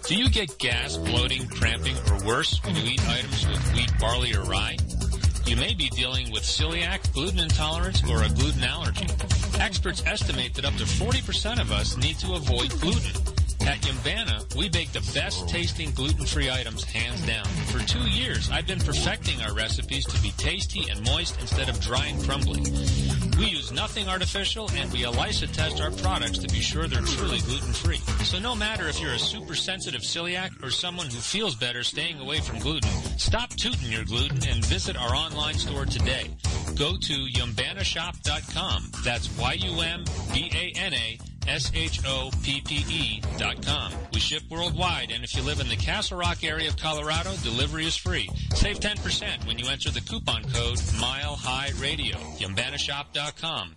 Do 0.07 0.15
you 0.15 0.31
get 0.31 0.57
gas, 0.57 0.97
bloating, 0.97 1.47
cramping, 1.49 1.95
or 2.09 2.25
worse 2.25 2.59
when 2.65 2.75
you 2.75 2.83
eat 2.83 3.07
items 3.07 3.47
with 3.47 3.73
wheat, 3.75 3.91
barley, 3.99 4.33
or 4.33 4.41
rye? 4.45 4.75
You 5.45 5.55
may 5.55 5.75
be 5.75 5.89
dealing 5.89 6.31
with 6.31 6.41
celiac, 6.41 7.13
gluten 7.13 7.37
intolerance, 7.37 8.01
or 8.09 8.23
a 8.23 8.29
gluten 8.29 8.63
allergy. 8.63 9.05
Experts 9.59 10.01
estimate 10.07 10.55
that 10.55 10.65
up 10.65 10.73
to 10.77 10.85
40% 10.85 11.61
of 11.61 11.71
us 11.71 11.95
need 11.95 12.17
to 12.17 12.33
avoid 12.33 12.71
gluten. 12.81 13.32
At 13.65 13.79
Yumbana, 13.79 14.55
we 14.57 14.67
bake 14.67 14.91
the 14.91 14.99
best 15.13 15.47
tasting 15.47 15.91
gluten-free 15.91 16.51
items 16.51 16.83
hands 16.83 17.25
down. 17.25 17.45
For 17.71 17.79
two 17.79 18.07
years, 18.09 18.51
I've 18.51 18.67
been 18.67 18.79
perfecting 18.79 19.41
our 19.41 19.53
recipes 19.53 20.05
to 20.07 20.21
be 20.21 20.31
tasty 20.37 20.89
and 20.89 21.03
moist 21.05 21.39
instead 21.39 21.69
of 21.69 21.79
dry 21.79 22.07
and 22.07 22.21
crumbly. 22.23 22.61
We 23.37 23.45
use 23.45 23.71
nothing 23.71 24.09
artificial 24.09 24.69
and 24.75 24.91
we 24.91 25.05
ELISA 25.05 25.47
test 25.47 25.79
our 25.81 25.91
products 25.91 26.39
to 26.39 26.47
be 26.49 26.59
sure 26.59 26.87
they're 26.87 27.01
truly 27.01 27.39
gluten-free. 27.39 28.01
So 28.25 28.37
no 28.37 28.53
matter 28.53 28.87
if 28.89 28.99
you're 28.99 29.13
a 29.13 29.19
super 29.19 29.55
sensitive 29.55 30.01
celiac 30.01 30.61
or 30.61 30.69
someone 30.69 31.07
who 31.07 31.19
feels 31.19 31.55
better 31.55 31.83
staying 31.83 32.19
away 32.19 32.39
from 32.41 32.59
gluten, 32.59 32.91
stop 33.17 33.49
tooting 33.51 33.91
your 33.91 34.03
gluten 34.03 34.39
and 34.49 34.65
visit 34.65 34.97
our 34.97 35.15
online 35.15 35.55
store 35.55 35.85
today. 35.85 36.29
Go 36.75 36.97
to 36.97 37.13
yumbanashop.com. 37.13 38.91
That's 39.03 39.37
Y-U-M-B-A-N-A 39.37 41.19
S-H-O-P-P-E 41.47 43.21
dot 43.37 43.65
com. 43.65 43.91
We 44.13 44.19
ship 44.19 44.43
worldwide, 44.49 45.11
and 45.11 45.23
if 45.23 45.35
you 45.35 45.43
live 45.43 45.59
in 45.59 45.69
the 45.69 45.75
Castle 45.75 46.17
Rock 46.17 46.43
area 46.43 46.69
of 46.69 46.77
Colorado, 46.77 47.33
delivery 47.43 47.85
is 47.85 47.95
free. 47.95 48.29
Save 48.53 48.79
10% 48.79 49.45
when 49.47 49.57
you 49.57 49.67
enter 49.69 49.91
the 49.91 50.01
coupon 50.01 50.43
code 50.43 50.79
Mile 50.99 51.35
High 51.35 51.71
Radio. 51.79 52.17
YumbanaShop.com. 52.37 53.75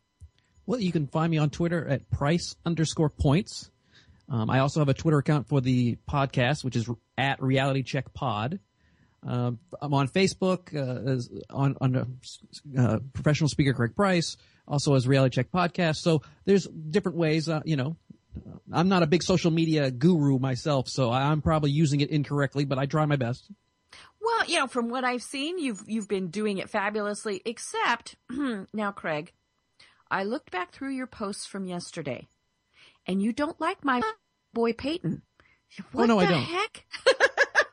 Well, 0.66 0.80
you 0.80 0.90
can 0.90 1.06
find 1.06 1.30
me 1.30 1.38
on 1.38 1.50
Twitter 1.50 1.86
at 1.86 2.10
price 2.10 2.56
underscore 2.66 3.10
points. 3.10 3.70
Um, 4.28 4.50
I 4.50 4.58
also 4.58 4.80
have 4.80 4.88
a 4.88 4.94
Twitter 4.94 5.18
account 5.18 5.46
for 5.46 5.60
the 5.60 5.98
podcast, 6.10 6.64
which 6.64 6.74
is 6.74 6.90
at 7.16 7.40
Reality 7.40 7.84
Check 7.84 8.12
Pod. 8.12 8.58
Um, 9.22 9.60
I'm 9.80 9.94
on 9.94 10.08
Facebook 10.08 10.74
uh, 10.74 11.54
on 11.54 11.76
on 11.80 11.96
uh, 11.96 12.04
uh, 12.76 12.98
professional 13.12 13.48
speaker 13.48 13.72
Craig 13.72 13.94
Price, 13.94 14.36
also 14.66 14.94
as 14.94 15.06
Reality 15.06 15.36
Check 15.36 15.52
Podcast. 15.52 15.98
So 15.98 16.22
there's 16.44 16.66
different 16.66 17.18
ways. 17.18 17.48
Uh, 17.48 17.60
you 17.64 17.76
know, 17.76 17.96
I'm 18.72 18.88
not 18.88 19.02
a 19.02 19.06
big 19.06 19.22
social 19.22 19.50
media 19.50 19.90
guru 19.90 20.38
myself, 20.38 20.88
so 20.88 21.10
I'm 21.12 21.42
probably 21.42 21.70
using 21.70 22.00
it 22.00 22.10
incorrectly, 22.10 22.64
but 22.64 22.78
I 22.78 22.86
try 22.86 23.04
my 23.06 23.16
best. 23.16 23.50
Well, 24.20 24.46
you 24.46 24.58
know, 24.58 24.66
from 24.66 24.88
what 24.88 25.04
I've 25.04 25.22
seen, 25.22 25.58
you've 25.58 25.82
you've 25.86 26.08
been 26.08 26.28
doing 26.28 26.58
it 26.58 26.70
fabulously. 26.70 27.42
Except 27.44 28.16
now, 28.72 28.90
Craig, 28.92 29.32
I 30.10 30.24
looked 30.24 30.50
back 30.50 30.72
through 30.72 30.92
your 30.94 31.06
posts 31.06 31.44
from 31.46 31.66
yesterday, 31.66 32.28
and 33.06 33.20
you 33.22 33.32
don't 33.32 33.60
like 33.60 33.84
my 33.84 34.00
boy 34.54 34.72
Peyton. 34.72 35.22
Oh, 35.80 35.84
what 35.92 36.04
Oh, 36.04 36.06
no, 36.06 36.20
I 36.20 36.26
don't. 36.26 36.42
heck? 36.42 36.86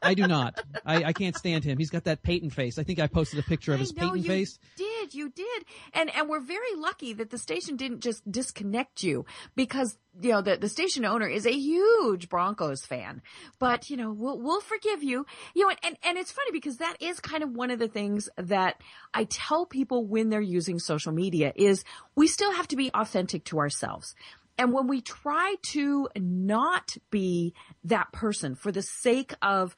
I 0.01 0.13
do 0.15 0.27
not. 0.27 0.59
I, 0.85 1.03
I 1.05 1.13
can't 1.13 1.37
stand 1.37 1.63
him. 1.63 1.77
He's 1.77 1.89
got 1.91 2.03
that 2.05 2.21
Peyton 2.23 2.49
face. 2.49 2.77
I 2.79 2.83
think 2.83 2.99
I 2.99 3.07
posted 3.07 3.39
a 3.39 3.43
picture 3.43 3.73
of 3.73 3.79
his 3.79 3.91
Peyton 3.93 4.17
you 4.17 4.23
face. 4.23 4.59
Did 4.75 4.90
you 5.11 5.29
did, 5.29 5.65
and 5.93 6.13
and 6.15 6.29
we're 6.29 6.39
very 6.39 6.75
lucky 6.75 7.13
that 7.13 7.29
the 7.29 7.37
station 7.37 7.75
didn't 7.75 8.01
just 8.01 8.29
disconnect 8.29 9.03
you 9.03 9.25
because 9.55 9.97
you 10.21 10.31
know 10.31 10.41
the 10.41 10.57
the 10.57 10.69
station 10.69 11.05
owner 11.05 11.27
is 11.27 11.45
a 11.45 11.53
huge 11.53 12.29
Broncos 12.29 12.85
fan. 12.85 13.21
But 13.59 13.89
you 13.89 13.97
know 13.97 14.11
we'll 14.11 14.39
we'll 14.39 14.61
forgive 14.61 15.03
you. 15.03 15.25
You 15.53 15.63
know, 15.63 15.69
and 15.69 15.79
and, 15.83 15.97
and 16.03 16.17
it's 16.17 16.31
funny 16.31 16.51
because 16.51 16.77
that 16.77 16.97
is 16.99 17.19
kind 17.19 17.43
of 17.43 17.51
one 17.51 17.71
of 17.71 17.79
the 17.79 17.87
things 17.87 18.29
that 18.37 18.81
I 19.13 19.25
tell 19.25 19.65
people 19.65 20.05
when 20.05 20.29
they're 20.29 20.41
using 20.41 20.79
social 20.79 21.11
media 21.11 21.53
is 21.55 21.83
we 22.15 22.27
still 22.27 22.53
have 22.53 22.67
to 22.69 22.75
be 22.75 22.91
authentic 22.93 23.43
to 23.45 23.59
ourselves. 23.59 24.15
And 24.57 24.73
when 24.73 24.87
we 24.87 25.01
try 25.01 25.55
to 25.73 26.07
not 26.15 26.95
be 27.09 27.53
that 27.83 28.11
person 28.11 28.55
for 28.55 28.71
the 28.71 28.81
sake 28.81 29.33
of 29.41 29.75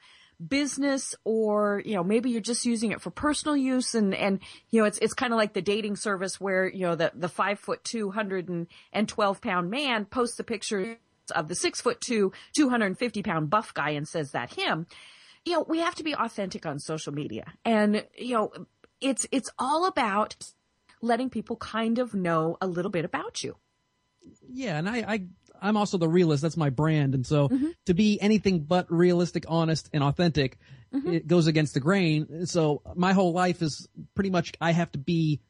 business 0.48 1.14
or, 1.24 1.82
you 1.84 1.94
know, 1.94 2.04
maybe 2.04 2.30
you're 2.30 2.40
just 2.40 2.66
using 2.66 2.92
it 2.92 3.00
for 3.00 3.10
personal 3.10 3.56
use 3.56 3.94
and, 3.94 4.14
and, 4.14 4.40
you 4.70 4.80
know, 4.80 4.86
it's, 4.86 4.98
it's 4.98 5.14
kind 5.14 5.32
of 5.32 5.38
like 5.38 5.52
the 5.52 5.62
dating 5.62 5.96
service 5.96 6.40
where, 6.40 6.68
you 6.68 6.82
know, 6.86 6.94
the, 6.94 7.12
the 7.14 7.28
five 7.28 7.58
foot 7.58 7.82
two 7.84 8.10
hundred 8.10 8.48
and 8.92 9.08
twelve 9.08 9.40
pound 9.40 9.70
man 9.70 10.04
posts 10.04 10.38
a 10.38 10.44
picture 10.44 10.98
of 11.34 11.48
the 11.48 11.54
six 11.54 11.80
foot 11.80 12.00
two, 12.00 12.32
250 12.56 13.22
pound 13.22 13.50
buff 13.50 13.72
guy 13.74 13.90
and 13.90 14.06
says 14.06 14.32
that 14.32 14.54
him. 14.54 14.86
You 15.44 15.54
know, 15.54 15.66
we 15.68 15.80
have 15.80 15.94
to 15.96 16.04
be 16.04 16.14
authentic 16.14 16.66
on 16.66 16.78
social 16.78 17.12
media 17.12 17.52
and, 17.64 18.04
you 18.16 18.34
know, 18.34 18.52
it's, 19.00 19.26
it's 19.32 19.50
all 19.58 19.86
about 19.86 20.36
letting 21.02 21.30
people 21.30 21.56
kind 21.56 21.98
of 21.98 22.14
know 22.14 22.56
a 22.60 22.66
little 22.66 22.90
bit 22.90 23.04
about 23.04 23.44
you. 23.44 23.56
Yeah, 24.48 24.78
and 24.78 24.88
I, 24.88 24.96
I 25.06 25.26
I'm 25.64 25.76
also 25.76 25.98
the 25.98 26.08
realist. 26.08 26.42
That's 26.42 26.56
my 26.56 26.70
brand, 26.70 27.14
and 27.14 27.26
so 27.26 27.48
Mm-hmm. 27.48 27.68
to 27.86 27.94
be 27.94 28.20
anything 28.20 28.60
but 28.60 28.90
realistic, 28.92 29.44
honest, 29.48 29.90
and 29.92 30.04
authentic, 30.04 30.58
Mm-hmm. 30.94 31.12
it 31.14 31.26
goes 31.26 31.48
against 31.48 31.74
the 31.74 31.80
grain. 31.80 32.46
So 32.46 32.82
my 32.94 33.12
whole 33.14 33.32
life 33.32 33.62
is 33.62 33.88
pretty 34.14 34.30
much 34.30 34.52
I 34.60 34.70
have 34.70 34.92
to 34.92 34.98
be 34.98 35.40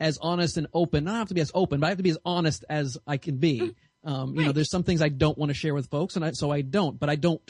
as 0.00 0.18
honest 0.20 0.56
and 0.56 0.66
open. 0.74 1.04
Not 1.04 1.14
have 1.18 1.28
to 1.28 1.34
be 1.34 1.40
as 1.40 1.52
open, 1.54 1.78
but 1.78 1.86
I 1.86 1.90
have 1.90 1.98
to 1.98 2.02
be 2.02 2.10
as 2.10 2.18
honest 2.24 2.64
as 2.68 2.98
I 3.06 3.16
can 3.18 3.36
be. 3.36 3.60
Mm-hmm. 3.60 4.08
Um, 4.12 4.34
you 4.34 4.44
know, 4.44 4.50
there's 4.50 4.70
some 4.70 4.82
things 4.82 5.00
I 5.00 5.08
don't 5.10 5.38
want 5.38 5.50
to 5.50 5.54
share 5.54 5.74
with 5.74 5.86
folks, 5.88 6.16
and 6.16 6.24
I, 6.24 6.32
so 6.32 6.50
I 6.50 6.62
don't. 6.62 6.98
But 6.98 7.08
I 7.10 7.14
don't 7.14 7.40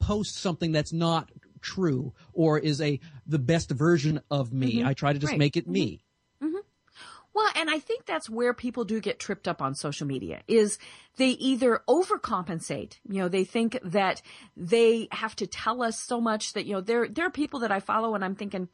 post 0.00 0.34
something 0.38 0.72
that's 0.72 0.92
not 0.92 1.30
true 1.60 2.12
or 2.32 2.58
is 2.58 2.80
a 2.80 2.98
the 3.26 3.38
best 3.38 3.70
version 3.70 4.20
of 4.30 4.52
me. 4.52 4.82
I 4.82 4.94
try 4.94 5.12
to 5.12 5.18
just 5.20 5.30
Mm-hmm. 5.30 5.34
Right. 5.34 5.38
make 5.38 5.56
it 5.56 5.68
me. 5.68 6.00
Well, 7.32 7.48
and 7.54 7.70
I 7.70 7.78
think 7.78 8.06
that's 8.06 8.28
where 8.28 8.52
people 8.52 8.84
do 8.84 9.00
get 9.00 9.20
tripped 9.20 9.46
up 9.46 9.62
on 9.62 9.74
social 9.74 10.06
media 10.06 10.42
is 10.48 10.78
they 11.16 11.30
either 11.30 11.82
overcompensate. 11.88 12.98
You 13.08 13.20
know, 13.20 13.28
they 13.28 13.44
think 13.44 13.78
that 13.84 14.20
they 14.56 15.08
have 15.12 15.36
to 15.36 15.46
tell 15.46 15.82
us 15.82 16.00
so 16.00 16.20
much 16.20 16.54
that, 16.54 16.66
you 16.66 16.74
know, 16.74 16.80
there, 16.80 17.08
there 17.08 17.26
are 17.26 17.30
people 17.30 17.60
that 17.60 17.70
I 17.70 17.80
follow 17.80 18.14
and 18.14 18.24
I'm 18.24 18.34
thinking 18.34 18.68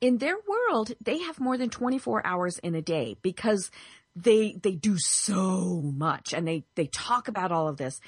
in 0.00 0.18
their 0.18 0.36
world, 0.46 0.92
they 1.00 1.18
have 1.20 1.40
more 1.40 1.56
than 1.56 1.70
24 1.70 2.26
hours 2.26 2.58
in 2.58 2.74
a 2.74 2.82
day 2.82 3.16
because 3.22 3.70
they, 4.14 4.58
they 4.62 4.72
do 4.72 4.98
so 4.98 5.80
much 5.82 6.34
and 6.34 6.46
they, 6.46 6.64
they 6.74 6.86
talk 6.86 7.28
about 7.28 7.52
all 7.52 7.68
of 7.68 7.76
this. 7.76 8.00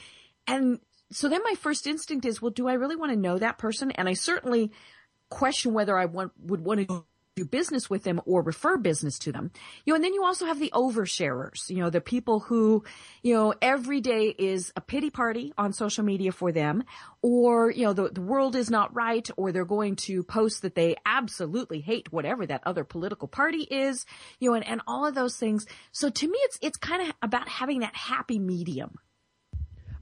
And 0.46 0.80
so 1.10 1.28
then 1.28 1.42
my 1.44 1.54
first 1.54 1.86
instinct 1.86 2.26
is, 2.26 2.42
well, 2.42 2.50
do 2.50 2.68
I 2.68 2.74
really 2.74 2.96
want 2.96 3.12
to 3.12 3.18
know 3.18 3.38
that 3.38 3.58
person? 3.58 3.90
And 3.92 4.08
I 4.08 4.14
certainly 4.14 4.72
question 5.30 5.72
whether 5.72 5.96
I 5.96 6.06
want, 6.06 6.32
would 6.40 6.64
want 6.64 6.88
to 6.88 7.04
do 7.38 7.44
business 7.44 7.88
with 7.88 8.02
them 8.02 8.20
or 8.26 8.42
refer 8.42 8.76
business 8.76 9.18
to 9.20 9.32
them. 9.32 9.50
You 9.84 9.92
know, 9.92 9.94
and 9.96 10.04
then 10.04 10.14
you 10.14 10.24
also 10.24 10.46
have 10.46 10.58
the 10.58 10.72
oversharers, 10.74 11.70
you 11.70 11.76
know, 11.76 11.90
the 11.90 12.00
people 12.00 12.40
who, 12.40 12.84
you 13.22 13.34
know, 13.34 13.54
every 13.62 14.00
day 14.00 14.34
is 14.36 14.72
a 14.76 14.80
pity 14.80 15.10
party 15.10 15.52
on 15.56 15.72
social 15.72 16.04
media 16.04 16.32
for 16.32 16.50
them 16.50 16.84
or, 17.22 17.70
you 17.70 17.84
know, 17.84 17.92
the, 17.92 18.08
the 18.08 18.20
world 18.20 18.56
is 18.56 18.70
not 18.70 18.94
right 18.94 19.28
or 19.36 19.52
they're 19.52 19.64
going 19.64 19.96
to 19.96 20.22
post 20.22 20.62
that 20.62 20.74
they 20.74 20.96
absolutely 21.06 21.80
hate 21.80 22.12
whatever 22.12 22.44
that 22.44 22.62
other 22.66 22.84
political 22.84 23.28
party 23.28 23.62
is, 23.62 24.04
you 24.40 24.50
know, 24.50 24.54
and, 24.54 24.66
and 24.66 24.80
all 24.86 25.06
of 25.06 25.14
those 25.14 25.36
things. 25.36 25.66
So 25.92 26.10
to 26.10 26.26
me, 26.26 26.38
it's, 26.42 26.58
it's 26.60 26.76
kind 26.76 27.08
of 27.08 27.14
about 27.22 27.48
having 27.48 27.80
that 27.80 27.94
happy 27.94 28.38
medium. 28.38 28.96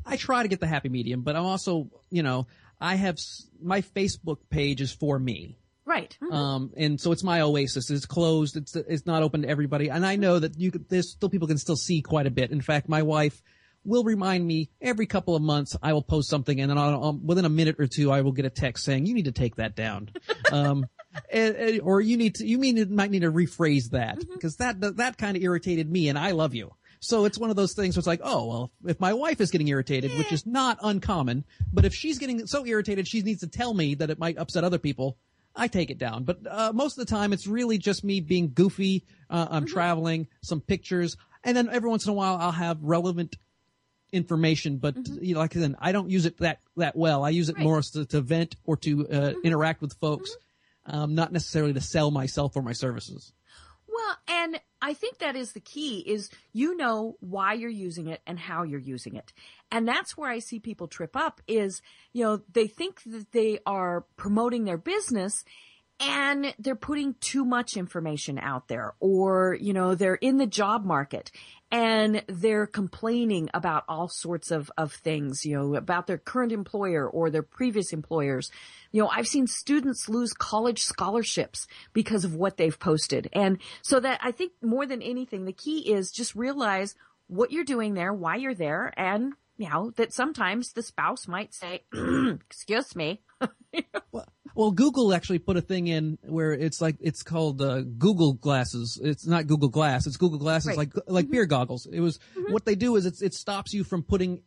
I 0.06 0.16
try 0.16 0.42
to 0.42 0.48
get 0.48 0.60
the 0.60 0.66
happy 0.66 0.88
medium, 0.88 1.22
but 1.22 1.36
I'm 1.36 1.44
also, 1.44 1.90
you 2.10 2.22
know, 2.22 2.46
I 2.80 2.94
have 2.94 3.18
my 3.60 3.82
Facebook 3.82 4.38
page 4.48 4.80
is 4.80 4.92
for 4.92 5.18
me. 5.18 5.58
Right. 5.86 6.16
Um, 6.32 6.72
and 6.76 7.00
so 7.00 7.12
it's 7.12 7.22
my 7.22 7.40
oasis. 7.40 7.90
It's 7.90 8.06
closed. 8.06 8.56
It's 8.56 8.74
it's 8.74 9.06
not 9.06 9.22
open 9.22 9.42
to 9.42 9.48
everybody. 9.48 9.88
And 9.88 10.04
I 10.04 10.16
know 10.16 10.38
that 10.40 10.58
you 10.58 10.70
could, 10.72 10.88
there's 10.88 11.12
still 11.12 11.28
people 11.30 11.46
can 11.48 11.58
still 11.58 11.76
see 11.76 12.02
quite 12.02 12.26
a 12.26 12.30
bit. 12.30 12.50
In 12.50 12.60
fact, 12.60 12.88
my 12.88 13.02
wife 13.02 13.40
will 13.84 14.02
remind 14.02 14.44
me 14.44 14.68
every 14.82 15.06
couple 15.06 15.36
of 15.36 15.42
months. 15.42 15.76
I 15.80 15.92
will 15.92 16.02
post 16.02 16.28
something, 16.28 16.60
and 16.60 16.70
then 16.70 16.76
um, 16.76 17.24
within 17.24 17.44
a 17.44 17.48
minute 17.48 17.76
or 17.78 17.86
two, 17.86 18.10
I 18.10 18.22
will 18.22 18.32
get 18.32 18.44
a 18.44 18.50
text 18.50 18.84
saying 18.84 19.06
you 19.06 19.14
need 19.14 19.26
to 19.26 19.32
take 19.32 19.56
that 19.56 19.76
down. 19.76 20.10
um, 20.52 20.86
and, 21.30 21.54
and- 21.54 21.80
or 21.82 22.00
you 22.00 22.16
need 22.16 22.34
to, 22.36 22.46
you 22.46 22.58
mean 22.58 22.78
it 22.78 22.90
might 22.90 23.12
need 23.12 23.22
to 23.22 23.30
rephrase 23.30 23.90
that 23.90 24.18
Mm-hmm. 24.18 24.34
because 24.34 24.56
that, 24.56 24.80
that 24.96 25.16
kind 25.18 25.36
of 25.36 25.42
irritated 25.42 25.88
me 25.90 26.08
and 26.08 26.18
I 26.18 26.32
love 26.32 26.52
you. 26.54 26.72
So 27.00 27.26
it's 27.26 27.38
one 27.38 27.50
of 27.50 27.56
those 27.56 27.74
things 27.74 27.94
where 27.94 28.00
it's 28.00 28.06
like, 28.08 28.20
oh, 28.24 28.46
well, 28.46 28.72
if 28.86 28.98
my 28.98 29.12
wife 29.12 29.40
is 29.40 29.50
getting 29.52 29.68
irritated, 29.68 30.16
which 30.18 30.32
is 30.32 30.44
not 30.46 30.78
uncommon, 30.82 31.44
but 31.72 31.84
if 31.84 31.94
she's 31.94 32.18
getting 32.18 32.46
so 32.48 32.66
irritated, 32.66 33.06
she 33.06 33.20
needs 33.22 33.40
to 33.40 33.46
tell 33.46 33.72
me 33.72 33.94
that 33.96 34.10
it 34.10 34.18
might 34.18 34.36
upset 34.38 34.64
other 34.64 34.78
people. 34.78 35.16
I 35.56 35.68
take 35.68 35.90
it 35.90 35.98
down, 35.98 36.24
but 36.24 36.38
uh, 36.48 36.72
most 36.74 36.98
of 36.98 37.06
the 37.06 37.10
time 37.10 37.32
it's 37.32 37.46
really 37.46 37.78
just 37.78 38.04
me 38.04 38.20
being 38.20 38.52
goofy. 38.54 39.04
Uh, 39.30 39.46
I'm 39.50 39.64
Mm-hmm. 39.64 39.72
traveling, 39.72 40.28
some 40.42 40.60
pictures, 40.60 41.16
and 41.42 41.56
then 41.56 41.68
every 41.70 41.88
once 41.88 42.04
in 42.04 42.10
a 42.10 42.14
while 42.14 42.36
I'll 42.36 42.52
have 42.52 42.78
relevant 42.82 43.36
information. 44.12 44.76
But 44.78 44.96
you 45.20 45.34
know, 45.34 45.40
like 45.40 45.56
I 45.56 45.60
said, 45.60 45.74
I 45.78 45.92
don't 45.92 46.10
use 46.10 46.26
it 46.26 46.38
that 46.38 46.60
that 46.76 46.94
well. 46.96 47.24
I 47.24 47.30
use 47.30 47.48
it 47.48 47.56
Mm-hmm. 47.56 47.66
Right. 47.66 47.66
Mm-hmm. 47.66 47.98
more 47.98 48.04
to, 48.04 48.06
to 48.06 48.20
vent 48.20 48.56
or 48.64 48.76
to 48.78 49.08
uh, 49.08 49.32
interact 49.42 49.80
with 49.80 49.94
folks, 49.94 50.36
um, 50.84 51.14
not 51.14 51.32
necessarily 51.32 51.72
to 51.72 51.80
sell 51.80 52.10
myself 52.10 52.54
or 52.56 52.62
my 52.62 52.72
services. 52.72 53.32
Well, 53.96 54.16
and 54.28 54.60
I 54.82 54.92
think 54.92 55.18
that 55.18 55.36
is 55.36 55.52
the 55.52 55.60
key 55.60 56.00
is 56.00 56.28
you 56.52 56.76
know 56.76 57.16
why 57.20 57.54
you're 57.54 57.70
using 57.70 58.08
it 58.08 58.20
and 58.26 58.38
how 58.38 58.62
you're 58.62 58.78
using 58.78 59.16
it. 59.16 59.32
And 59.70 59.88
that's 59.88 60.16
where 60.16 60.30
I 60.30 60.40
see 60.40 60.60
people 60.60 60.86
trip 60.86 61.16
up 61.16 61.40
is, 61.48 61.80
you 62.12 62.22
know, 62.22 62.40
they 62.52 62.66
think 62.66 63.02
that 63.04 63.32
they 63.32 63.58
are 63.64 64.04
promoting 64.16 64.64
their 64.64 64.76
business 64.76 65.44
and 65.98 66.54
they're 66.58 66.74
putting 66.74 67.14
too 67.20 67.44
much 67.44 67.76
information 67.76 68.38
out 68.38 68.68
there 68.68 68.94
or, 69.00 69.56
you 69.60 69.72
know, 69.72 69.94
they're 69.94 70.14
in 70.14 70.36
the 70.36 70.46
job 70.46 70.84
market 70.84 71.30
and 71.70 72.22
they're 72.28 72.66
complaining 72.66 73.48
about 73.54 73.84
all 73.88 74.08
sorts 74.08 74.50
of, 74.50 74.70
of 74.76 74.92
things, 74.92 75.44
you 75.44 75.56
know, 75.56 75.74
about 75.74 76.06
their 76.06 76.18
current 76.18 76.52
employer 76.52 77.08
or 77.08 77.30
their 77.30 77.42
previous 77.42 77.92
employers. 77.92 78.50
You 78.92 79.02
know, 79.02 79.08
I've 79.08 79.26
seen 79.26 79.46
students 79.46 80.08
lose 80.08 80.32
college 80.32 80.82
scholarships 80.82 81.66
because 81.92 82.24
of 82.24 82.34
what 82.34 82.56
they've 82.56 82.78
posted. 82.78 83.28
And 83.32 83.58
so 83.82 83.98
that 84.00 84.20
I 84.22 84.32
think 84.32 84.52
more 84.62 84.86
than 84.86 85.02
anything, 85.02 85.44
the 85.44 85.52
key 85.52 85.92
is 85.92 86.12
just 86.12 86.34
realize 86.34 86.94
what 87.26 87.50
you're 87.50 87.64
doing 87.64 87.94
there, 87.94 88.12
why 88.12 88.36
you're 88.36 88.54
there, 88.54 88.92
and 88.96 89.32
you 89.58 89.68
know, 89.70 89.90
that 89.96 90.12
sometimes 90.12 90.72
the 90.72 90.82
spouse 90.82 91.26
might 91.26 91.54
say, 91.54 91.82
excuse 92.48 92.94
me. 92.94 93.22
Well, 94.12 94.26
Google 94.72 95.14
actually 95.14 95.38
put 95.38 95.56
a 95.56 95.60
thing 95.60 95.86
in 95.86 96.18
where 96.22 96.52
it's 96.52 96.80
like 96.80 96.96
it's 97.00 97.22
called 97.22 97.60
uh, 97.60 97.82
Google 97.82 98.32
glasses. 98.32 98.98
It's 99.02 99.26
not 99.26 99.46
Google 99.46 99.68
Glass. 99.68 100.06
It's 100.06 100.16
Google 100.16 100.38
glasses, 100.38 100.68
Right. 100.68 100.78
like 100.78 100.92
like 101.06 101.24
mm-hmm. 101.26 101.32
beer 101.32 101.46
goggles. 101.46 101.86
It 101.86 102.00
was 102.00 102.18
mm-hmm. 102.18 102.52
what 102.52 102.64
they 102.64 102.74
do 102.74 102.96
is 102.96 103.06
it's, 103.06 103.22
it 103.22 103.34
stops 103.34 103.72
you 103.72 103.84
from 103.84 104.02
putting 104.02 104.42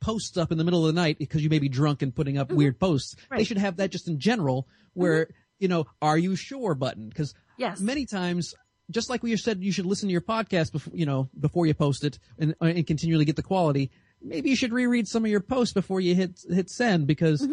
posts 0.00 0.36
up 0.38 0.50
in 0.50 0.58
the 0.58 0.64
middle 0.64 0.86
of 0.86 0.94
the 0.94 1.00
night 1.00 1.18
because 1.18 1.42
you 1.42 1.50
may 1.50 1.58
be 1.58 1.68
drunk 1.68 2.00
and 2.02 2.14
putting 2.14 2.38
up 2.38 2.48
mm-hmm. 2.48 2.56
weird 2.56 2.80
posts. 2.80 3.16
They 3.30 3.44
should 3.44 3.58
have 3.58 3.76
that 3.76 3.90
just 3.90 4.08
in 4.08 4.18
general, 4.18 4.66
where 4.94 5.28
you 5.58 5.68
know, 5.68 5.86
are 6.00 6.16
you 6.18 6.36
sure 6.36 6.74
button? 6.74 7.08
Because 7.08 7.34
Yes. 7.58 7.80
many 7.80 8.06
times. 8.06 8.54
Just 8.90 9.08
like 9.08 9.22
we 9.22 9.36
said, 9.36 9.62
you 9.62 9.70
should 9.70 9.86
listen 9.86 10.08
to 10.08 10.12
your 10.12 10.20
podcast 10.20 10.72
before 10.72 10.92
you 10.96 11.06
know 11.06 11.28
before 11.38 11.64
you 11.64 11.74
post 11.74 12.02
it 12.02 12.18
and, 12.40 12.56
and 12.60 12.84
continually 12.88 13.24
get 13.24 13.36
the 13.36 13.42
quality. 13.42 13.88
Maybe 14.20 14.50
you 14.50 14.56
should 14.56 14.72
reread 14.72 15.06
some 15.06 15.24
of 15.24 15.30
your 15.30 15.40
posts 15.40 15.72
before 15.72 16.00
you 16.00 16.16
hit 16.16 16.40
hit 16.50 16.68
send 16.68 17.06
because 17.06 17.46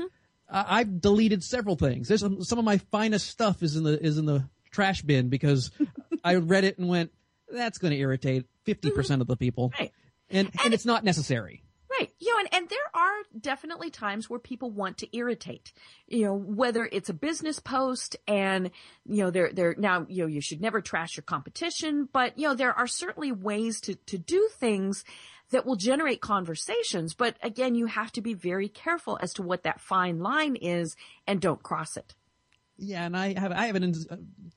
I, 0.50 0.80
I've 0.80 1.02
deleted 1.02 1.44
several 1.44 1.76
things. 1.76 2.08
There's 2.08 2.22
some, 2.22 2.44
some 2.44 2.60
of 2.60 2.66
my 2.66 2.78
finest 2.78 3.30
stuff 3.30 3.64
is 3.64 3.76
in 3.76 3.84
the 3.84 4.04
is 4.04 4.18
in 4.18 4.26
the 4.26 4.48
trash 4.72 5.02
bin 5.02 5.30
because 5.30 5.72
I 6.24 6.36
read 6.36 6.64
it 6.64 6.78
and 6.78 6.88
went, 6.88 7.12
"That's 7.52 7.78
going 7.78 7.92
to 7.92 8.00
irritate 8.00 8.46
fifty 8.64 8.92
percent 8.92 9.22
of 9.22 9.28
the 9.28 9.38
people," 9.38 9.74
Right. 9.80 9.92
and 10.30 10.52
and 10.64 10.74
it's 10.74 10.86
not 10.86 11.04
necessary. 11.04 11.64
Right. 11.90 12.12
You 12.20 12.32
know, 12.34 12.40
and, 12.42 12.54
and 12.54 12.70
there 12.70 12.78
are 12.94 13.16
definitely 13.40 13.90
times 13.90 14.30
where 14.30 14.40
people 14.40 14.70
want 14.70 15.00
to 15.00 15.18
irritate, 15.18 15.74
you 16.08 16.26
know, 16.26 16.36
whether 16.36 16.88
it's 16.92 17.10
a 17.10 17.14
business 17.14 17.60
post 17.60 18.18
and, 18.28 18.70
you 19.08 19.24
know, 19.24 19.32
they're, 19.32 19.52
they're 19.52 19.74
now, 19.80 20.06
you 20.08 20.24
know, 20.24 20.28
you 20.28 20.42
should 20.42 20.62
never 20.62 20.80
trash 20.80 21.18
your 21.18 21.24
competition, 21.24 22.08
but, 22.12 22.38
you 22.38 22.48
know, 22.48 22.54
there 22.54 22.74
are 22.74 22.86
certainly 22.86 23.32
ways 23.32 23.82
to, 23.82 23.96
to 23.96 24.18
do 24.20 24.48
things 24.60 25.06
that 25.52 25.66
will 25.66 25.76
generate 25.76 26.22
conversations. 26.22 27.14
But 27.14 27.38
again, 27.42 27.76
you 27.76 27.86
have 27.86 28.12
to 28.14 28.22
be 28.22 28.34
very 28.34 28.68
careful 28.68 29.18
as 29.22 29.34
to 29.34 29.42
what 29.42 29.64
that 29.64 29.80
fine 29.80 30.20
line 30.20 30.56
is 30.56 30.96
and 31.26 31.40
don't 31.40 31.64
cross 31.64 31.98
it. 31.98 32.16
Yeah, 32.78 33.06
and 33.06 33.18
I 33.18 33.40
have 33.40 33.52
I 33.52 33.66
have 33.68 33.76
an 33.76 33.94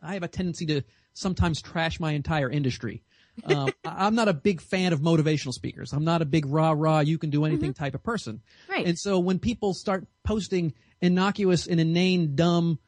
I 0.03 0.14
have 0.14 0.22
a 0.22 0.28
tendency 0.28 0.66
to 0.66 0.82
sometimes 1.14 1.62
trash 1.62 1.99
my 2.01 2.12
entire 2.12 2.51
industry. 2.51 3.03
Um, 3.45 3.72
I'm 3.84 4.14
not 4.14 4.28
a 4.28 4.34
big 4.34 4.61
fan 4.61 4.93
of 4.93 5.01
motivational 5.01 5.53
speakers. 5.53 5.93
I'm 5.93 6.05
not 6.05 6.20
a 6.20 6.26
big 6.26 6.47
rah 6.47 6.74
rah 6.76 7.01
you 7.01 7.18
can 7.18 7.30
do 7.30 7.45
anything 7.45 7.72
type 7.72 7.95
of 7.95 8.03
person. 8.03 8.43
Right. 8.68 8.86
And 8.86 8.99
so 8.99 9.18
when 9.18 9.38
people 9.38 9.72
start 9.72 10.07
posting 10.22 10.74
innocuous 11.01 11.66
and 11.66 11.80
inane, 11.80 12.34
dumb 12.34 12.78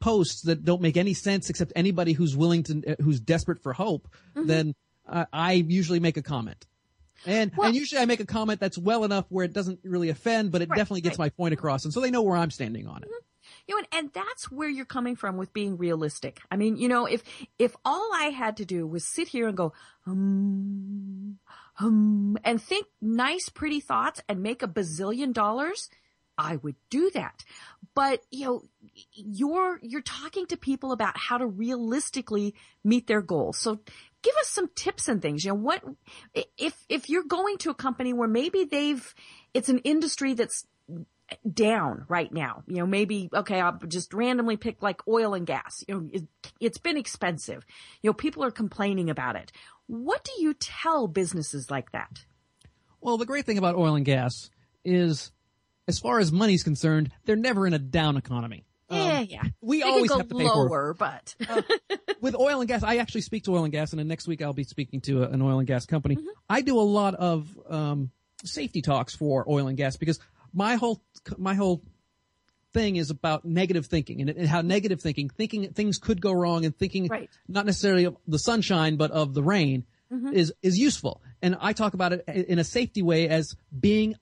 posts 0.00 0.42
that 0.42 0.64
don't 0.64 0.82
make 0.82 0.96
any 0.96 1.14
sense 1.14 1.48
except 1.50 1.72
anybody 1.76 2.12
who's 2.12 2.36
willing 2.36 2.64
to 2.64 2.96
who's 3.00 3.20
desperate 3.20 3.62
for 3.62 3.72
hope, 3.72 4.08
then 4.34 4.74
uh, 5.08 5.26
I 5.32 5.52
usually 5.52 6.00
make 6.00 6.16
a 6.16 6.22
comment. 6.22 6.66
And 7.26 7.52
and 7.62 7.74
usually 7.74 8.00
I 8.00 8.04
make 8.06 8.20
a 8.20 8.26
comment 8.26 8.60
that's 8.60 8.78
well 8.78 9.04
enough 9.04 9.26
where 9.28 9.44
it 9.44 9.52
doesn't 9.52 9.80
really 9.84 10.08
offend, 10.10 10.52
but 10.52 10.62
it 10.62 10.68
Right, 10.68 10.76
definitely 10.76 11.00
gets 11.02 11.18
right. 11.18 11.26
my 11.26 11.28
point 11.30 11.54
across, 11.54 11.84
and 11.84 11.92
so 11.92 12.00
they 12.00 12.10
know 12.10 12.22
where 12.22 12.36
I'm 12.36 12.50
standing 12.50 12.86
on 12.86 13.02
it. 13.02 13.08
You 13.66 13.74
know, 13.74 13.78
and, 13.78 14.04
and 14.04 14.12
that's 14.12 14.50
where 14.50 14.68
you're 14.68 14.84
coming 14.84 15.16
from 15.16 15.36
with 15.36 15.52
being 15.52 15.76
realistic. 15.76 16.40
I 16.50 16.56
mean, 16.56 16.76
you 16.76 16.88
know, 16.88 17.06
if 17.06 17.22
if 17.58 17.76
all 17.84 18.10
I 18.14 18.24
had 18.26 18.58
to 18.58 18.64
do 18.64 18.86
was 18.86 19.04
sit 19.06 19.28
here 19.28 19.48
and 19.48 19.56
go, 19.56 19.72
um, 20.06 21.38
um, 21.78 22.36
and 22.44 22.60
think 22.60 22.86
nice, 23.00 23.48
pretty 23.48 23.80
thoughts 23.80 24.20
and 24.28 24.42
make 24.42 24.62
a 24.62 24.68
bazillion 24.68 25.32
dollars, 25.32 25.88
I 26.36 26.56
would 26.56 26.76
do 26.90 27.10
that. 27.14 27.44
But 27.94 28.22
you 28.30 28.44
know, 28.44 28.62
you're 29.12 29.78
you're 29.82 30.02
talking 30.02 30.46
to 30.46 30.56
people 30.56 30.92
about 30.92 31.16
how 31.16 31.38
to 31.38 31.46
realistically 31.46 32.54
meet 32.82 33.06
their 33.06 33.22
goals. 33.22 33.58
So 33.58 33.80
give 34.24 34.34
us 34.40 34.48
some 34.48 34.68
tips 34.74 35.06
and 35.06 35.22
things. 35.22 35.44
You 35.44 35.52
know, 35.52 35.58
what 35.58 35.84
if 36.58 36.74
if 36.88 37.08
you're 37.08 37.22
going 37.22 37.58
to 37.58 37.70
a 37.70 37.74
company 37.74 38.12
where 38.12 38.28
maybe 38.28 38.64
they've 38.64 39.14
it's 39.52 39.68
an 39.68 39.78
industry 39.78 40.34
that's 40.34 40.66
down 41.50 42.04
right 42.08 42.32
now. 42.32 42.62
You 42.66 42.76
know, 42.76 42.86
maybe, 42.86 43.28
okay, 43.32 43.60
I'll 43.60 43.78
just 43.88 44.12
randomly 44.12 44.56
pick 44.56 44.82
like 44.82 45.06
oil 45.08 45.34
and 45.34 45.46
gas. 45.46 45.82
You 45.88 45.94
know, 45.94 46.08
it, 46.12 46.24
it's 46.60 46.78
been 46.78 46.96
expensive. 46.96 47.64
You 48.02 48.10
know, 48.10 48.14
people 48.14 48.44
are 48.44 48.50
complaining 48.50 49.10
about 49.10 49.36
it. 49.36 49.52
What 49.86 50.24
do 50.24 50.32
you 50.42 50.54
tell 50.54 51.08
businesses 51.08 51.70
like 51.70 51.92
that? 51.92 52.24
Well, 53.00 53.18
the 53.18 53.26
great 53.26 53.46
thing 53.46 53.58
about 53.58 53.76
oil 53.76 53.96
and 53.96 54.04
gas 54.04 54.50
is, 54.84 55.30
as 55.86 55.98
far 55.98 56.18
as 56.18 56.32
money's 56.32 56.62
concerned, 56.62 57.10
they're 57.24 57.36
never 57.36 57.66
in 57.66 57.74
a 57.74 57.78
down 57.78 58.16
economy. 58.16 58.64
Um, 58.90 58.98
yeah, 58.98 59.20
yeah. 59.20 59.42
we 59.60 59.82
They 59.82 59.88
always 59.88 60.10
go 60.10 60.18
have 60.18 60.28
to 60.28 60.34
pay 60.34 60.44
for 60.44 60.66
it. 60.66 60.70
lower, 60.70 60.94
but 60.94 61.34
uh, 61.48 61.62
With 62.20 62.34
oil 62.36 62.60
and 62.60 62.68
gas, 62.68 62.82
I 62.82 62.96
actually 62.96 63.22
speak 63.22 63.44
to 63.44 63.54
oil 63.54 63.64
and 63.64 63.72
gas, 63.72 63.92
and 63.92 63.98
then 63.98 64.08
next 64.08 64.26
week 64.28 64.42
I'll 64.42 64.52
be 64.52 64.64
speaking 64.64 65.00
to 65.02 65.22
a, 65.24 65.28
an 65.28 65.40
oil 65.42 65.58
and 65.58 65.66
gas 65.66 65.86
company. 65.86 66.16
Mm-hmm. 66.16 66.26
I 66.48 66.60
do 66.60 66.78
a 66.78 66.82
lot 66.82 67.14
of 67.14 67.48
um, 67.68 68.10
safety 68.44 68.82
talks 68.82 69.14
for 69.14 69.44
oil 69.48 69.68
and 69.68 69.76
gas 69.76 69.96
because 69.96 70.20
my 70.52 70.76
whole 70.76 71.02
my 71.38 71.54
whole 71.54 71.82
thing 72.72 72.96
is 72.96 73.10
about 73.10 73.44
negative 73.44 73.86
thinking 73.86 74.20
and, 74.20 74.30
and 74.30 74.48
how 74.48 74.60
negative 74.60 75.00
thinking, 75.00 75.28
thinking 75.30 75.72
things 75.72 75.98
could 75.98 76.20
go 76.20 76.32
wrong, 76.32 76.64
and 76.64 76.76
thinking 76.76 77.06
Right. 77.08 77.30
not 77.48 77.66
necessarily 77.66 78.04
of 78.04 78.16
the 78.26 78.38
sunshine 78.38 78.96
but 78.96 79.10
of 79.12 79.32
the 79.32 79.42
rain 79.42 79.84
mm-hmm. 80.12 80.32
is 80.32 80.52
is 80.62 80.76
useful. 80.78 81.22
And 81.40 81.56
I 81.60 81.72
talk 81.72 81.94
about 81.94 82.12
it 82.12 82.24
in 82.28 82.58
a 82.58 82.64
safety 82.64 83.02
way 83.02 83.28
as 83.28 83.54
being 83.78 84.16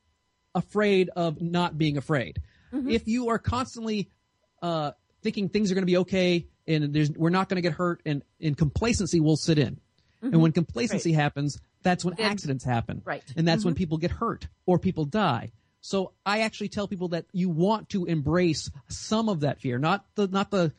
afraid 0.54 1.08
of 1.16 1.40
not 1.40 1.78
being 1.78 1.96
afraid. 1.96 2.42
Mm-hmm. 2.72 2.90
If 2.90 3.06
you 3.06 3.28
are 3.28 3.38
constantly 3.38 4.10
uh, 4.62 4.92
thinking 5.22 5.48
things 5.48 5.70
are 5.70 5.74
going 5.74 5.82
to 5.82 5.86
be 5.86 5.98
okay 5.98 6.46
and 6.66 6.94
there's, 6.94 7.10
we're 7.10 7.30
not 7.30 7.48
going 7.48 7.56
to 7.56 7.62
get 7.62 7.72
hurt 7.72 8.00
and, 8.06 8.22
and 8.40 8.56
complacency 8.56 9.20
will 9.20 9.36
sit 9.36 9.58
in. 9.58 9.78
And 10.22 10.40
when 10.40 10.52
mm-hmm. 10.52 10.60
complacency 10.64 11.12
happens, 11.12 11.60
that's 11.82 12.04
when 12.04 12.18
accidents 12.20 12.64
happen. 12.64 13.02
Right. 13.04 13.24
And 13.36 13.46
that's 13.46 13.64
when 13.64 13.74
mm-hmm. 13.74 13.78
people 13.78 13.98
get 13.98 14.12
hurt 14.12 14.46
or 14.66 14.78
people 14.78 15.04
die. 15.04 15.50
So 15.80 16.12
I 16.24 16.42
actually 16.42 16.68
tell 16.68 16.86
people 16.86 17.08
that 17.08 17.26
you 17.32 17.48
want 17.48 17.88
to 17.88 18.04
embrace 18.04 18.70
some 18.88 19.28
of 19.28 19.40
that 19.40 19.60
fear, 19.60 19.78
not 19.78 20.06
the, 20.14 20.28
not 20.28 20.52
the 20.52 20.72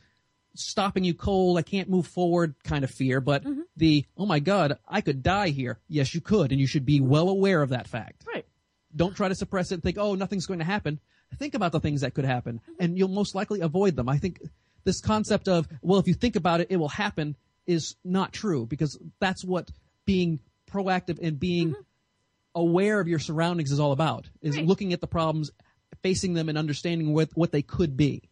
stopping 0.56 1.04
you 1.04 1.14
cold, 1.14 1.58
I 1.58 1.62
can't 1.62 1.90
move 1.90 2.08
forward 2.08 2.56
kind 2.64 2.86
of 2.86 2.92
fear, 2.92 3.20
but 3.20 3.44
mm-hmm. 3.44 3.62
the, 3.76 4.06
oh 4.18 4.26
my 4.26 4.40
God, 4.40 4.78
I 4.88 5.02
could 5.02 5.22
die 5.22 5.50
here. 5.50 5.80
Yes, 5.90 6.16
you 6.16 6.22
could. 6.22 6.52
And 6.54 6.62
you 6.62 6.68
should 6.68 6.86
be 6.86 7.02
well 7.02 7.28
aware 7.28 7.62
of 7.62 7.70
that 7.70 7.88
fact. 7.88 8.24
right. 8.26 8.46
Don't 8.96 9.16
try 9.16 9.28
to 9.28 9.36
suppress 9.36 9.72
it 9.72 9.76
and 9.76 9.84
think, 9.84 9.98
oh, 9.98 10.14
nothing's 10.14 10.46
going 10.46 10.60
to 10.60 10.66
happen. 10.66 11.00
Think 11.40 11.54
about 11.54 11.72
the 11.72 11.80
things 11.80 12.02
that 12.02 12.14
could 12.14 12.26
happen 12.26 12.62
and 12.80 12.98
you'll 12.98 13.10
most 13.10 13.36
likely 13.36 13.62
avoid 13.62 13.96
them. 13.96 14.10
I 14.10 14.18
think 14.18 14.42
this 14.84 15.02
concept 15.02 15.48
of, 15.48 15.68
well, 15.82 16.00
if 16.00 16.08
you 16.08 16.14
think 16.14 16.36
about 16.36 16.62
it, 16.62 16.68
it 16.70 16.78
will 16.78 16.90
happen 16.90 17.36
is 17.66 17.96
not 18.04 18.34
true 18.34 18.66
because 18.66 19.00
that's 19.20 19.44
what 19.44 19.72
being 20.06 20.40
proactive 20.70 21.20
and 21.22 21.40
being 21.40 21.70
mm-hmm. 21.70 21.82
aware 22.56 23.00
of 23.00 23.08
your 23.08 23.20
surroundings 23.20 23.72
is 23.72 23.80
all 23.80 23.92
about 23.92 24.30
is 24.42 24.58
Right. 24.58 24.66
looking 24.66 24.94
at 24.94 25.02
the 25.02 25.08
problems, 25.08 25.52
facing 26.02 26.34
them 26.34 26.50
and 26.50 26.58
understanding 26.58 27.14
what, 27.14 27.30
what 27.36 27.52
they 27.52 27.62
could 27.62 27.96
be. 27.96 28.24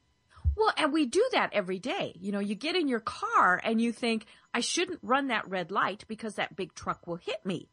Well, 0.55 0.73
and 0.77 0.91
we 0.91 1.05
do 1.05 1.25
that 1.31 1.53
every 1.53 1.79
day. 1.79 2.13
You 2.19 2.31
know, 2.31 2.39
you 2.39 2.55
get 2.55 2.75
in 2.75 2.87
your 2.87 2.99
car 2.99 3.61
and 3.63 3.81
you 3.81 3.91
think, 3.91 4.25
I 4.53 4.59
shouldn't 4.59 4.99
run 5.01 5.27
that 5.27 5.49
red 5.49 5.71
light 5.71 6.03
because 6.07 6.35
that 6.35 6.55
big 6.55 6.75
truck 6.75 7.07
will 7.07 7.15
hit 7.15 7.45
me. 7.45 7.69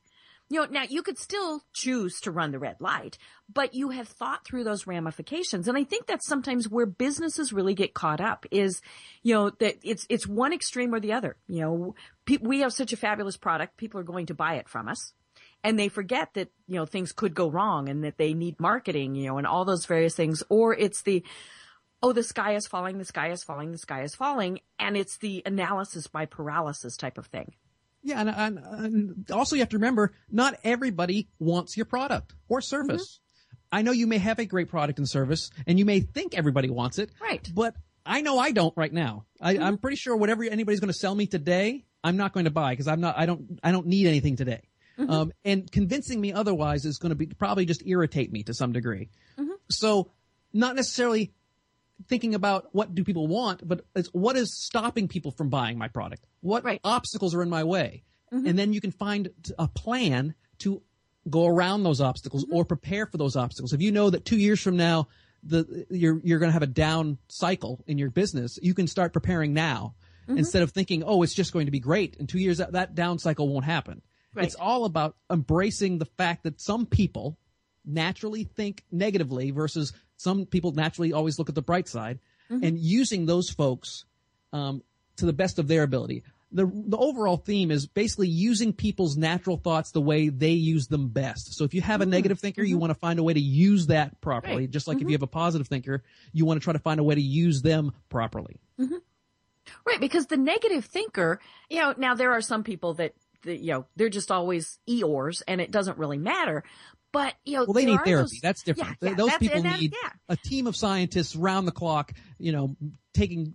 You 0.51 0.61
know, 0.61 0.67
now 0.71 0.85
you 0.89 1.03
could 1.03 1.19
still 1.19 1.63
choose 1.75 2.21
to 2.23 2.31
run 2.31 2.53
the 2.53 2.59
red 2.59 2.77
light, 2.81 3.19
but 3.53 3.75
you 3.75 3.91
have 3.91 4.09
thought 4.09 4.47
through 4.47 4.65
those 4.65 4.87
ramifications. 4.87 5.69
And 5.69 5.77
I 5.77 5.85
think 5.85 6.07
that's 6.07 6.27
sometimes 6.27 6.69
where 6.69 6.87
businesses 6.87 7.53
really 7.53 7.75
get 7.75 7.93
caught 7.93 8.21
up 8.21 8.47
is, 8.51 8.81
you 9.23 9.35
know, 9.35 9.51
that 9.61 9.77
it's, 9.83 10.07
it's 10.09 10.27
one 10.27 10.55
extreme 10.55 10.95
or 10.95 11.01
the 11.01 11.13
other. 11.13 11.37
You 11.49 11.61
know, 11.61 11.95
pe- 12.25 12.39
we 12.41 12.61
have 12.61 12.73
such 12.73 12.95
a 12.95 12.97
fabulous 12.97 13.37
product. 13.37 13.77
People 13.77 14.01
are 14.01 14.05
going 14.05 14.27
to 14.27 14.35
buy 14.35 14.55
it 14.55 14.69
from 14.69 14.89
us 14.89 15.13
and 15.65 15.79
they 15.79 15.89
forget 15.89 16.35
that, 16.35 16.49
you 16.67 16.77
know, 16.77 16.87
things 16.87 17.13
could 17.13 17.35
go 17.35 17.51
wrong 17.51 17.89
and 17.89 18.05
that 18.05 18.17
they 18.17 18.35
need 18.35 18.61
marketing, 18.61 19.15
you 19.15 19.29
know, 19.29 19.39
and 19.39 19.47
all 19.47 19.65
those 19.65 19.87
various 19.87 20.15
things. 20.15 20.43
Or 20.49 20.75
it's 20.75 21.03
the, 21.03 21.25
oh, 22.03 22.13
the 22.13 22.23
sky 22.23 22.55
is 22.55 22.67
falling, 22.67 22.99
the 22.99 23.05
sky 23.05 23.31
is 23.31 23.43
falling, 23.43 23.73
the 23.73 23.79
sky 23.79 24.03
is 24.03 24.15
falling. 24.15 24.61
And 24.79 24.97
it's 24.97 25.19
the 25.19 25.43
analysis 25.45 26.07
by 26.07 26.27
paralysis 26.27 26.97
type 26.97 27.19
of 27.19 27.27
thing. 27.27 27.55
Yeah, 28.09 28.21
and, 28.21 28.31
and, 28.31 28.59
and, 28.59 29.31
also 29.31 29.55
you 29.55 29.61
have 29.61 29.69
to 29.71 29.77
remember, 29.77 30.13
not 30.31 30.59
everybody 30.65 31.29
wants 31.39 31.77
your 31.77 31.85
product 31.85 32.35
or 32.49 32.63
service. 32.63 33.03
Mm-hmm. 33.03 33.79
I 33.79 33.83
know 33.83 33.93
you 33.93 34.07
may 34.07 34.17
have 34.17 34.39
a 34.39 34.47
great 34.47 34.71
product 34.71 34.99
and 34.99 35.07
service, 35.07 35.51
and 35.67 35.79
you 35.79 35.85
may 35.85 36.01
think 36.01 36.35
everybody 36.35 36.71
wants 36.71 36.99
it. 36.99 37.11
Right. 37.21 37.47
But 37.55 37.75
I 38.07 38.23
know 38.23 38.39
I 38.39 38.53
don't 38.53 38.75
right 38.79 38.93
now. 38.93 39.27
I, 39.43 39.55
mm-hmm. 39.55 39.63
I'm 39.63 39.77
pretty 39.77 39.99
sure 39.99 40.17
whatever 40.17 40.43
anybody's 40.45 40.81
going 40.81 40.93
to 40.93 40.99
sell 40.99 41.15
me 41.15 41.27
today, 41.27 41.85
I'm 42.03 42.17
not 42.17 42.33
going 42.33 42.45
to 42.45 42.51
buy 42.51 42.71
because 42.73 42.89
I'm 42.89 43.01
not. 43.01 43.19
I 43.19 43.27
don't. 43.27 43.61
I 43.63 43.73
don't 43.73 43.87
need 43.87 44.07
anything 44.07 44.37
today. 44.37 44.63
Mm-hmm. 44.99 45.11
Um, 45.11 45.33
and 45.45 45.71
convincing 45.71 46.19
me 46.19 46.33
otherwise 46.33 46.87
is 46.87 46.97
going 46.97 47.11
to 47.11 47.17
be 47.17 47.27
probably 47.27 47.67
just 47.67 47.87
irritate 47.87 48.33
me 48.33 48.43
to 48.45 48.55
some 48.55 48.73
degree. 48.73 49.11
Mm-hmm. 49.39 49.53
So, 49.71 50.11
not 50.55 50.77
necessarily 50.77 51.35
thinking 52.07 52.35
about 52.35 52.69
what 52.73 52.95
do 52.95 53.03
people 53.05 53.27
want, 53.27 53.67
but 53.67 53.85
it's 53.95 54.09
what 54.09 54.37
is 54.37 54.55
stopping 54.55 55.09
people 55.09 55.33
from 55.33 55.49
buying 55.49 55.79
my 55.79 55.89
product? 55.89 56.27
What 56.41 56.65
right. 56.65 56.81
obstacles 56.85 57.35
are 57.35 57.43
in 57.43 57.51
my 57.51 57.65
way? 57.65 58.05
Mm-hmm. 58.33 58.47
And 58.47 58.59
then 58.59 58.73
you 58.73 58.81
can 58.81 58.93
find 58.93 59.31
a 59.59 59.69
plan 59.69 60.35
to 60.59 60.83
go 61.29 61.47
around 61.47 61.83
those 61.83 62.01
obstacles 62.01 62.45
mm-hmm. 62.45 62.55
or 62.55 62.65
prepare 62.65 63.07
for 63.07 63.17
those 63.17 63.37
obstacles. 63.37 63.73
If 63.73 63.83
you 63.83 63.93
know 63.93 64.11
that 64.11 64.25
two 64.25 64.39
years 64.39 64.61
from 64.61 64.77
now, 64.77 65.09
the, 65.43 65.87
you're, 65.91 66.21
you're 66.23 66.39
going 66.39 66.49
to 66.49 66.55
have 66.55 66.63
a 66.63 66.67
down 66.67 67.19
cycle 67.29 67.83
in 67.87 67.99
your 67.99 68.11
business, 68.11 68.59
you 68.63 68.75
can 68.75 68.87
start 68.87 69.13
preparing 69.13 69.55
now 69.55 69.95
mm-hmm. 70.29 70.39
instead 70.39 70.63
of 70.63 70.71
thinking, 70.71 71.03
oh, 71.05 71.23
it's 71.23 71.35
just 71.35 71.53
going 71.53 71.67
to 71.67 71.73
be 71.73 71.81
great. 71.81 72.17
In 72.17 72.27
two 72.27 72.39
years, 72.39 72.59
that, 72.59 72.73
that 72.73 72.95
down 72.95 73.19
cycle 73.19 73.49
won't 73.49 73.65
happen. 73.65 74.03
Right. 74.35 74.47
It's 74.47 74.55
all 74.55 74.85
about 74.85 75.17
embracing 75.31 75.99
the 75.99 76.05
fact 76.05 76.45
that 76.45 76.61
some 76.61 76.87
people 76.87 77.39
naturally 77.85 78.45
think 78.45 78.85
negatively 78.93 79.51
versus 79.51 79.93
some 80.19 80.45
people 80.45 80.73
naturally 80.73 81.15
always 81.15 81.39
look 81.39 81.49
at 81.49 81.55
the 81.55 81.63
bright 81.63 81.89
side 81.89 82.19
mm-hmm. 82.51 82.63
and 82.63 82.79
using 82.79 83.25
those 83.25 83.49
folks 83.49 84.05
um, 84.53 84.83
to 85.17 85.25
the 85.25 85.33
best 85.33 85.59
of 85.59 85.69
their 85.69 85.83
ability. 85.83 86.25
The, 86.51 86.67
the 86.67 86.97
overall 86.97 87.37
theme 87.37 87.71
is 87.71 87.87
basically 87.87 88.29
using 88.29 88.73
people's 88.73 89.17
natural 89.17 89.59
thoughts 89.59 89.91
the 89.91 90.01
way 90.01 90.29
they 90.29 90.53
use 90.53 90.87
them 90.89 91.09
best. 91.09 91.55
So 91.55 91.65
if 91.65 91.75
you 91.75 91.83
have 91.83 92.01
a 92.01 92.05
mm-hmm. 92.05 92.13
negative 92.13 92.41
thinker, 92.41 92.63
mm-hmm. 92.63 92.71
you 92.71 92.79
want 92.79 92.91
to 92.91 92.99
find 92.99 93.19
a 93.19 93.23
way 93.23 93.35
to 93.35 93.41
use 93.41 93.87
that 93.89 94.21
properly. 94.21 94.63
Right. 94.63 94.71
Just 94.71 94.89
like 94.89 94.97
if 94.97 95.01
mm-hmm. 95.01 95.11
you 95.11 95.15
have 95.15 95.23
a 95.23 95.27
positive 95.27 95.69
thinker, 95.69 96.03
you 96.33 96.47
want 96.47 96.61
to 96.61 96.65
try 96.65 96.73
to 96.73 96.79
find 96.79 97.01
a 97.01 97.05
way 97.05 97.15
to 97.15 97.21
use 97.21 97.63
them 97.63 97.93
properly. 98.09 98.57
Mm-hmm. 98.81 98.97
Right, 99.87 100.01
because 100.01 100.27
the 100.27 100.39
negative 100.39 100.87
thinker, 100.87 101.41
you 101.69 101.81
know, 101.81 101.95
now 101.99 102.15
there 102.15 102.33
are 102.33 102.41
some 102.41 102.65
people 102.65 102.95
that, 102.95 103.13
that 103.43 103.59
you 103.59 103.73
know, 103.73 103.87
they're 103.97 104.09
just 104.09 104.31
always 104.31 104.79
Eeyores 104.89 105.43
and 105.47 105.61
it 105.61 105.71
doesn't 105.71 105.99
really 105.99 106.19
matter. 106.19 106.65
But 107.13 107.35
you 107.45 107.57
know, 107.57 107.65
well, 107.65 107.73
they 107.73 107.87
need 107.87 108.01
therapy. 108.05 108.23
Those, 108.23 108.41
that's 108.43 108.63
different. 108.63 108.97
Yeah, 109.01 109.11
yeah, 109.11 109.15
those 109.15 109.37
people 109.39 109.63
need 109.63 109.95
yeah. 110.03 110.11
a 110.29 110.37
team 110.37 110.67
of 110.67 110.77
scientists 110.77 111.35
round 111.35 111.67
the 111.67 111.73
clock. 111.73 112.13
You 112.39 112.53
know, 112.53 112.77
taking 113.15 113.55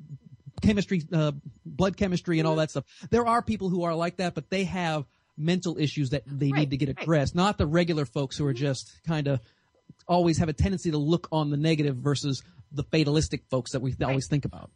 chemistry, 0.62 1.04
uh, 1.14 1.34
blood 1.66 1.98
chemistry, 1.98 2.40
and 2.40 2.48
all 2.48 2.56
that 2.56 2.72
stuff. 2.72 2.86
There 3.12 3.28
are 3.28 3.42
people 3.42 3.70
who 3.70 3.84
are 3.84 3.94
like 3.94 4.18
that, 4.18 4.34
but 4.34 4.50
they 4.50 4.64
have 4.64 5.06
mental 5.38 5.78
issues 5.78 6.12
that 6.12 6.24
they 6.26 6.52
right, 6.52 6.62
need 6.62 6.72
to 6.72 6.78
get 6.78 6.90
addressed. 6.90 7.36
Right. 7.36 7.44
Not 7.44 7.58
the 7.58 7.68
regular 7.68 8.06
folks 8.06 8.38
who 8.38 8.46
are 8.46 8.54
just 8.54 8.92
kind 9.06 9.28
of 9.28 9.40
always 10.08 10.38
have 10.40 10.50
a 10.50 10.54
tendency 10.54 10.92
to 10.92 10.98
look 10.98 11.28
on 11.32 11.50
the 11.50 11.58
negative 11.58 11.98
versus 11.98 12.44
the 12.72 12.84
fatalistic 12.84 13.44
folks 13.50 13.72
that 13.72 13.82
we 13.82 13.92
right. 13.92 14.10
always 14.10 14.28
think 14.28 14.46
about. 14.46 14.72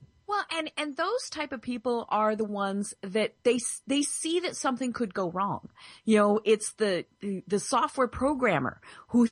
And 0.51 0.71
and 0.77 0.95
those 0.95 1.29
type 1.29 1.51
of 1.51 1.61
people 1.61 2.05
are 2.09 2.35
the 2.35 2.45
ones 2.45 2.93
that 3.01 3.35
they 3.43 3.59
they 3.85 4.01
see 4.01 4.39
that 4.41 4.55
something 4.55 4.93
could 4.93 5.13
go 5.13 5.29
wrong. 5.31 5.69
You 6.05 6.17
know, 6.17 6.41
it's 6.43 6.73
the 6.73 7.05
the, 7.19 7.43
the 7.47 7.59
software 7.59 8.07
programmer 8.07 8.81
who 9.09 9.27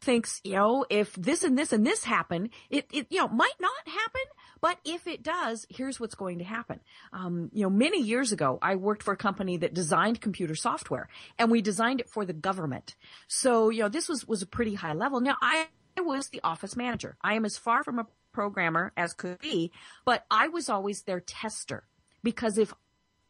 thinks, 0.00 0.40
you 0.44 0.52
know, 0.52 0.86
if 0.88 1.14
this 1.14 1.42
and 1.42 1.58
this 1.58 1.72
and 1.72 1.86
this 1.86 2.04
happen, 2.04 2.50
it, 2.70 2.86
it, 2.92 3.06
you 3.10 3.18
know, 3.18 3.28
might 3.28 3.54
not 3.60 3.70
happen, 3.86 4.22
but 4.60 4.78
if 4.84 5.06
it 5.06 5.22
does, 5.22 5.66
here's 5.68 6.00
what's 6.00 6.14
going 6.14 6.38
to 6.38 6.44
happen. 6.44 6.80
Um, 7.12 7.50
you 7.52 7.62
know, 7.62 7.70
many 7.70 8.02
years 8.02 8.32
ago, 8.32 8.58
I 8.62 8.76
worked 8.76 9.02
for 9.02 9.12
a 9.12 9.16
company 9.16 9.58
that 9.58 9.74
designed 9.74 10.20
computer 10.20 10.54
software 10.54 11.08
and 11.38 11.50
we 11.50 11.60
designed 11.60 12.00
it 12.00 12.08
for 12.08 12.24
the 12.24 12.32
government. 12.32 12.94
So, 13.28 13.68
you 13.70 13.82
know, 13.82 13.88
this 13.88 14.08
was, 14.08 14.26
was 14.26 14.42
a 14.42 14.46
pretty 14.46 14.74
high 14.74 14.94
level. 14.94 15.20
Now 15.20 15.36
I, 15.40 15.66
I 15.98 16.00
was 16.00 16.28
the 16.28 16.40
office 16.42 16.76
manager. 16.76 17.16
I 17.22 17.34
am 17.34 17.44
as 17.44 17.58
far 17.58 17.84
from 17.84 17.98
a 17.98 18.06
programmer 18.32 18.92
as 18.96 19.12
could 19.12 19.38
be, 19.38 19.72
but 20.04 20.24
I 20.30 20.48
was 20.48 20.68
always 20.68 21.02
their 21.02 21.20
tester 21.20 21.84
because 22.22 22.58
if 22.58 22.72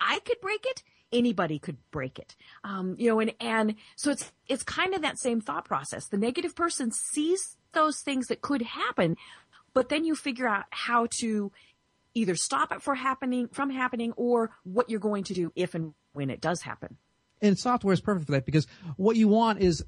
I 0.00 0.20
could 0.20 0.40
break 0.40 0.64
it, 0.66 0.82
anybody 1.12 1.58
could 1.58 1.76
break 1.90 2.18
it. 2.18 2.36
Um, 2.64 2.96
you 2.98 3.10
know, 3.10 3.20
and, 3.20 3.34
and 3.40 3.74
so 3.96 4.10
it's, 4.10 4.32
it's 4.48 4.62
kind 4.62 4.94
of 4.94 5.02
that 5.02 5.18
same 5.18 5.40
thought 5.40 5.64
process. 5.64 6.06
The 6.06 6.16
negative 6.16 6.54
person 6.54 6.90
sees 6.92 7.56
those 7.72 8.00
things 8.00 8.28
that 8.28 8.40
could 8.40 8.62
happen, 8.62 9.16
but 9.74 9.88
then 9.88 10.04
you 10.04 10.14
figure 10.14 10.48
out 10.48 10.64
how 10.70 11.06
to 11.18 11.52
either 12.14 12.34
stop 12.34 12.72
it 12.72 12.82
from 12.82 12.96
happening, 12.96 13.48
from 13.48 13.70
happening 13.70 14.12
or 14.16 14.50
what 14.64 14.90
you're 14.90 15.00
going 15.00 15.24
to 15.24 15.34
do 15.34 15.52
if 15.54 15.74
and 15.74 15.94
when 16.12 16.30
it 16.30 16.40
does 16.40 16.62
happen. 16.62 16.96
And 17.40 17.58
software 17.58 17.94
is 17.94 18.00
perfect 18.00 18.26
for 18.26 18.32
that 18.32 18.44
because 18.44 18.66
what 18.96 19.16
you 19.16 19.28
want 19.28 19.60
is 19.60 19.84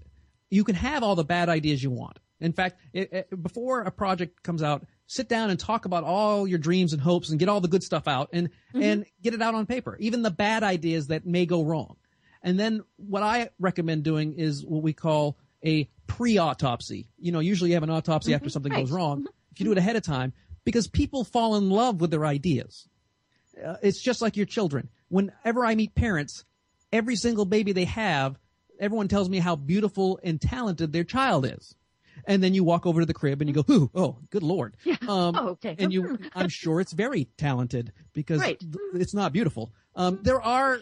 you 0.50 0.64
can 0.64 0.74
have 0.74 1.02
all 1.02 1.14
the 1.16 1.24
bad 1.24 1.48
ideas 1.48 1.82
you 1.82 1.90
want. 1.90 2.18
In 2.40 2.52
fact, 2.52 2.78
it, 2.92 3.12
it, 3.12 3.42
before 3.42 3.82
a 3.82 3.90
project 3.90 4.42
comes 4.42 4.62
out, 4.62 4.84
sit 5.12 5.28
down 5.28 5.50
and 5.50 5.60
talk 5.60 5.84
about 5.84 6.04
all 6.04 6.48
your 6.48 6.58
dreams 6.58 6.94
and 6.94 7.02
hopes 7.02 7.28
and 7.28 7.38
get 7.38 7.48
all 7.48 7.60
the 7.60 7.68
good 7.68 7.82
stuff 7.82 8.08
out 8.08 8.30
and 8.32 8.48
mm-hmm. 8.48 8.82
and 8.82 9.04
get 9.22 9.34
it 9.34 9.42
out 9.42 9.54
on 9.54 9.66
paper, 9.66 9.96
even 10.00 10.22
the 10.22 10.30
bad 10.30 10.62
ideas 10.62 11.08
that 11.08 11.26
may 11.26 11.44
go 11.44 11.62
wrong. 11.62 11.96
And 12.42 12.58
then 12.58 12.82
what 12.96 13.22
I 13.22 13.50
recommend 13.60 14.04
doing 14.04 14.32
is 14.32 14.64
what 14.64 14.82
we 14.82 14.94
call 14.94 15.36
a 15.64 15.88
pre-autopsy. 16.06 17.08
You 17.18 17.30
know, 17.30 17.40
usually 17.40 17.70
you 17.70 17.76
have 17.76 17.82
an 17.82 17.90
autopsy 17.90 18.30
mm-hmm. 18.30 18.36
after 18.36 18.48
something 18.48 18.72
right. 18.72 18.80
goes 18.80 18.90
wrong. 18.90 19.18
Mm-hmm. 19.18 19.26
If 19.52 19.60
you 19.60 19.64
do 19.66 19.72
it 19.72 19.78
ahead 19.78 19.96
of 19.96 20.02
time, 20.02 20.32
because 20.64 20.88
people 20.88 21.24
fall 21.24 21.56
in 21.56 21.68
love 21.68 22.00
with 22.00 22.10
their 22.10 22.24
ideas. 22.24 22.88
Uh, 23.62 23.76
it's 23.82 24.00
just 24.00 24.22
like 24.22 24.36
your 24.38 24.46
children. 24.46 24.88
Whenever 25.08 25.64
I 25.64 25.74
meet 25.74 25.94
parents, 25.94 26.44
every 26.90 27.16
single 27.16 27.44
baby 27.44 27.72
they 27.72 27.84
have, 27.84 28.38
everyone 28.80 29.08
tells 29.08 29.28
me 29.28 29.40
how 29.40 29.56
beautiful 29.56 30.18
and 30.22 30.40
talented 30.40 30.90
their 30.90 31.04
child 31.04 31.44
is 31.44 31.74
and 32.26 32.42
then 32.42 32.54
you 32.54 32.64
walk 32.64 32.86
over 32.86 33.00
to 33.00 33.06
the 33.06 33.14
crib 33.14 33.40
and 33.40 33.48
you 33.48 33.62
go, 33.62 33.64
"Ooh, 33.72 33.90
oh, 33.94 34.18
good 34.30 34.42
lord!" 34.42 34.76
Yeah. 34.84 34.96
Um, 35.02 35.36
oh, 35.36 35.48
okay. 35.50 35.76
and 35.78 35.92
you, 35.92 36.18
I'm 36.34 36.48
sure 36.48 36.80
it's 36.80 36.92
very 36.92 37.26
talented 37.36 37.92
because 38.12 38.40
right. 38.40 38.62
it's 38.94 39.14
not 39.14 39.32
beautiful. 39.32 39.72
Um, 39.94 40.20
there 40.22 40.40
are 40.40 40.80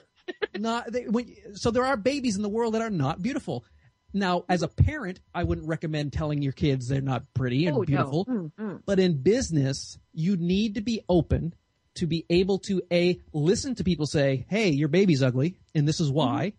not 0.58 0.92
they, 0.92 1.04
when, 1.04 1.34
so 1.54 1.70
there 1.70 1.84
are 1.84 1.96
babies 1.96 2.36
in 2.36 2.42
the 2.42 2.48
world 2.48 2.74
that 2.74 2.82
are 2.82 2.90
not 2.90 3.22
beautiful. 3.22 3.64
Now, 4.12 4.44
as 4.48 4.62
a 4.62 4.68
parent, 4.68 5.20
I 5.34 5.44
wouldn't 5.44 5.68
recommend 5.68 6.12
telling 6.12 6.42
your 6.42 6.52
kids 6.52 6.88
they're 6.88 7.00
not 7.00 7.32
pretty 7.32 7.66
and 7.66 7.76
oh, 7.76 7.84
beautiful. 7.84 8.24
No. 8.26 8.34
Mm-hmm. 8.34 8.76
But 8.84 8.98
in 8.98 9.22
business, 9.22 9.98
you 10.12 10.36
need 10.36 10.74
to 10.74 10.80
be 10.80 11.02
open 11.08 11.54
to 11.94 12.06
be 12.06 12.24
able 12.28 12.58
to 12.60 12.82
a 12.92 13.20
listen 13.32 13.74
to 13.76 13.84
people 13.84 14.06
say, 14.06 14.46
"Hey, 14.48 14.70
your 14.70 14.88
baby's 14.88 15.22
ugly, 15.22 15.56
and 15.74 15.86
this 15.86 16.00
is 16.00 16.10
why." 16.10 16.54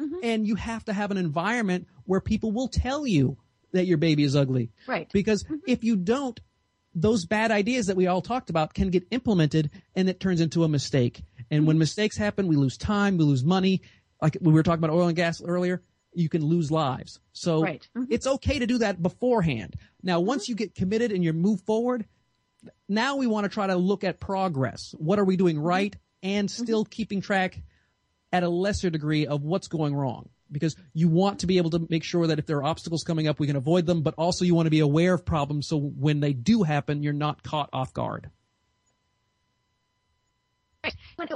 Mm-hmm. 0.00 0.04
mm-hmm. 0.04 0.24
And 0.24 0.46
you 0.46 0.54
have 0.54 0.84
to 0.86 0.92
have 0.92 1.10
an 1.10 1.16
environment 1.16 1.86
where 2.04 2.20
people 2.20 2.52
will 2.52 2.68
tell 2.68 3.06
you 3.06 3.36
that 3.72 3.86
your 3.86 3.98
baby 3.98 4.24
is 4.24 4.36
ugly. 4.36 4.70
Right. 4.86 5.10
Because 5.12 5.44
mm-hmm. 5.44 5.56
if 5.66 5.84
you 5.84 5.96
don't, 5.96 6.38
those 6.94 7.24
bad 7.24 7.50
ideas 7.50 7.86
that 7.86 7.96
we 7.96 8.06
all 8.06 8.20
talked 8.20 8.50
about 8.50 8.74
can 8.74 8.90
get 8.90 9.06
implemented 9.10 9.70
and 9.94 10.08
it 10.08 10.20
turns 10.20 10.40
into 10.40 10.64
a 10.64 10.68
mistake. 10.68 11.22
And 11.50 11.60
mm-hmm. 11.60 11.68
when 11.68 11.78
mistakes 11.78 12.16
happen, 12.16 12.48
we 12.48 12.56
lose 12.56 12.76
time, 12.76 13.16
we 13.16 13.24
lose 13.24 13.44
money. 13.44 13.82
Like 14.20 14.36
we 14.40 14.52
were 14.52 14.62
talking 14.62 14.84
about 14.84 14.94
oil 14.94 15.08
and 15.08 15.16
gas 15.16 15.42
earlier, 15.42 15.82
you 16.14 16.28
can 16.28 16.44
lose 16.44 16.70
lives. 16.70 17.18
So 17.32 17.62
right. 17.62 17.86
mm-hmm. 17.96 18.12
it's 18.12 18.26
okay 18.26 18.58
to 18.58 18.66
do 18.66 18.78
that 18.78 19.02
beforehand. 19.02 19.76
Now, 20.02 20.18
mm-hmm. 20.18 20.28
once 20.28 20.48
you 20.48 20.54
get 20.54 20.74
committed 20.74 21.12
and 21.12 21.24
you 21.24 21.32
move 21.32 21.62
forward, 21.62 22.04
now 22.88 23.16
we 23.16 23.26
want 23.26 23.44
to 23.44 23.48
try 23.48 23.66
to 23.66 23.76
look 23.76 24.04
at 24.04 24.20
progress. 24.20 24.94
What 24.98 25.18
are 25.18 25.24
we 25.24 25.36
doing 25.36 25.56
mm-hmm. 25.56 25.66
right 25.66 25.96
and 26.22 26.50
still 26.50 26.84
mm-hmm. 26.84 26.90
keeping 26.90 27.20
track 27.20 27.60
at 28.32 28.42
a 28.42 28.48
lesser 28.48 28.90
degree 28.90 29.26
of 29.26 29.42
what's 29.42 29.68
going 29.68 29.94
wrong? 29.94 30.28
Because 30.52 30.76
you 30.92 31.08
want 31.08 31.40
to 31.40 31.46
be 31.46 31.58
able 31.58 31.70
to 31.70 31.86
make 31.88 32.04
sure 32.04 32.26
that 32.26 32.38
if 32.38 32.46
there 32.46 32.58
are 32.58 32.64
obstacles 32.64 33.04
coming 33.04 33.26
up, 33.26 33.40
we 33.40 33.46
can 33.46 33.56
avoid 33.56 33.86
them, 33.86 34.02
but 34.02 34.14
also 34.18 34.44
you 34.44 34.54
want 34.54 34.66
to 34.66 34.70
be 34.70 34.80
aware 34.80 35.14
of 35.14 35.24
problems 35.24 35.68
so 35.68 35.78
when 35.78 36.20
they 36.20 36.32
do 36.32 36.62
happen, 36.62 37.02
you're 37.02 37.12
not 37.12 37.42
caught 37.42 37.70
off 37.72 37.92
guard. 37.92 38.30
I 40.84 40.90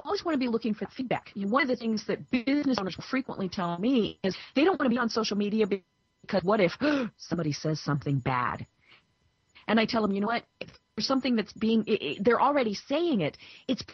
always 0.04 0.24
want 0.24 0.34
to 0.34 0.38
be 0.38 0.48
looking 0.48 0.74
for 0.74 0.86
feedback. 0.86 1.30
one 1.34 1.62
of 1.62 1.68
the 1.68 1.76
things 1.76 2.04
that 2.06 2.30
business 2.30 2.78
owners 2.78 2.96
will 2.96 3.04
frequently 3.04 3.48
tell 3.48 3.78
me 3.78 4.18
is 4.22 4.36
they 4.54 4.64
don't 4.64 4.78
want 4.78 4.90
to 4.90 4.94
be 4.94 4.98
on 4.98 5.08
social 5.08 5.36
media 5.36 5.66
because 5.66 6.42
what 6.42 6.60
if 6.60 6.76
somebody 7.16 7.52
says 7.52 7.80
something 7.80 8.18
bad? 8.18 8.66
And 9.68 9.78
I 9.78 9.84
tell 9.84 10.02
them, 10.02 10.12
you 10.12 10.20
know 10.20 10.26
what? 10.28 10.44
If 10.60 10.68
there's 10.96 11.06
something 11.06 11.36
that's 11.36 11.52
being, 11.52 11.84
it, 11.86 12.02
it, 12.02 12.24
they're 12.24 12.40
already 12.40 12.74
saying 12.74 13.20
it. 13.20 13.36
It's 13.68 13.84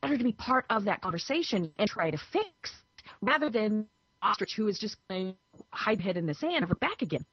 better 0.00 0.18
to 0.18 0.24
be 0.24 0.32
part 0.32 0.66
of 0.70 0.84
that 0.84 1.00
conversation 1.00 1.72
and 1.78 1.88
try 1.88 2.10
to 2.10 2.18
fix 2.18 2.72
rather 3.20 3.50
than 3.50 3.86
ostrich 4.22 4.54
who 4.54 4.68
is 4.68 4.78
just 4.78 4.96
going 5.08 5.34
to 5.56 5.64
hide 5.72 6.00
head 6.00 6.16
in 6.16 6.26
the 6.26 6.34
sand 6.34 6.64
and 6.64 6.80
back 6.80 7.02
again. 7.02 7.24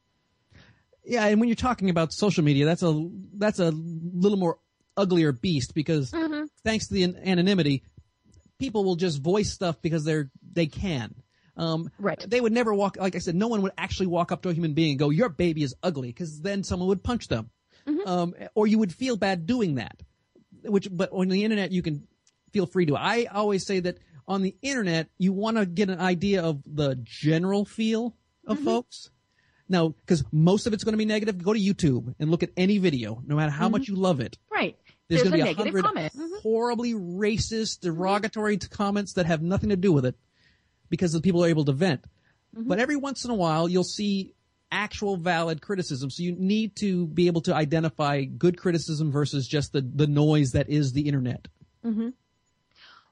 Yeah, 1.06 1.26
and 1.26 1.40
when 1.40 1.50
you're 1.50 1.56
talking 1.56 1.90
about 1.90 2.12
social 2.14 2.44
media, 2.44 2.66
that's 2.66 2.84
a 2.84 3.10
that's 3.36 3.60
a 3.60 3.72
little 3.72 4.38
more 4.38 4.60
uglier 4.98 5.32
beast 5.32 5.74
because 5.74 6.12
Mm-hmm. 6.12 6.46
thanks 6.64 6.88
to 6.88 6.94
the 6.94 7.04
an- 7.04 7.18
anonymity, 7.26 7.84
people 8.60 8.84
will 8.84 8.96
just 8.96 9.22
voice 9.22 9.52
stuff 9.52 9.82
because 9.82 10.04
they're 10.04 10.30
they 10.52 10.68
can. 10.68 11.16
Um, 11.58 11.90
Right. 12.00 12.24
They 12.26 12.40
would 12.42 12.54
never 12.54 12.74
walk. 12.74 12.98
Like 12.98 13.16
I 13.16 13.20
said, 13.20 13.36
no 13.36 13.48
one 13.48 13.62
would 13.64 13.74
actually 13.78 14.08
walk 14.08 14.32
up 14.32 14.42
to 14.44 14.50
a 14.50 14.54
human 14.54 14.74
being 14.74 14.92
and 14.92 15.00
go, 15.00 15.10
"Your 15.10 15.30
baby 15.30 15.64
is 15.64 15.74
ugly," 15.84 16.10
because 16.10 16.42
then 16.42 16.64
someone 16.64 16.88
would 16.90 17.04
punch 17.04 17.28
them, 17.28 17.50
um, 18.06 18.34
or 18.56 18.68
you 18.68 18.78
would 18.80 18.94
feel 18.94 19.16
bad 19.18 19.46
doing 19.46 19.76
that. 19.76 20.02
Which, 20.64 20.90
but 20.92 21.10
on 21.12 21.30
the 21.30 21.44
internet, 21.44 21.72
you 21.72 21.82
can 21.82 22.08
feel 22.52 22.66
free 22.66 22.86
to. 22.88 22.96
I 22.98 23.26
always 23.26 23.66
say 23.66 23.80
that 23.82 23.98
on 24.30 24.44
the 24.44 24.56
internet, 24.62 25.10
you 25.18 25.34
want 25.34 25.58
to 25.58 25.66
get 25.66 25.90
an 25.90 26.00
idea 26.00 26.44
of 26.44 26.62
the 26.66 26.96
general 27.04 27.66
feel 27.66 28.16
of 28.48 28.58
mm-hmm. 28.58 28.66
folks. 28.66 29.10
Now, 29.68 29.90
because 29.90 30.24
most 30.32 30.68
of 30.68 30.74
it's 30.74 30.84
going 30.84 30.94
to 30.94 30.98
be 30.98 31.06
negative, 31.06 31.44
go 31.44 31.54
to 31.54 31.60
YouTube 31.60 32.16
and 32.20 32.32
look 32.32 32.44
at 32.44 32.52
any 32.56 32.78
video, 32.78 33.22
no 33.26 33.36
matter 33.36 33.52
how 33.52 33.70
much 33.70 33.84
mm-hmm. 33.84 33.96
you 33.96 34.02
love 34.02 34.20
it. 34.20 34.38
Right. 34.50 34.78
There's, 35.08 35.24
There's 35.24 35.32
going 35.32 35.40
to 35.40 35.46
be 35.46 35.52
a 35.52 35.56
hundred 35.56 35.84
comment. 35.84 36.14
Mhm. 36.16 36.42
horribly 36.42 36.94
racist, 36.94 37.80
mm-hmm. 37.80 37.96
derogatory 37.96 38.58
t- 38.58 38.68
comments 38.68 39.14
that 39.14 39.26
have 39.26 39.42
nothing 39.42 39.70
to 39.70 39.76
do 39.76 39.92
with 39.92 40.06
it 40.06 40.16
because 40.90 41.12
the 41.12 41.22
people 41.22 41.44
are 41.44 41.50
able 41.50 41.66
to 41.66 41.72
vent. 41.72 42.06
But 42.54 42.80
every 42.80 42.96
once 42.96 43.26
in 43.26 43.32
a 43.32 43.36
while, 43.36 43.70
you'll 43.70 43.84
see 43.84 44.34
actual 44.72 45.18
valid 45.18 45.62
criticism. 45.62 46.10
So 46.10 46.24
you 46.24 46.32
need 46.32 46.76
to 46.78 47.06
be 47.08 47.28
able 47.28 47.42
to 47.42 47.56
identify 47.56 48.24
good 48.24 48.58
criticism 48.58 49.12
versus 49.12 49.48
just 49.48 49.74
the, 49.74 49.82
the 49.82 50.08
noise 50.08 50.52
that 50.54 50.70
is 50.70 50.94
the 50.94 51.02
internet. 51.02 51.48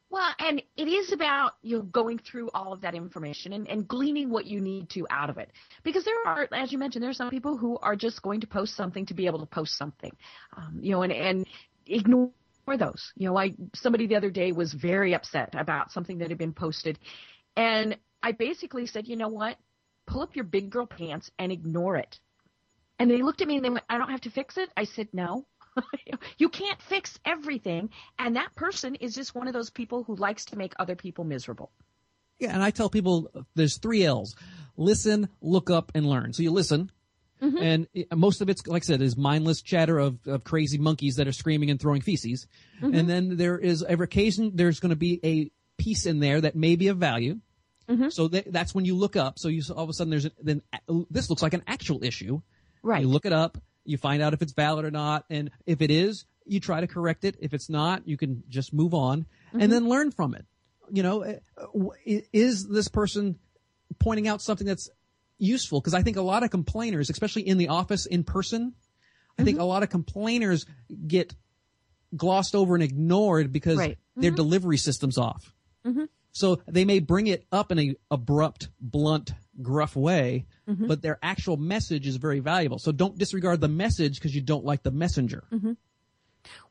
Well, 0.10 0.30
and 0.39 0.62
it 0.78 0.88
is 0.88 1.12
about 1.12 1.53
you 1.62 1.78
know, 1.78 1.84
going 1.84 2.20
through 2.20 2.49
all 2.53 2.72
of 2.72 2.82
that 2.82 2.95
information 2.95 3.51
and, 3.53 3.68
and 3.68 3.88
gleaning 3.88 4.30
what 4.30 4.45
you 4.45 4.62
need 4.62 4.89
to 4.91 5.05
out 5.10 5.30
of 5.30 5.38
it. 5.38 5.51
Because 5.84 6.05
there 6.05 6.16
are, 6.26 6.47
as 6.53 6.72
you 6.72 6.78
mentioned, 6.78 7.03
there 7.03 7.10
are 7.10 7.14
some 7.14 7.30
people 7.30 7.58
who 7.58 7.78
are 7.80 7.95
just 7.95 8.22
going 8.22 8.41
to 8.41 8.47
post 8.47 8.76
something 8.76 9.05
to 9.08 9.14
be 9.14 9.26
able 9.26 9.39
to 9.39 9.45
post 9.45 9.78
something, 9.78 10.16
um, 10.55 10.80
you 10.82 10.91
know, 10.91 11.01
and, 11.01 11.12
and 11.12 11.45
ignore 11.86 12.32
those. 12.68 13.12
You 13.16 13.30
know, 13.30 13.38
I 13.38 13.53
somebody 13.76 14.08
the 14.08 14.16
other 14.16 14.32
day 14.32 14.53
was 14.53 14.74
very 14.74 15.14
upset 15.14 15.53
about 15.53 15.91
something 15.91 16.20
that 16.20 16.30
had 16.30 16.38
been 16.38 16.53
posted, 16.53 16.99
and 17.58 17.97
I 18.24 18.32
basically 18.32 18.88
said, 18.88 19.08
you 19.08 19.18
know 19.18 19.30
what, 19.30 19.58
pull 20.05 20.22
up 20.22 20.36
your 20.36 20.45
big 20.45 20.70
girl 20.70 20.86
pants 20.86 21.30
and 21.38 21.51
ignore 21.51 21.97
it. 21.97 22.18
And 22.99 23.12
they 23.12 23.22
looked 23.22 23.41
at 23.41 23.47
me 23.47 23.58
and 23.58 23.66
they 23.66 23.70
went, 23.70 23.86
I 23.89 23.97
don't 23.97 24.10
have 24.10 24.22
to 24.22 24.32
fix 24.32 24.58
it. 24.58 24.70
I 24.76 24.86
said, 24.86 25.10
no. 25.14 25.45
you 26.38 26.50
can't 26.50 26.82
fix 26.82 27.20
everything. 27.26 27.90
And 28.20 28.36
that 28.36 28.56
person 28.56 28.96
is 28.96 29.16
just 29.16 29.36
one 29.36 29.48
of 29.48 29.54
those 29.54 29.70
people 29.70 30.04
who 30.04 30.16
likes 30.16 30.46
to 30.46 30.58
make 30.58 30.74
other 30.80 30.96
people 30.96 31.24
miserable. 31.24 31.72
Yeah, 32.40 32.54
and 32.54 32.62
I 32.62 32.72
tell 32.72 32.90
people 32.90 33.32
there's 33.56 33.78
three 33.78 34.04
L's: 34.04 34.36
listen, 34.76 35.30
look 35.42 35.70
up, 35.70 35.92
and 35.96 36.06
learn. 36.06 36.34
So 36.34 36.44
you 36.44 36.52
listen, 36.52 36.92
mm-hmm. 37.42 37.58
and 37.58 37.88
it- 37.94 38.16
most 38.16 38.42
of 38.42 38.50
it's 38.50 38.66
like 38.68 38.84
I 38.84 38.86
said 38.86 39.02
is 39.02 39.18
mindless 39.18 39.62
chatter 39.62 39.98
of, 39.98 40.20
of 40.28 40.44
crazy 40.44 40.78
monkeys 40.78 41.16
that 41.16 41.28
are 41.28 41.34
screaming 41.34 41.72
and 41.72 41.80
throwing 41.80 42.02
feces, 42.02 42.48
mm-hmm. 42.80 42.94
and 42.94 43.10
then 43.10 43.38
there 43.38 43.58
is 43.58 43.84
every 43.84 44.04
occasion 44.04 44.52
there's 44.54 44.80
going 44.80 44.92
to 44.92 44.96
be 44.96 45.20
a 45.24 45.52
piece 45.82 46.06
in 46.06 46.20
there 46.20 46.42
that 46.42 46.56
may 46.56 46.76
be 46.76 46.90
of 46.90 46.98
value. 46.98 47.40
Mm-hmm. 47.90 48.10
So 48.10 48.28
that, 48.28 48.52
that's 48.52 48.76
when 48.76 48.86
you 48.86 48.96
look 48.96 49.16
up. 49.16 49.40
So 49.40 49.48
you 49.48 49.64
all 49.76 49.84
of 49.84 49.90
a 49.90 49.94
sudden 49.94 50.12
there's 50.12 50.26
a, 50.26 50.32
then 50.42 50.62
this 51.10 51.30
looks 51.30 51.42
like 51.42 51.54
an 51.54 51.64
actual 51.68 52.04
issue. 52.04 52.42
Right. 52.84 53.02
You 53.02 53.08
look 53.08 53.26
it 53.26 53.34
up, 53.34 53.58
you 53.88 53.98
find 53.98 54.22
out 54.22 54.34
if 54.34 54.42
it's 54.42 54.54
valid 54.54 54.86
or 54.86 54.92
not, 54.92 55.26
and 55.30 55.50
if 55.66 55.82
it 55.82 55.90
is, 55.92 56.26
you 56.46 56.60
try 56.60 56.82
to 56.82 56.88
correct 56.88 57.26
it. 57.26 57.36
If 57.40 57.54
it's 57.54 57.70
not, 57.70 58.08
you 58.08 58.18
can 58.18 58.44
just 58.50 58.74
move 58.74 58.94
on 58.94 59.26
and 59.54 59.62
mm-hmm. 59.64 59.72
then 59.72 59.90
learn 59.90 60.12
from 60.12 60.34
it. 60.36 60.46
You 60.92 61.04
know, 61.04 61.22
eh, 61.22 61.40
i- 62.08 62.24
is 62.32 62.68
this 62.68 62.88
person 62.88 63.38
pointing 64.00 64.28
out 64.28 64.42
something 64.42 64.68
that's 64.68 64.90
useful? 65.38 65.80
Because 65.82 65.94
I 65.94 66.02
think 66.04 66.18
a 66.18 66.22
lot 66.22 66.44
of 66.44 66.50
complainers, 66.52 67.10
especially 67.10 67.48
in 67.48 67.58
the 67.58 67.68
office 67.70 68.06
in 68.06 68.24
person, 68.24 68.74
I 69.38 69.44
think 69.44 69.56
mm-hmm. 69.58 69.64
a 69.64 69.68
lot 69.68 69.84
of 69.84 69.90
complainers 69.90 70.66
get 71.08 71.36
glossed 72.16 72.56
over 72.56 72.76
and 72.76 72.84
ignored 72.84 73.52
because 73.52 73.78
Right. 73.78 73.98
their 74.16 74.32
mm-hmm. 74.32 74.36
delivery 74.38 74.78
system's 74.78 75.18
off. 75.18 75.54
So 76.34 76.62
they 76.68 76.86
may 76.86 77.00
bring 77.00 77.26
it 77.28 77.48
up 77.52 77.72
in 77.72 77.80
a 77.80 77.96
abrupt, 78.12 78.70
blunt, 78.80 79.32
gruff 79.62 79.95
way, 79.95 80.45
mm-hmm. 80.68 80.88
but 80.88 81.01
their 81.01 81.20
actual 81.22 81.58
message 81.58 82.08
is 82.08 82.18
very 82.18 82.39
valuable. 82.39 82.80
So 82.80 82.91
don't 82.91 83.18
disregard 83.18 83.62
the 83.62 83.68
message 83.68 84.16
because 84.16 84.36
you 84.36 84.41
don't 84.41 84.66
like 84.66 84.84
the 84.84 84.91
messenger. 84.91 85.43
Mm-hmm. 85.51 85.74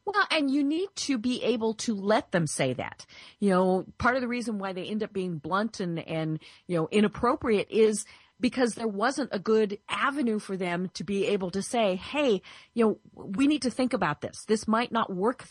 Well, 0.05 0.27
and 0.31 0.51
you 0.51 0.63
need 0.63 0.89
to 0.97 1.19
be 1.19 1.43
able 1.43 1.75
to 1.75 1.95
let 1.95 2.33
them 2.33 2.47
say 2.47 2.73
that. 2.75 3.05
You 3.41 3.51
know, 3.51 3.85
part 3.99 4.15
of 4.15 4.23
the 4.23 4.29
reason 4.29 4.59
why 4.59 4.73
they 4.73 4.85
end 4.85 5.03
up 5.03 5.13
being 5.13 5.39
blunt 5.39 5.81
and, 5.81 5.99
and, 5.99 6.39
you 6.67 6.77
know, 6.77 6.89
inappropriate 6.91 7.69
is 7.71 8.07
because 8.41 8.75
there 8.75 8.89
wasn't 8.89 9.31
a 9.33 9.39
good 9.39 9.79
avenue 9.89 10.39
for 10.39 10.57
them 10.57 10.91
to 10.95 11.05
be 11.05 11.27
able 11.27 11.51
to 11.51 11.63
say, 11.63 11.97
hey, 11.97 12.43
you 12.75 12.85
know, 12.85 12.99
we 13.15 13.47
need 13.47 13.63
to 13.63 13.71
think 13.71 13.93
about 13.93 14.21
this. 14.21 14.45
This 14.47 14.69
might 14.69 14.93
not 14.93 15.15
work 15.15 15.45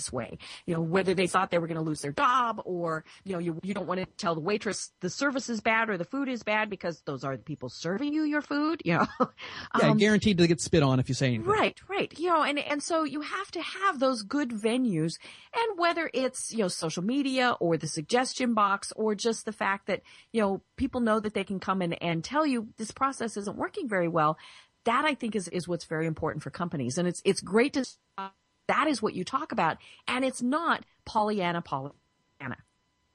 this 0.00 0.12
way. 0.12 0.38
You 0.64 0.74
know, 0.74 0.80
whether 0.80 1.12
they 1.12 1.26
thought 1.26 1.50
they 1.50 1.58
were 1.58 1.66
going 1.66 1.76
to 1.76 1.84
lose 1.84 2.00
their 2.00 2.12
job 2.12 2.62
or, 2.64 3.04
you 3.24 3.34
know, 3.34 3.38
you, 3.38 3.60
you 3.62 3.74
don't 3.74 3.86
want 3.86 4.00
to 4.00 4.06
tell 4.16 4.34
the 4.34 4.40
waitress 4.40 4.90
the 5.00 5.10
service 5.10 5.50
is 5.50 5.60
bad 5.60 5.90
or 5.90 5.98
the 5.98 6.06
food 6.06 6.28
is 6.28 6.42
bad 6.42 6.70
because 6.70 7.02
those 7.02 7.22
are 7.22 7.36
the 7.36 7.42
people 7.42 7.68
serving 7.68 8.14
you 8.14 8.24
your 8.24 8.40
food, 8.40 8.80
you 8.84 8.94
know. 8.94 9.06
Yeah, 9.78 9.90
Um, 9.90 9.98
guaranteed 9.98 10.38
to 10.38 10.46
get 10.46 10.60
spit 10.60 10.82
on 10.82 10.98
if 11.00 11.08
you 11.08 11.14
say 11.14 11.28
anything. 11.28 11.46
Right, 11.46 11.78
right. 11.88 12.12
You 12.18 12.28
know, 12.28 12.42
and 12.42 12.58
and 12.58 12.82
so 12.82 13.04
you 13.04 13.20
have 13.20 13.50
to 13.52 13.62
have 13.62 14.00
those 14.00 14.22
good 14.22 14.50
venues, 14.50 15.14
and 15.54 15.78
whether 15.78 16.10
it's 16.12 16.50
you 16.52 16.58
know 16.58 16.68
social 16.68 17.04
media 17.04 17.56
or 17.60 17.76
the 17.76 17.86
suggestion 17.86 18.54
box 18.54 18.92
or 18.96 19.14
just 19.14 19.44
the 19.44 19.52
fact 19.52 19.86
that 19.86 20.02
you 20.32 20.40
know 20.40 20.62
people 20.76 21.00
know 21.00 21.20
that 21.20 21.34
they 21.34 21.44
can 21.44 21.60
come 21.60 21.82
in 21.82 21.92
and 21.94 22.24
tell 22.24 22.46
you 22.46 22.68
this 22.78 22.90
process 22.90 23.36
isn't 23.36 23.56
working 23.56 23.88
very 23.88 24.08
well. 24.08 24.38
That 24.84 25.04
I 25.04 25.14
think 25.14 25.36
is 25.36 25.46
is 25.48 25.68
what's 25.68 25.84
very 25.84 26.06
important 26.06 26.42
for 26.42 26.50
companies, 26.50 26.98
and 26.98 27.06
it's 27.06 27.22
it's 27.24 27.40
great 27.40 27.74
to 27.74 27.84
that 28.70 28.86
is 28.88 29.02
what 29.02 29.14
you 29.14 29.24
talk 29.24 29.52
about, 29.52 29.76
and 30.08 30.24
it's 30.24 30.40
not 30.40 30.84
Pollyanna 31.04 31.60
Pollyanna. 31.62 32.56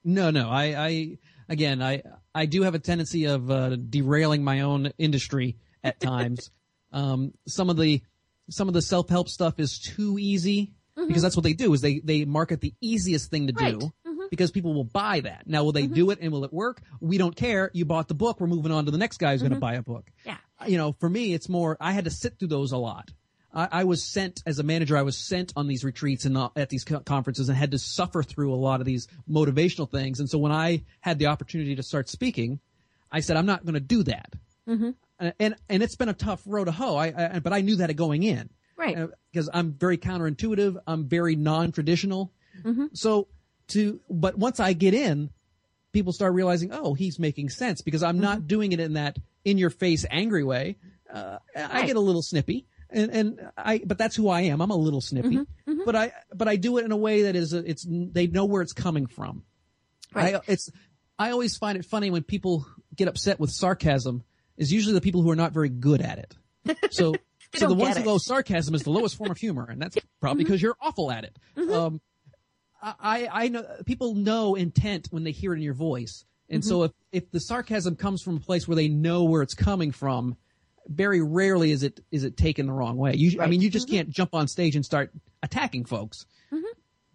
No, 0.04 0.30
no. 0.30 0.48
I, 0.48 0.64
I 0.86 1.18
again, 1.48 1.82
I, 1.82 2.02
I 2.34 2.46
do 2.46 2.62
have 2.62 2.74
a 2.74 2.78
tendency 2.78 3.24
of 3.24 3.50
uh, 3.50 3.76
derailing 3.76 4.44
my 4.44 4.60
own 4.60 4.92
industry 4.98 5.56
at 5.82 5.98
times. 6.12 6.50
um, 6.92 7.32
some 7.48 7.70
of 7.70 7.76
the, 7.76 8.02
some 8.50 8.68
of 8.68 8.74
the 8.74 8.82
self 8.82 9.08
help 9.08 9.28
stuff 9.28 9.58
is 9.58 9.78
too 9.78 10.18
easy 10.20 10.72
because 10.96 11.22
that's 11.22 11.36
what 11.36 11.42
they 11.42 11.52
do 11.52 11.72
is 11.74 11.80
they 11.80 11.98
they 12.02 12.24
market 12.24 12.60
the 12.60 12.72
easiest 12.80 13.30
thing 13.30 13.48
to 13.48 13.52
Right. 13.54 13.78
do 13.78 13.92
because 14.30 14.50
people 14.50 14.72
will 14.74 14.84
buy 14.84 15.20
that. 15.20 15.46
Now, 15.46 15.62
will 15.64 15.72
they 15.72 15.86
do 15.86 16.10
it 16.10 16.18
and 16.22 16.32
will 16.32 16.44
it 16.44 16.52
work? 16.52 16.80
We 17.00 17.18
don't 17.18 17.34
care. 17.36 17.70
You 17.74 17.84
bought 17.84 18.08
the 18.08 18.14
book. 18.14 18.40
We're 18.40 18.46
moving 18.46 18.72
on 18.72 18.84
to 18.86 18.90
the 18.90 18.98
next 18.98 19.18
guy 19.18 19.32
who's 19.32 19.42
going 19.42 19.52
to 19.54 19.60
buy 19.60 19.74
a 19.74 19.82
book. 19.82 20.08
Yeah. 20.24 20.36
You 20.66 20.78
know, 20.78 20.92
for 20.98 21.08
me, 21.08 21.32
it's 21.34 21.48
more. 21.48 21.76
I 21.80 21.92
had 21.92 22.04
to 22.06 22.10
sit 22.10 22.38
through 22.38 22.48
those 22.48 22.72
a 22.72 22.76
lot. 22.78 23.10
I, 23.56 23.68
I 23.72 23.84
was 23.84 24.04
sent 24.04 24.42
as 24.46 24.58
a 24.60 24.62
manager. 24.62 24.96
I 24.96 25.02
was 25.02 25.16
sent 25.18 25.52
on 25.56 25.66
these 25.66 25.82
retreats 25.82 26.24
and 26.26 26.36
uh, 26.36 26.50
at 26.54 26.68
these 26.68 26.84
co- 26.84 27.00
conferences 27.00 27.48
and 27.48 27.56
had 27.58 27.72
to 27.72 27.78
suffer 27.78 28.22
through 28.22 28.52
a 28.52 28.56
lot 28.56 28.80
of 28.80 28.86
these 28.86 29.08
motivational 29.28 29.90
things. 29.90 30.20
And 30.20 30.30
so 30.30 30.38
when 30.38 30.52
I 30.52 30.82
had 31.00 31.18
the 31.18 31.26
opportunity 31.26 31.74
to 31.76 31.82
start 31.82 32.08
speaking, 32.08 32.60
I 33.10 33.20
said, 33.20 33.36
I'm 33.36 33.46
not 33.46 33.64
going 33.64 33.74
to 33.74 33.80
do 33.80 34.02
that. 34.04 34.34
Mm-hmm. 34.68 34.90
And 35.40 35.56
and 35.70 35.82
it's 35.82 35.96
been 35.96 36.10
a 36.10 36.14
tough 36.14 36.42
road 36.44 36.66
to 36.66 36.72
hoe. 36.72 36.96
I, 36.96 37.36
I 37.36 37.38
but 37.38 37.52
I 37.54 37.62
knew 37.62 37.76
that 37.76 37.94
going 37.96 38.22
in, 38.22 38.50
Right. 38.76 38.96
Because 39.32 39.48
I'm 39.54 39.72
very 39.72 39.96
counterintuitive. 39.96 40.76
I'm 40.86 41.08
very 41.08 41.34
non-traditional. 41.36 42.30
Mm-hmm. 42.62 42.86
So 42.92 43.28
to 43.68 44.00
but 44.10 44.36
once 44.36 44.60
I 44.60 44.74
get 44.74 44.92
in, 44.92 45.30
people 45.92 46.12
start 46.12 46.34
realizing, 46.34 46.70
oh, 46.72 46.92
he's 46.92 47.18
making 47.18 47.48
sense 47.48 47.80
because 47.80 48.02
I'm 48.02 48.16
Mm-hmm. 48.16 48.22
not 48.24 48.46
doing 48.46 48.72
it 48.72 48.80
in 48.80 48.92
that 48.94 49.18
in 49.46 49.56
your 49.56 49.70
face 49.70 50.04
angry 50.10 50.44
way. 50.44 50.76
Uh, 51.10 51.38
I 51.56 51.86
get 51.86 51.96
a 51.96 52.00
little 52.00 52.20
snippy, 52.22 52.66
and 52.90 53.10
and 53.10 53.40
I 53.56 53.82
but 53.84 53.98
that's 53.98 54.14
who 54.16 54.28
I 54.28 54.42
am. 54.42 54.60
I'm 54.60 54.70
a 54.70 54.76
little 54.76 55.00
snippy, 55.00 55.36
Mm-hmm. 55.38 55.80
but 55.84 55.96
I 55.96 56.12
but 56.34 56.48
I 56.48 56.56
do 56.56 56.78
it 56.78 56.84
in 56.84 56.92
a 56.92 56.96
way 56.96 57.22
that 57.22 57.36
is 57.36 57.52
a, 57.52 57.58
it's 57.68 57.84
they 57.88 58.26
know 58.26 58.44
where 58.44 58.62
it's 58.62 58.72
coming 58.72 59.06
from. 59.06 59.42
Right. 60.14 60.36
I, 60.36 60.40
it's 60.46 60.70
I 61.18 61.30
always 61.30 61.56
find 61.56 61.76
it 61.78 61.84
funny 61.84 62.10
when 62.10 62.22
people 62.22 62.66
get 62.94 63.08
upset 63.08 63.40
with 63.40 63.50
sarcasm. 63.50 64.22
Is 64.56 64.72
usually 64.72 64.94
the 64.94 65.00
people 65.02 65.20
who 65.22 65.30
are 65.30 65.36
not 65.36 65.52
very 65.52 65.68
good 65.68 66.00
at 66.00 66.18
it. 66.18 66.34
So 66.90 67.14
so 67.54 67.68
the 67.68 67.74
ones 67.74 67.96
who 67.96 68.04
go 68.04 68.18
sarcasm 68.18 68.74
is 68.74 68.82
the 68.82 68.90
lowest 68.90 69.16
form 69.16 69.30
of 69.30 69.36
humor, 69.38 69.66
and 69.70 69.80
that's 69.80 69.96
probably 70.20 70.44
Mm-hmm. 70.44 70.48
because 70.48 70.62
you're 70.62 70.76
awful 70.80 71.10
at 71.12 71.24
it. 71.24 71.36
Um, 71.70 72.00
I 72.82 73.28
I 73.32 73.48
know 73.48 73.64
people 73.84 74.14
know 74.14 74.54
intent 74.54 75.08
when 75.10 75.24
they 75.24 75.32
hear 75.32 75.52
it 75.52 75.56
in 75.56 75.62
your 75.62 75.74
voice, 75.74 76.24
and 76.48 76.64
so 76.64 76.84
if 76.84 76.92
if 77.12 77.30
the 77.30 77.40
sarcasm 77.40 77.96
comes 77.96 78.22
from 78.22 78.36
a 78.36 78.40
place 78.40 78.68
where 78.68 78.76
they 78.76 78.88
know 78.88 79.24
where 79.24 79.42
it's 79.42 79.54
coming 79.54 79.90
from, 79.92 80.36
very 80.88 81.22
rarely 81.22 81.70
is 81.70 81.82
it 81.82 82.00
is 82.10 82.24
it 82.24 82.36
taken 82.36 82.66
the 82.66 82.72
wrong 82.72 82.96
way. 82.96 83.14
You, 83.14 83.40
I 83.40 83.46
mean, 83.46 83.60
you 83.60 83.70
just 83.70 83.86
mm-hmm. 83.86 83.96
can't 83.96 84.10
jump 84.10 84.34
on 84.34 84.48
stage 84.48 84.76
and 84.76 84.84
start 84.84 85.10
attacking 85.42 85.84
folks. 85.84 86.26
Mm-hmm. 86.52 86.64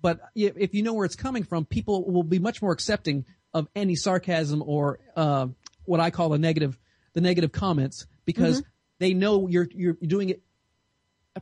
But 0.01 0.19
if 0.35 0.73
you 0.73 0.83
know 0.83 0.93
where 0.93 1.05
it's 1.05 1.15
coming 1.15 1.43
from, 1.43 1.65
people 1.65 2.09
will 2.09 2.23
be 2.23 2.39
much 2.39 2.61
more 2.61 2.71
accepting 2.71 3.25
of 3.53 3.67
any 3.75 3.95
sarcasm 3.95 4.63
or 4.65 4.99
uh, 5.15 5.47
what 5.85 5.99
I 5.99 6.09
call 6.09 6.29
the 6.29 6.39
negative 6.39 6.77
the 7.13 7.21
negative 7.21 7.51
comments 7.51 8.07
because 8.25 8.61
mm-hmm. 8.61 8.69
they 8.99 9.13
know 9.13 9.47
you're 9.47 9.67
you're 9.73 9.97
doing 10.01 10.29
it 10.29 10.41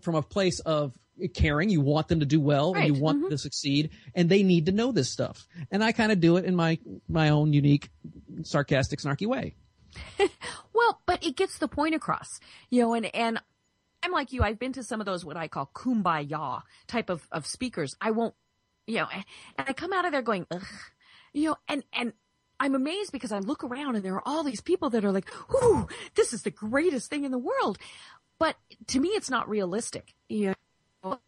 from 0.02 0.16
a 0.16 0.22
place 0.22 0.60
of 0.60 0.98
caring. 1.34 1.70
You 1.70 1.82
want 1.82 2.08
them 2.08 2.22
to 2.22 2.26
do 2.26 2.40
well 2.40 2.74
and 2.74 2.86
you 2.86 2.94
Right. 2.94 3.02
want 3.02 3.22
them 3.22 3.30
to 3.30 3.38
succeed, 3.38 3.92
and 4.16 4.30
they 4.30 4.44
need 4.44 4.68
to 4.68 4.72
know 4.72 4.92
this 4.92 5.10
stuff. 5.10 5.48
And 5.72 5.84
I 5.84 5.92
kind 5.92 6.12
of 6.12 6.20
do 6.20 6.38
it 6.38 6.46
in 6.46 6.56
my 6.56 6.80
my 7.08 7.30
own 7.30 7.54
unique 7.54 7.90
sarcastic, 8.44 9.00
snarky 9.00 9.28
way. 9.28 9.56
Well, 10.80 11.02
but 11.06 11.26
it 11.26 11.36
gets 11.36 11.58
the 11.58 11.68
point 11.68 11.94
across, 11.94 12.40
you 12.70 12.82
know, 12.82 12.94
and, 12.94 13.14
and 13.14 13.42
I'm 14.02 14.14
like 14.14 14.32
you. 14.32 14.44
I've 14.44 14.60
been 14.60 14.72
to 14.74 14.84
some 14.84 15.02
of 15.02 15.06
those, 15.06 15.26
what 15.26 15.36
I 15.36 15.50
call 15.50 15.70
kumbaya 15.76 16.62
type 16.88 17.10
of, 17.10 17.28
of 17.34 17.46
speakers. 17.46 17.98
I 18.00 18.12
won't, 18.12 18.34
you 18.88 18.96
know, 19.00 19.08
and 19.12 19.26
I 19.68 19.74
come 19.74 19.92
out 19.92 20.06
of 20.06 20.14
there 20.14 20.22
going, 20.22 20.48
ugh, 20.50 20.64
you 21.34 21.50
know, 21.50 21.58
and, 21.68 21.84
and 21.92 22.14
I'm 22.62 22.76
amazed 22.76 23.12
because 23.12 23.34
I 23.34 23.40
look 23.40 23.66
around 23.66 23.98
and 23.98 24.06
there 24.06 24.16
are 24.16 24.24
all 24.26 24.46
these 24.46 24.62
people 24.62 24.90
that 24.92 25.04
are 25.04 25.12
like, 25.12 25.30
whoo, 25.50 25.86
this 26.16 26.32
is 26.32 26.44
the 26.44 26.50
greatest 26.50 27.10
thing 27.10 27.26
in 27.26 27.32
the 27.32 27.38
world. 27.38 27.78
But 28.38 28.56
to 28.88 29.02
me, 29.02 29.10
it's 29.10 29.30
not 29.30 29.50
realistic. 29.50 30.14
You 30.30 30.56
know, 31.04 31.20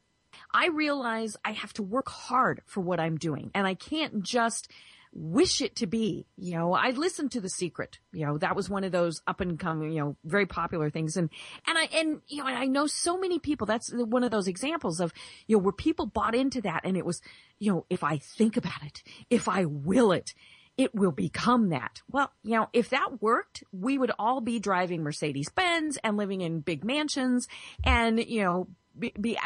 I 0.54 0.68
realize 0.68 1.36
I 1.43 1.52
have 1.52 1.74
to 1.74 1.84
work 1.84 2.08
hard 2.08 2.62
for 2.66 2.80
what 2.80 3.02
I'm 3.02 3.18
doing 3.18 3.52
and 3.54 3.68
I 3.68 3.74
can't 3.74 4.24
just 4.24 4.72
wish 5.14 5.62
it 5.62 5.76
to 5.78 5.88
be. 5.88 6.26
You 6.38 6.55
know, 6.55 6.74
I 6.74 6.91
listened 6.91 7.32
to 7.32 7.41
The 7.41 7.49
Secret. 7.49 7.99
You 8.12 8.26
know, 8.26 8.38
that 8.38 8.55
was 8.55 8.70
one 8.70 8.84
of 8.84 8.91
those 8.91 9.22
up 9.28 9.41
and 9.41 9.59
coming, 9.59 9.91
you 9.91 9.99
know, 9.99 10.18
very 10.24 10.45
popular 10.45 10.89
things. 10.89 11.18
And, 11.18 11.30
and 11.68 11.78
I, 11.78 11.84
and, 11.93 12.22
you 12.28 12.38
know, 12.38 12.45
I 12.45 12.66
know 12.66 12.88
so 12.88 13.18
many 13.18 13.39
people. 13.39 13.68
That's 13.68 13.91
one 13.93 14.24
of 14.24 14.32
those 14.32 14.47
examples 14.47 14.99
of, 14.99 15.14
you 15.47 15.57
know, 15.57 15.64
where 15.64 15.74
people 15.74 16.05
bought 16.05 16.36
into 16.36 16.62
that 16.62 16.82
and 16.84 16.95
it 16.95 17.05
was, 17.05 17.22
you 17.59 17.72
know, 17.72 17.86
if 17.89 18.03
I 18.03 18.18
think 18.18 18.57
about 18.57 18.84
it, 18.84 19.03
if 19.30 19.47
I 19.49 19.66
will 19.66 20.12
it, 20.12 20.34
it 20.78 20.95
will 20.95 21.12
become 21.12 21.70
that. 21.70 22.01
Well, 22.09 22.32
you 22.43 22.55
know, 22.55 22.70
if 22.74 22.89
that 22.89 23.22
worked, 23.22 23.64
we 23.72 23.97
would 23.97 24.12
all 24.18 24.41
be 24.41 24.59
driving 24.59 25.03
Mercedes 25.03 25.49
Benz 25.49 25.97
and 26.03 26.18
living 26.18 26.41
in 26.41 26.62
big 26.62 26.86
mansions 26.86 27.47
and, 27.84 28.24
you 28.24 28.43
know, 28.43 28.68
be, 28.97 29.14
be 29.20 29.38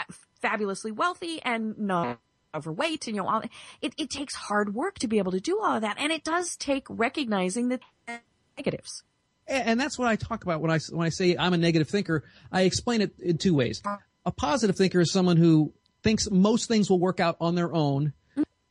fabulously 0.41 0.91
wealthy 0.91 1.41
and 1.41 1.77
not 1.77 2.19
overweight 2.55 3.07
and 3.07 3.15
you 3.15 3.21
know 3.21 3.27
all 3.27 3.41
it, 3.81 3.93
it 3.97 4.09
takes 4.09 4.33
hard 4.33 4.73
work 4.73 4.97
to 4.99 5.07
be 5.07 5.17
able 5.17 5.31
to 5.31 5.39
do 5.39 5.59
all 5.61 5.75
of 5.75 5.81
that 5.81 5.97
and 5.99 6.11
it 6.11 6.23
does 6.23 6.55
take 6.55 6.85
recognizing 6.89 7.69
the 7.69 7.79
negatives 8.57 9.03
and 9.47 9.79
that's 9.79 9.97
what 9.97 10.07
I 10.07 10.15
talk 10.15 10.43
about 10.43 10.61
when 10.61 10.71
I 10.71 10.79
when 10.91 11.05
I 11.05 11.09
say 11.09 11.35
I'm 11.37 11.53
a 11.53 11.57
negative 11.57 11.89
thinker. 11.89 12.23
I 12.51 12.61
explain 12.61 13.01
it 13.01 13.19
in 13.19 13.37
two 13.37 13.53
ways. 13.53 13.81
A 14.25 14.31
positive 14.31 14.75
thinker 14.75 14.99
is 15.01 15.11
someone 15.11 15.37
who 15.37 15.73
thinks 16.03 16.29
most 16.31 16.67
things 16.67 16.89
will 16.89 16.99
work 16.99 17.19
out 17.19 17.37
on 17.39 17.53
their 17.53 17.73
own, 17.73 18.13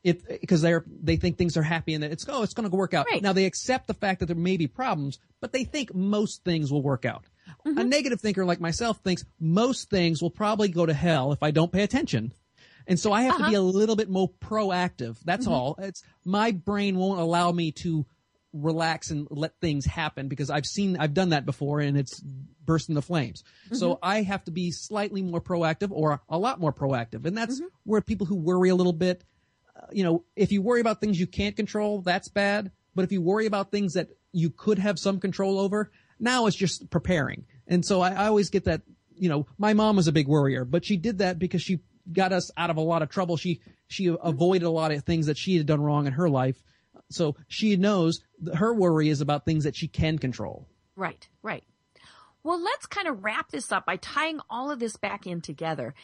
if 0.02 0.26
because 0.40 0.62
they're 0.62 0.84
they 0.86 1.16
think 1.16 1.38
things 1.38 1.56
are 1.56 1.62
happy 1.62 1.94
and 1.94 2.02
that 2.02 2.10
it's 2.10 2.26
oh 2.28 2.42
it's 2.42 2.54
going 2.54 2.68
to 2.68 2.76
work 2.76 2.92
out. 2.92 3.06
Right. 3.10 3.22
Now 3.22 3.32
they 3.32 3.46
accept 3.46 3.86
the 3.86 3.94
fact 3.94 4.20
that 4.20 4.26
there 4.26 4.36
may 4.36 4.56
be 4.56 4.66
problems, 4.66 5.18
but 5.40 5.52
they 5.52 5.64
think 5.64 5.94
most 5.94 6.42
things 6.44 6.72
will 6.72 6.82
work 6.82 7.04
out. 7.04 7.24
Mm-hmm. 7.64 7.78
A 7.78 7.84
negative 7.84 8.20
thinker 8.20 8.44
like 8.44 8.60
myself 8.60 8.98
thinks 9.04 9.24
most 9.38 9.90
things 9.90 10.20
will 10.22 10.30
probably 10.30 10.68
go 10.68 10.86
to 10.86 10.94
hell 10.94 11.32
if 11.32 11.42
I 11.42 11.52
don't 11.52 11.70
pay 11.70 11.82
attention. 11.82 12.32
And 12.86 12.98
so 13.00 13.12
I 13.12 13.22
have 13.22 13.38
to 13.38 13.48
be 13.48 13.56
uh-huh. 13.56 13.60
a 13.60 13.62
little 13.62 13.96
bit 13.96 14.10
more 14.10 14.30
proactive. 14.40 15.16
That's 15.24 15.46
mm-hmm. 15.46 15.54
all. 15.54 15.76
It's 15.78 16.02
my 16.24 16.52
brain 16.52 16.96
won't 16.96 17.20
allow 17.20 17.50
me 17.50 17.72
to 17.72 18.06
relax 18.52 19.10
and 19.10 19.26
let 19.30 19.58
things 19.60 19.84
happen 19.84 20.28
because 20.28 20.48
I've 20.48 20.66
seen, 20.66 20.96
I've 20.98 21.14
done 21.14 21.30
that 21.30 21.44
before 21.44 21.80
and 21.80 21.98
it's 21.98 22.20
burst 22.64 22.88
into 22.88 23.02
flames. 23.02 23.42
So 23.72 23.94
mm-hmm. 23.94 24.04
I 24.04 24.22
have 24.22 24.44
to 24.44 24.50
be 24.50 24.70
slightly 24.70 25.22
more 25.22 25.40
proactive 25.40 25.90
or 25.90 26.22
a 26.28 26.38
lot 26.38 26.60
more 26.60 26.72
proactive. 26.72 27.24
And 27.26 27.36
that's 27.36 27.56
mm-hmm. 27.56 27.68
where 27.84 28.00
people 28.00 28.26
who 28.26 28.36
worry 28.36 28.68
a 28.68 28.74
little 28.74 28.92
bit, 28.92 29.24
uh, 29.76 29.86
you 29.92 30.04
know, 30.04 30.24
if 30.36 30.52
you 30.52 30.62
worry 30.62 30.80
about 30.80 31.00
things 31.00 31.18
you 31.18 31.26
can't 31.26 31.56
control, 31.56 32.00
that's 32.00 32.28
bad. 32.28 32.70
But 32.94 33.04
if 33.04 33.12
you 33.12 33.20
worry 33.20 33.46
about 33.46 33.72
things 33.72 33.94
that 33.94 34.08
you 34.32 34.50
could 34.50 34.78
have 34.78 34.98
some 34.98 35.18
control 35.18 35.58
over, 35.58 35.90
now 36.20 36.46
it's 36.46 36.56
just 36.56 36.90
preparing. 36.90 37.46
And 37.66 37.84
so 37.84 38.02
I, 38.02 38.10
I 38.10 38.26
always 38.26 38.50
get 38.50 38.64
that, 38.64 38.82
you 39.16 39.28
know, 39.28 39.46
my 39.58 39.74
mom 39.74 39.96
was 39.96 40.06
a 40.06 40.12
big 40.12 40.28
worrier, 40.28 40.64
but 40.64 40.84
she 40.84 40.96
did 40.96 41.18
that 41.18 41.38
because 41.38 41.62
she 41.62 41.80
got 42.12 42.32
us 42.32 42.50
out 42.56 42.70
of 42.70 42.76
a 42.76 42.82
lot 42.82 43.02
of 43.02 43.08
trouble. 43.08 43.36
She, 43.36 43.60
she 43.88 44.06
avoided 44.06 44.64
a 44.64 44.70
lot 44.70 44.92
of 44.92 45.04
things 45.04 45.26
that 45.26 45.38
she 45.38 45.56
had 45.56 45.66
done 45.66 45.80
wrong 45.80 46.06
in 46.06 46.12
her 46.14 46.28
life. 46.28 46.62
So 47.10 47.36
she 47.48 47.76
knows 47.76 48.20
her 48.54 48.74
worry 48.74 49.08
is 49.08 49.20
about 49.20 49.44
things 49.44 49.64
that 49.64 49.76
she 49.76 49.88
can 49.88 50.18
control. 50.18 50.66
Right, 50.96 51.28
right. 51.42 51.64
Well, 52.42 52.62
let's 52.62 52.86
kind 52.86 53.08
of 53.08 53.24
wrap 53.24 53.50
this 53.50 53.72
up 53.72 53.86
by 53.86 53.96
tying 53.96 54.40
all 54.50 54.70
of 54.70 54.78
this 54.78 54.96
back 54.96 55.26
in 55.26 55.40
together. 55.40 55.94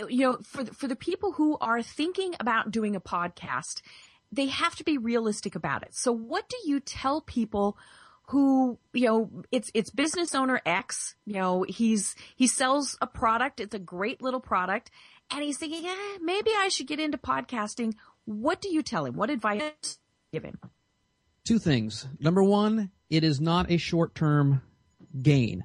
Uh, 0.00 0.06
you 0.06 0.20
know, 0.20 0.38
for 0.42 0.64
the, 0.64 0.74
for 0.74 0.88
the 0.88 0.96
people 0.96 1.32
who 1.32 1.58
are 1.60 1.82
thinking 1.82 2.34
about 2.40 2.70
doing 2.70 2.96
a 2.96 3.00
podcast, 3.00 3.82
they 4.32 4.46
have 4.46 4.74
to 4.76 4.84
be 4.84 4.98
realistic 4.98 5.54
about 5.54 5.82
it. 5.82 5.94
So 5.94 6.10
what 6.10 6.48
do 6.48 6.56
you 6.64 6.80
tell 6.80 7.20
people 7.20 7.76
who, 8.28 8.78
you 8.94 9.06
know, 9.06 9.30
it's, 9.52 9.70
it's 9.74 9.90
business 9.90 10.34
owner 10.34 10.60
X, 10.64 11.14
you 11.26 11.34
know, 11.34 11.64
he's, 11.68 12.14
he 12.34 12.46
sells 12.46 12.96
a 13.02 13.06
product. 13.06 13.60
It's 13.60 13.74
a 13.74 13.78
great 13.78 14.22
little 14.22 14.40
product 14.40 14.90
and 15.30 15.42
he's 15.42 15.58
thinking, 15.58 15.86
eh, 15.86 16.18
maybe 16.20 16.50
I 16.56 16.68
should 16.68 16.86
get 16.86 17.00
into 17.00 17.18
podcasting. 17.18 17.94
What 18.24 18.60
do 18.60 18.72
you 18.72 18.82
tell 18.82 19.04
him? 19.04 19.14
What 19.14 19.30
advice 19.30 19.60
do 19.60 19.90
you 20.32 20.40
give 20.40 20.44
him? 20.44 20.58
Two 21.44 21.58
things. 21.58 22.06
Number 22.20 22.42
one, 22.42 22.90
it 23.10 23.24
is 23.24 23.40
not 23.40 23.70
a 23.70 23.76
short 23.76 24.14
term 24.14 24.62
gain. 25.20 25.64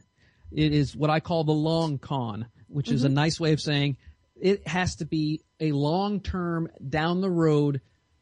It 0.51 0.73
is 0.73 0.95
what 0.95 1.09
I 1.09 1.19
call 1.19 1.43
the 1.43 1.51
long 1.51 1.99
con, 1.99 2.47
which 2.67 2.89
is 2.89 3.03
a 3.03 3.09
nice 3.09 3.39
way 3.39 3.53
of 3.53 3.61
saying 3.61 3.97
it 4.35 4.67
has 4.67 4.95
to 4.97 5.05
be 5.05 5.41
a 5.59 5.71
long 5.71 6.21
term 6.21 6.69
down 6.87 7.21
the 7.21 7.29
road 7.29 7.81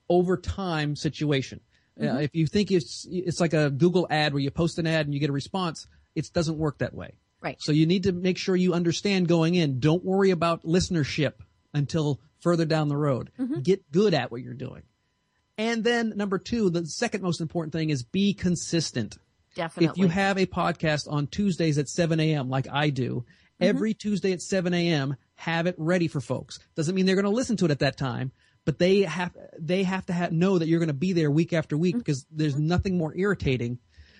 over 0.10 0.38
time 0.38 0.96
situation. 0.96 1.62
Uh, 2.00 2.18
if 2.18 2.36
you 2.36 2.46
think 2.46 2.72
it's, 2.72 3.08
it's 3.10 3.40
like 3.40 3.54
a 3.54 3.72
Google 3.72 4.08
ad 4.10 4.34
where 4.34 4.42
you 4.42 4.52
post 4.52 4.78
an 4.78 4.86
ad 4.86 5.06
and 5.06 5.14
you 5.14 5.20
get 5.20 5.30
a 5.30 5.34
response, 5.34 5.88
it 6.16 6.30
doesn't 6.32 6.58
work 6.58 6.78
that 6.80 6.94
way. 6.94 7.14
Right. 7.42 7.58
So 7.60 7.72
you 7.72 7.86
need 7.86 8.04
to 8.04 8.12
make 8.12 8.38
sure 8.38 8.56
you 8.56 8.74
understand 8.74 9.28
going 9.28 9.56
in. 9.56 9.80
Don't 9.80 10.04
worry 10.04 10.32
about 10.32 10.64
listenership 10.64 11.34
until 11.74 12.20
further 12.40 12.66
down 12.66 12.88
the 12.88 12.98
road. 12.98 13.32
Mm-hmm. 13.40 13.62
Get 13.62 13.92
good 13.92 14.14
at 14.14 14.32
what 14.32 14.42
you're 14.42 14.54
doing. 14.54 14.84
And 15.58 15.84
then 15.84 16.14
number 16.16 16.38
two, 16.38 16.70
the 16.70 16.86
second 16.86 17.24
most 17.24 17.42
important 17.42 17.74
thing 17.74 17.90
is 17.90 18.04
be 18.04 18.34
consistent. 18.34 19.18
Definitely. 19.56 19.88
If 19.88 19.98
you 19.98 20.08
have 20.08 20.38
a 20.38 20.46
podcast 20.46 21.12
on 21.12 21.28
Tuesdays 21.28 21.80
at 21.80 21.90
7 21.90 22.20
a.m., 22.20 22.50
like 22.50 22.68
I 22.72 22.92
do, 22.92 23.26
mm-hmm. 23.26 23.64
every 23.64 23.94
Tuesday 23.96 24.32
at 24.34 24.42
7 24.42 24.74
a.m., 24.74 25.16
have 25.36 25.66
it 25.66 25.76
ready 25.78 26.08
for 26.08 26.22
folks. 26.22 26.60
Doesn't 26.76 26.94
mean 26.94 27.06
they're 27.06 27.16
going 27.16 27.26
to 27.26 27.32
listen 27.32 27.58
to 27.58 27.66
it 27.66 27.72
at 27.72 27.80
that 27.80 27.98
time, 27.98 28.32
but 28.66 28.78
they 28.78 29.02
have, 29.02 29.36
they 29.60 29.84
have 29.84 30.06
to 30.08 30.14
have, 30.14 30.32
know 30.32 30.60
that 30.60 30.68
you're 30.68 30.80
going 30.80 30.88
to 30.88 30.94
be 30.94 31.14
there 31.14 31.32
week 31.32 31.54
after 31.54 31.76
week 31.76 31.94
mm-hmm. 31.94 32.00
because 32.00 32.26
there's 32.32 32.58
nothing 32.58 32.98
more 32.98 33.16
irritating 33.16 33.80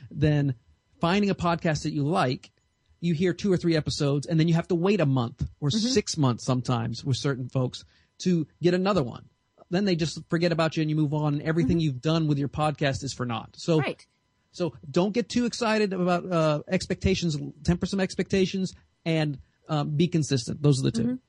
than 0.10 0.56
finding 1.00 1.30
a 1.30 1.36
podcast 1.36 1.84
that 1.84 1.94
you 1.94 2.04
like. 2.04 2.52
You 3.00 3.14
hear 3.14 3.34
two 3.34 3.52
or 3.52 3.58
three 3.58 3.76
episodes 3.76 4.28
and 4.28 4.40
then 4.40 4.48
you 4.48 4.54
have 4.56 4.68
to 4.70 4.76
wait 4.76 5.02
a 5.02 5.06
month 5.06 5.48
or 5.60 5.70
six 5.70 6.18
months 6.18 6.44
sometimes 6.46 7.04
with 7.04 7.18
certain 7.18 7.50
folks 7.50 7.86
to 8.20 8.48
get 8.62 8.74
another 8.74 9.04
one. 9.04 9.26
Then 9.70 9.86
they 9.86 9.96
just 9.96 10.20
forget 10.30 10.52
about 10.52 10.78
you 10.78 10.82
and 10.82 10.90
you 10.90 10.96
move 10.96 11.14
on 11.14 11.36
and 11.36 11.44
everything 11.44 11.80
you've 11.80 12.02
done 12.02 12.28
with 12.28 12.38
your 12.38 12.48
podcast 12.48 13.04
is 13.04 13.14
for 13.14 13.26
naught. 13.26 13.56
So 13.58 13.80
right. 13.80 14.06
so 14.52 14.74
don't 14.90 15.14
get 15.14 15.30
too 15.30 15.46
excited 15.46 15.94
about 15.94 16.32
uh, 16.32 16.62
expectations. 16.70 17.38
Temper 17.64 17.86
some 17.86 18.00
expectations 18.00 18.74
and 19.06 19.40
um, 19.70 19.92
be 19.92 20.08
consistent. 20.08 20.62
Those 20.62 20.80
are 20.80 20.84
the 20.84 20.92
2 20.92 21.20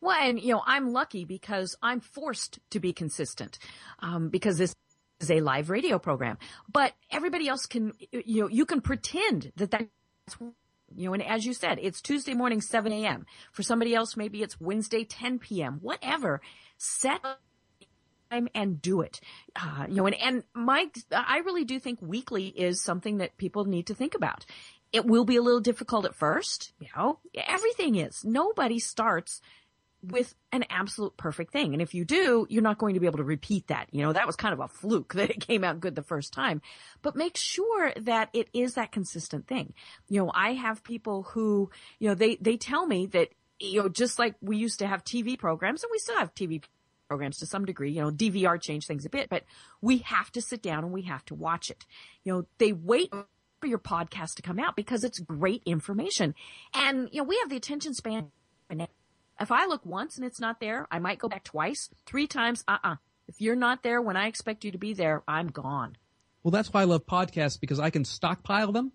Well, 0.00 0.16
and 0.20 0.40
you 0.40 0.52
know, 0.52 0.62
I'm 0.64 0.92
lucky 0.92 1.24
because 1.24 1.76
I'm 1.82 2.00
forced 2.00 2.58
to 2.70 2.80
be 2.80 2.92
consistent, 2.92 3.58
um, 4.00 4.28
because 4.28 4.58
this 4.58 4.74
is 5.20 5.30
a 5.30 5.40
live 5.40 5.70
radio 5.70 5.98
program. 5.98 6.38
But 6.70 6.94
everybody 7.10 7.48
else 7.48 7.66
can, 7.66 7.92
you 8.12 8.42
know, 8.42 8.48
you 8.48 8.66
can 8.66 8.80
pretend 8.80 9.52
that 9.56 9.70
that's, 9.70 10.36
you 10.96 11.06
know, 11.06 11.14
and 11.14 11.22
as 11.22 11.44
you 11.44 11.54
said, 11.54 11.78
it's 11.80 12.00
Tuesday 12.00 12.34
morning, 12.34 12.60
7 12.60 12.92
a.m. 12.92 13.26
For 13.52 13.62
somebody 13.62 13.94
else, 13.94 14.16
maybe 14.16 14.42
it's 14.42 14.60
Wednesday, 14.60 15.04
10 15.04 15.38
p.m. 15.38 15.78
Whatever. 15.80 16.40
Set 16.78 17.20
time 18.30 18.48
and 18.54 18.80
do 18.80 19.00
it. 19.00 19.20
Uh, 19.56 19.86
you 19.88 19.96
know, 19.96 20.06
and, 20.06 20.16
and 20.16 20.44
Mike, 20.54 20.98
I 21.12 21.38
really 21.38 21.64
do 21.64 21.78
think 21.78 22.00
weekly 22.00 22.46
is 22.46 22.82
something 22.82 23.18
that 23.18 23.36
people 23.36 23.64
need 23.64 23.86
to 23.88 23.94
think 23.94 24.14
about. 24.14 24.46
It 24.92 25.04
will 25.04 25.24
be 25.24 25.36
a 25.36 25.42
little 25.42 25.60
difficult 25.60 26.04
at 26.04 26.14
first, 26.14 26.72
you 26.80 26.88
know, 26.96 27.20
everything 27.34 27.94
is. 27.96 28.24
Nobody 28.24 28.78
starts 28.80 29.40
with 30.02 30.34
an 30.52 30.64
absolute 30.70 31.16
perfect 31.16 31.52
thing. 31.52 31.72
And 31.72 31.82
if 31.82 31.94
you 31.94 32.04
do, 32.04 32.46
you're 32.48 32.62
not 32.62 32.78
going 32.78 32.94
to 32.94 33.00
be 33.00 33.06
able 33.06 33.18
to 33.18 33.24
repeat 33.24 33.66
that. 33.68 33.88
You 33.92 34.02
know, 34.02 34.12
that 34.12 34.26
was 34.26 34.36
kind 34.36 34.52
of 34.52 34.60
a 34.60 34.68
fluke 34.68 35.14
that 35.14 35.30
it 35.30 35.46
came 35.46 35.64
out 35.64 35.80
good 35.80 35.94
the 35.94 36.02
first 36.02 36.32
time, 36.32 36.62
but 37.02 37.16
make 37.16 37.36
sure 37.36 37.92
that 37.96 38.30
it 38.32 38.48
is 38.52 38.74
that 38.74 38.92
consistent 38.92 39.46
thing. 39.46 39.74
You 40.08 40.24
know, 40.24 40.32
I 40.34 40.54
have 40.54 40.82
people 40.82 41.24
who, 41.24 41.70
you 41.98 42.08
know, 42.08 42.14
they, 42.14 42.36
they 42.36 42.56
tell 42.56 42.86
me 42.86 43.06
that, 43.06 43.28
you 43.58 43.82
know, 43.82 43.88
just 43.88 44.18
like 44.18 44.36
we 44.40 44.56
used 44.56 44.78
to 44.78 44.86
have 44.86 45.04
TV 45.04 45.38
programs 45.38 45.82
and 45.82 45.90
we 45.92 45.98
still 45.98 46.16
have 46.16 46.34
TV 46.34 46.62
programs 47.08 47.38
to 47.38 47.46
some 47.46 47.64
degree, 47.64 47.90
you 47.90 48.00
know, 48.00 48.10
DVR 48.10 48.60
changed 48.60 48.86
things 48.86 49.04
a 49.04 49.10
bit, 49.10 49.28
but 49.28 49.44
we 49.82 49.98
have 49.98 50.30
to 50.32 50.40
sit 50.40 50.62
down 50.62 50.84
and 50.84 50.92
we 50.92 51.02
have 51.02 51.24
to 51.26 51.34
watch 51.34 51.68
it. 51.68 51.84
You 52.24 52.32
know, 52.32 52.46
they 52.58 52.72
wait 52.72 53.12
for 53.60 53.66
your 53.66 53.78
podcast 53.78 54.34
to 54.36 54.42
come 54.42 54.58
out 54.58 54.76
because 54.76 55.04
it's 55.04 55.18
great 55.18 55.62
information. 55.66 56.34
And, 56.72 57.08
you 57.12 57.20
know, 57.20 57.28
we 57.28 57.38
have 57.40 57.50
the 57.50 57.56
attention 57.56 57.94
span. 57.94 58.30
If 59.40 59.50
I 59.50 59.66
look 59.66 59.84
once 59.86 60.16
and 60.16 60.24
it's 60.24 60.40
not 60.40 60.60
there, 60.60 60.86
I 60.90 60.98
might 60.98 61.18
go 61.18 61.28
back 61.28 61.44
twice, 61.44 61.88
three 62.06 62.26
times. 62.26 62.62
Uh-uh. 62.68 62.96
If 63.26 63.40
you're 63.40 63.56
not 63.56 63.82
there 63.82 64.02
when 64.02 64.16
I 64.16 64.26
expect 64.26 64.64
you 64.64 64.72
to 64.72 64.78
be 64.78 64.92
there, 64.92 65.22
I'm 65.26 65.48
gone. 65.48 65.96
Well, 66.42 66.50
that's 66.50 66.72
why 66.72 66.82
I 66.82 66.84
love 66.84 67.06
podcasts 67.06 67.60
because 67.60 67.78
I 67.78 67.90
can 67.90 68.04
stockpile 68.04 68.72
them 68.72 68.92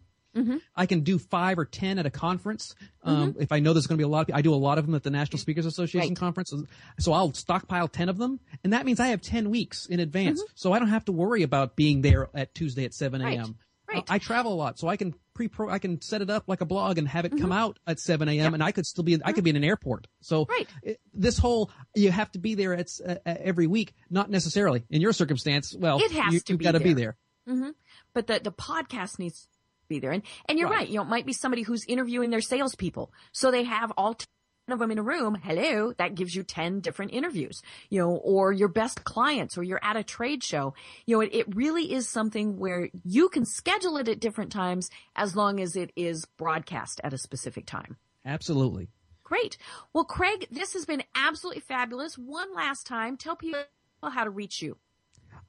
I 0.75 0.85
can 0.85 1.01
do 1.01 1.17
five 1.17 1.57
or 1.57 1.65
ten 1.65 1.97
at 1.97 2.05
a 2.05 2.09
conference. 2.09 2.75
Um, 3.03 3.35
If 3.39 3.51
I 3.51 3.59
know 3.59 3.73
there's 3.73 3.87
going 3.87 3.97
to 3.97 4.01
be 4.01 4.05
a 4.05 4.07
lot 4.09 4.29
of, 4.29 4.35
I 4.35 4.41
do 4.41 4.53
a 4.53 4.55
lot 4.55 4.77
of 4.77 4.85
them 4.85 4.93
at 4.95 5.03
the 5.03 5.09
National 5.09 5.39
Speakers 5.39 5.65
Association 5.65 6.09
Right. 6.09 6.17
conference. 6.17 6.53
So 6.99 7.13
I'll 7.13 7.33
stockpile 7.33 7.87
ten 7.87 8.09
of 8.09 8.17
them, 8.17 8.39
and 8.63 8.73
that 8.73 8.85
means 8.85 8.99
I 8.99 9.07
have 9.07 9.21
ten 9.21 9.49
weeks 9.49 9.85
in 9.85 9.99
advance. 9.99 10.43
So 10.53 10.73
I 10.73 10.79
don't 10.79 10.89
have 10.89 11.05
to 11.05 11.11
worry 11.11 11.43
about 11.43 11.75
being 11.75 12.01
there 12.01 12.29
at 12.33 12.53
Tuesday 12.53 12.83
at 12.85 12.93
seven 12.93 13.21
Right. 13.21 13.37
a.m. 13.39 13.55
Right. 13.87 13.99
Uh, 14.09 14.13
I 14.13 14.19
travel 14.19 14.53
a 14.53 14.55
lot, 14.55 14.77
so 14.77 14.87
I 14.89 14.97
can 14.97 15.13
pre 15.35 15.47
pro 15.47 15.69
I 15.69 15.77
can 15.77 16.01
set 16.01 16.21
it 16.23 16.29
up 16.31 16.45
like 16.47 16.61
a 16.61 16.65
blog 16.65 16.97
and 16.97 17.07
have 17.07 17.25
it 17.25 17.33
Mm-hmm. 17.33 17.41
come 17.41 17.51
out 17.51 17.77
at 17.85 17.99
seven 17.99 18.27
a.m. 18.29 18.53
and 18.55 18.63
I 18.63 18.71
could 18.71 18.85
still 18.87 19.03
be 19.03 19.13
in, 19.13 19.21
I 19.23 19.33
could 19.33 19.43
be 19.43 19.49
in 19.51 19.55
an 19.55 19.63
airport. 19.63 20.07
So 20.21 20.45
Right. 20.49 20.67
it- 20.81 20.99
this 21.13 21.37
whole 21.37 21.69
you 21.93 22.09
have 22.11 22.31
to 22.31 22.39
be 22.39 22.55
there 22.55 22.73
at, 22.73 22.89
uh, 23.07 23.15
every 23.25 23.67
week, 23.67 23.93
not 24.09 24.31
necessarily 24.31 24.83
in 24.89 25.01
your 25.01 25.13
circumstance. 25.13 25.75
Well, 25.77 25.99
It 26.01 26.11
has 26.11 26.33
you, 26.33 26.39
to 26.39 26.53
you've 26.53 26.59
be 26.59 26.65
got 26.65 26.71
to 26.71 26.79
be 26.79 26.93
there. 26.93 27.17
there. 27.45 27.73
but 28.13 28.25
the, 28.27 28.39
the 28.43 28.51
podcast 28.51 29.19
needs 29.19 29.41
to 29.43 29.47
be 29.89 29.99
there. 29.99 30.11
And, 30.11 30.23
and 30.49 30.57
you're 30.57 30.69
Right. 30.69 30.79
right. 30.79 30.89
You 30.89 30.95
know, 30.95 31.01
it 31.03 31.09
might 31.09 31.25
be 31.25 31.33
somebody 31.33 31.61
who's 31.61 31.85
interviewing 31.85 32.29
their 32.31 32.41
salespeople. 32.41 33.11
So 33.33 33.51
they 33.51 33.63
have 33.63 33.91
all 33.97 34.13
10 34.15 34.25
of 34.73 34.79
them 34.79 34.91
in 34.91 34.97
a 34.97 35.03
room. 35.03 35.35
Hello. 35.35 35.93
That 35.93 36.15
gives 36.15 36.35
you 36.35 36.43
10 36.43 36.79
different 36.79 37.13
interviews, 37.13 37.61
you 37.89 37.99
know, 37.99 38.11
or 38.11 38.51
your 38.51 38.67
best 38.67 39.03
clients 39.03 39.57
or 39.57 39.63
you're 39.63 39.83
at 39.83 39.95
a 39.95 40.03
trade 40.03 40.43
show. 40.43 40.73
You 41.05 41.17
know, 41.17 41.21
it, 41.21 41.29
it 41.33 41.55
really 41.55 41.93
is 41.93 42.09
something 42.09 42.57
where 42.57 42.89
you 43.03 43.29
can 43.29 43.45
schedule 43.45 43.97
it 43.97 44.07
at 44.07 44.19
different 44.19 44.51
times 44.51 44.89
as 45.15 45.35
long 45.35 45.59
as 45.59 45.75
it 45.75 45.91
is 45.95 46.25
broadcast 46.37 46.99
at 47.03 47.13
a 47.13 47.17
specific 47.17 47.65
time. 47.65 47.97
Absolutely. 48.25 48.89
Great. 49.23 49.57
Well, 49.93 50.03
Craig, 50.03 50.47
this 50.51 50.73
has 50.73 50.85
been 50.85 51.03
absolutely 51.15 51.61
fabulous. 51.61 52.15
One 52.15 52.53
last 52.53 52.85
time, 52.85 53.17
tell 53.17 53.35
people 53.35 53.61
how 54.03 54.23
to 54.23 54.29
reach 54.29 54.61
you. 54.61 54.77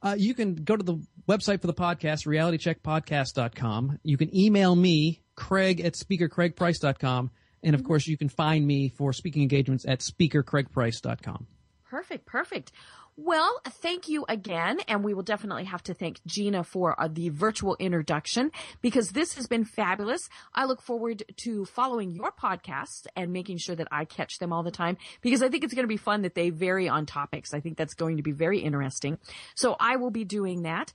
Uh, 0.01 0.15
you 0.17 0.33
can 0.33 0.55
go 0.55 0.75
to 0.75 0.83
the 0.83 0.97
website 1.27 1.61
for 1.61 1.67
the 1.67 1.73
podcast, 1.73 2.27
realitycheckpodcast.com. 2.27 3.99
You 4.03 4.17
can 4.17 4.35
email 4.35 4.75
me, 4.75 5.21
Craig 5.35 5.81
at 5.81 5.93
speakercraigprice.com. 5.93 7.31
And 7.67 7.75
of 7.75 7.83
course, 7.83 8.07
you 8.07 8.15
can 8.15 8.29
find 8.29 8.65
me 8.65 8.87
for 8.87 9.11
speaking 9.11 9.41
engagements 9.41 9.85
at 9.85 9.99
speakercraigprice.com. 9.99 11.47
Perfect, 11.89 12.25
perfect. 12.25 12.71
Well, 13.17 13.59
thank 13.67 14.07
you 14.07 14.23
again, 14.29 14.79
and 14.87 15.03
we 15.03 15.13
will 15.13 15.23
definitely 15.23 15.65
have 15.65 15.83
to 15.83 15.93
thank 15.93 16.21
Gina 16.25 16.63
for 16.63 16.97
uh, 16.97 17.09
the 17.11 17.27
virtual 17.27 17.75
introduction 17.77 18.51
because 18.81 19.09
this 19.09 19.33
has 19.33 19.47
been 19.47 19.65
fabulous. 19.65 20.29
I 20.55 20.63
look 20.63 20.81
forward 20.81 21.23
to 21.37 21.65
following 21.65 22.13
your 22.13 22.31
podcasts 22.31 23.05
and 23.17 23.33
making 23.33 23.57
sure 23.57 23.75
that 23.75 23.89
I 23.91 24.05
catch 24.05 24.39
them 24.39 24.53
all 24.53 24.63
the 24.63 24.71
time 24.71 24.95
because 25.21 25.43
I 25.43 25.49
think 25.49 25.65
it's 25.65 25.73
going 25.73 25.83
to 25.83 25.89
be 25.89 25.97
fun 25.97 26.21
that 26.21 26.35
they 26.35 26.51
vary 26.51 26.87
on 26.87 27.05
topics. 27.05 27.53
I 27.53 27.59
think 27.59 27.75
that's 27.75 27.95
going 27.95 28.15
to 28.15 28.23
be 28.23 28.31
very 28.31 28.59
interesting. 28.59 29.17
So 29.55 29.75
I 29.77 29.97
will 29.97 30.11
be 30.11 30.23
doing 30.23 30.61
that. 30.61 30.93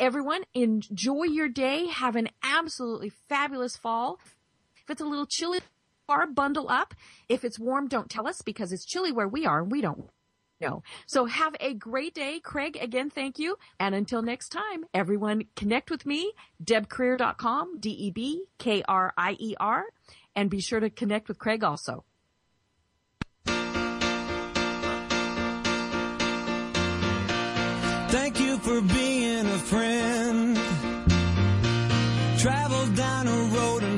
Everyone, 0.00 0.42
enjoy 0.52 1.24
your 1.24 1.48
day. 1.48 1.86
Have 1.86 2.16
an 2.16 2.28
absolutely 2.42 3.12
fabulous 3.28 3.76
fall. 3.76 4.18
If 4.82 4.90
it's 4.90 5.00
a 5.00 5.06
little 5.06 5.26
chilly, 5.26 5.60
or 6.08 6.26
bundle 6.26 6.68
up. 6.68 6.94
If 7.28 7.44
it's 7.44 7.58
warm, 7.58 7.88
don't 7.88 8.10
tell 8.10 8.26
us 8.26 8.42
because 8.42 8.72
it's 8.72 8.84
chilly 8.84 9.12
where 9.12 9.28
we 9.28 9.46
are 9.46 9.60
and 9.60 9.70
we 9.70 9.80
don't 9.80 10.08
know. 10.60 10.82
So 11.06 11.26
have 11.26 11.54
a 11.60 11.74
great 11.74 12.14
day. 12.14 12.40
Craig, 12.40 12.78
again, 12.80 13.10
thank 13.10 13.38
you. 13.38 13.58
And 13.78 13.94
until 13.94 14.22
next 14.22 14.48
time, 14.48 14.84
everyone 14.92 15.44
connect 15.54 15.90
with 15.90 16.06
me, 16.06 16.32
debkrier.com, 16.64 17.74
E 17.76 17.78
D-E-B-K-R-I-E-R, 18.10 19.84
and 20.34 20.50
be 20.50 20.60
sure 20.60 20.80
to 20.80 20.90
connect 20.90 21.28
with 21.28 21.38
Craig 21.38 21.62
also. 21.64 22.04
Thank 28.10 28.40
you 28.40 28.56
for 28.58 28.80
being 28.80 29.46
a 29.46 29.58
friend. 29.58 30.56
Travel 32.38 32.86
down 32.94 33.26
a 33.28 33.36
road 33.54 33.82
and 33.82 33.97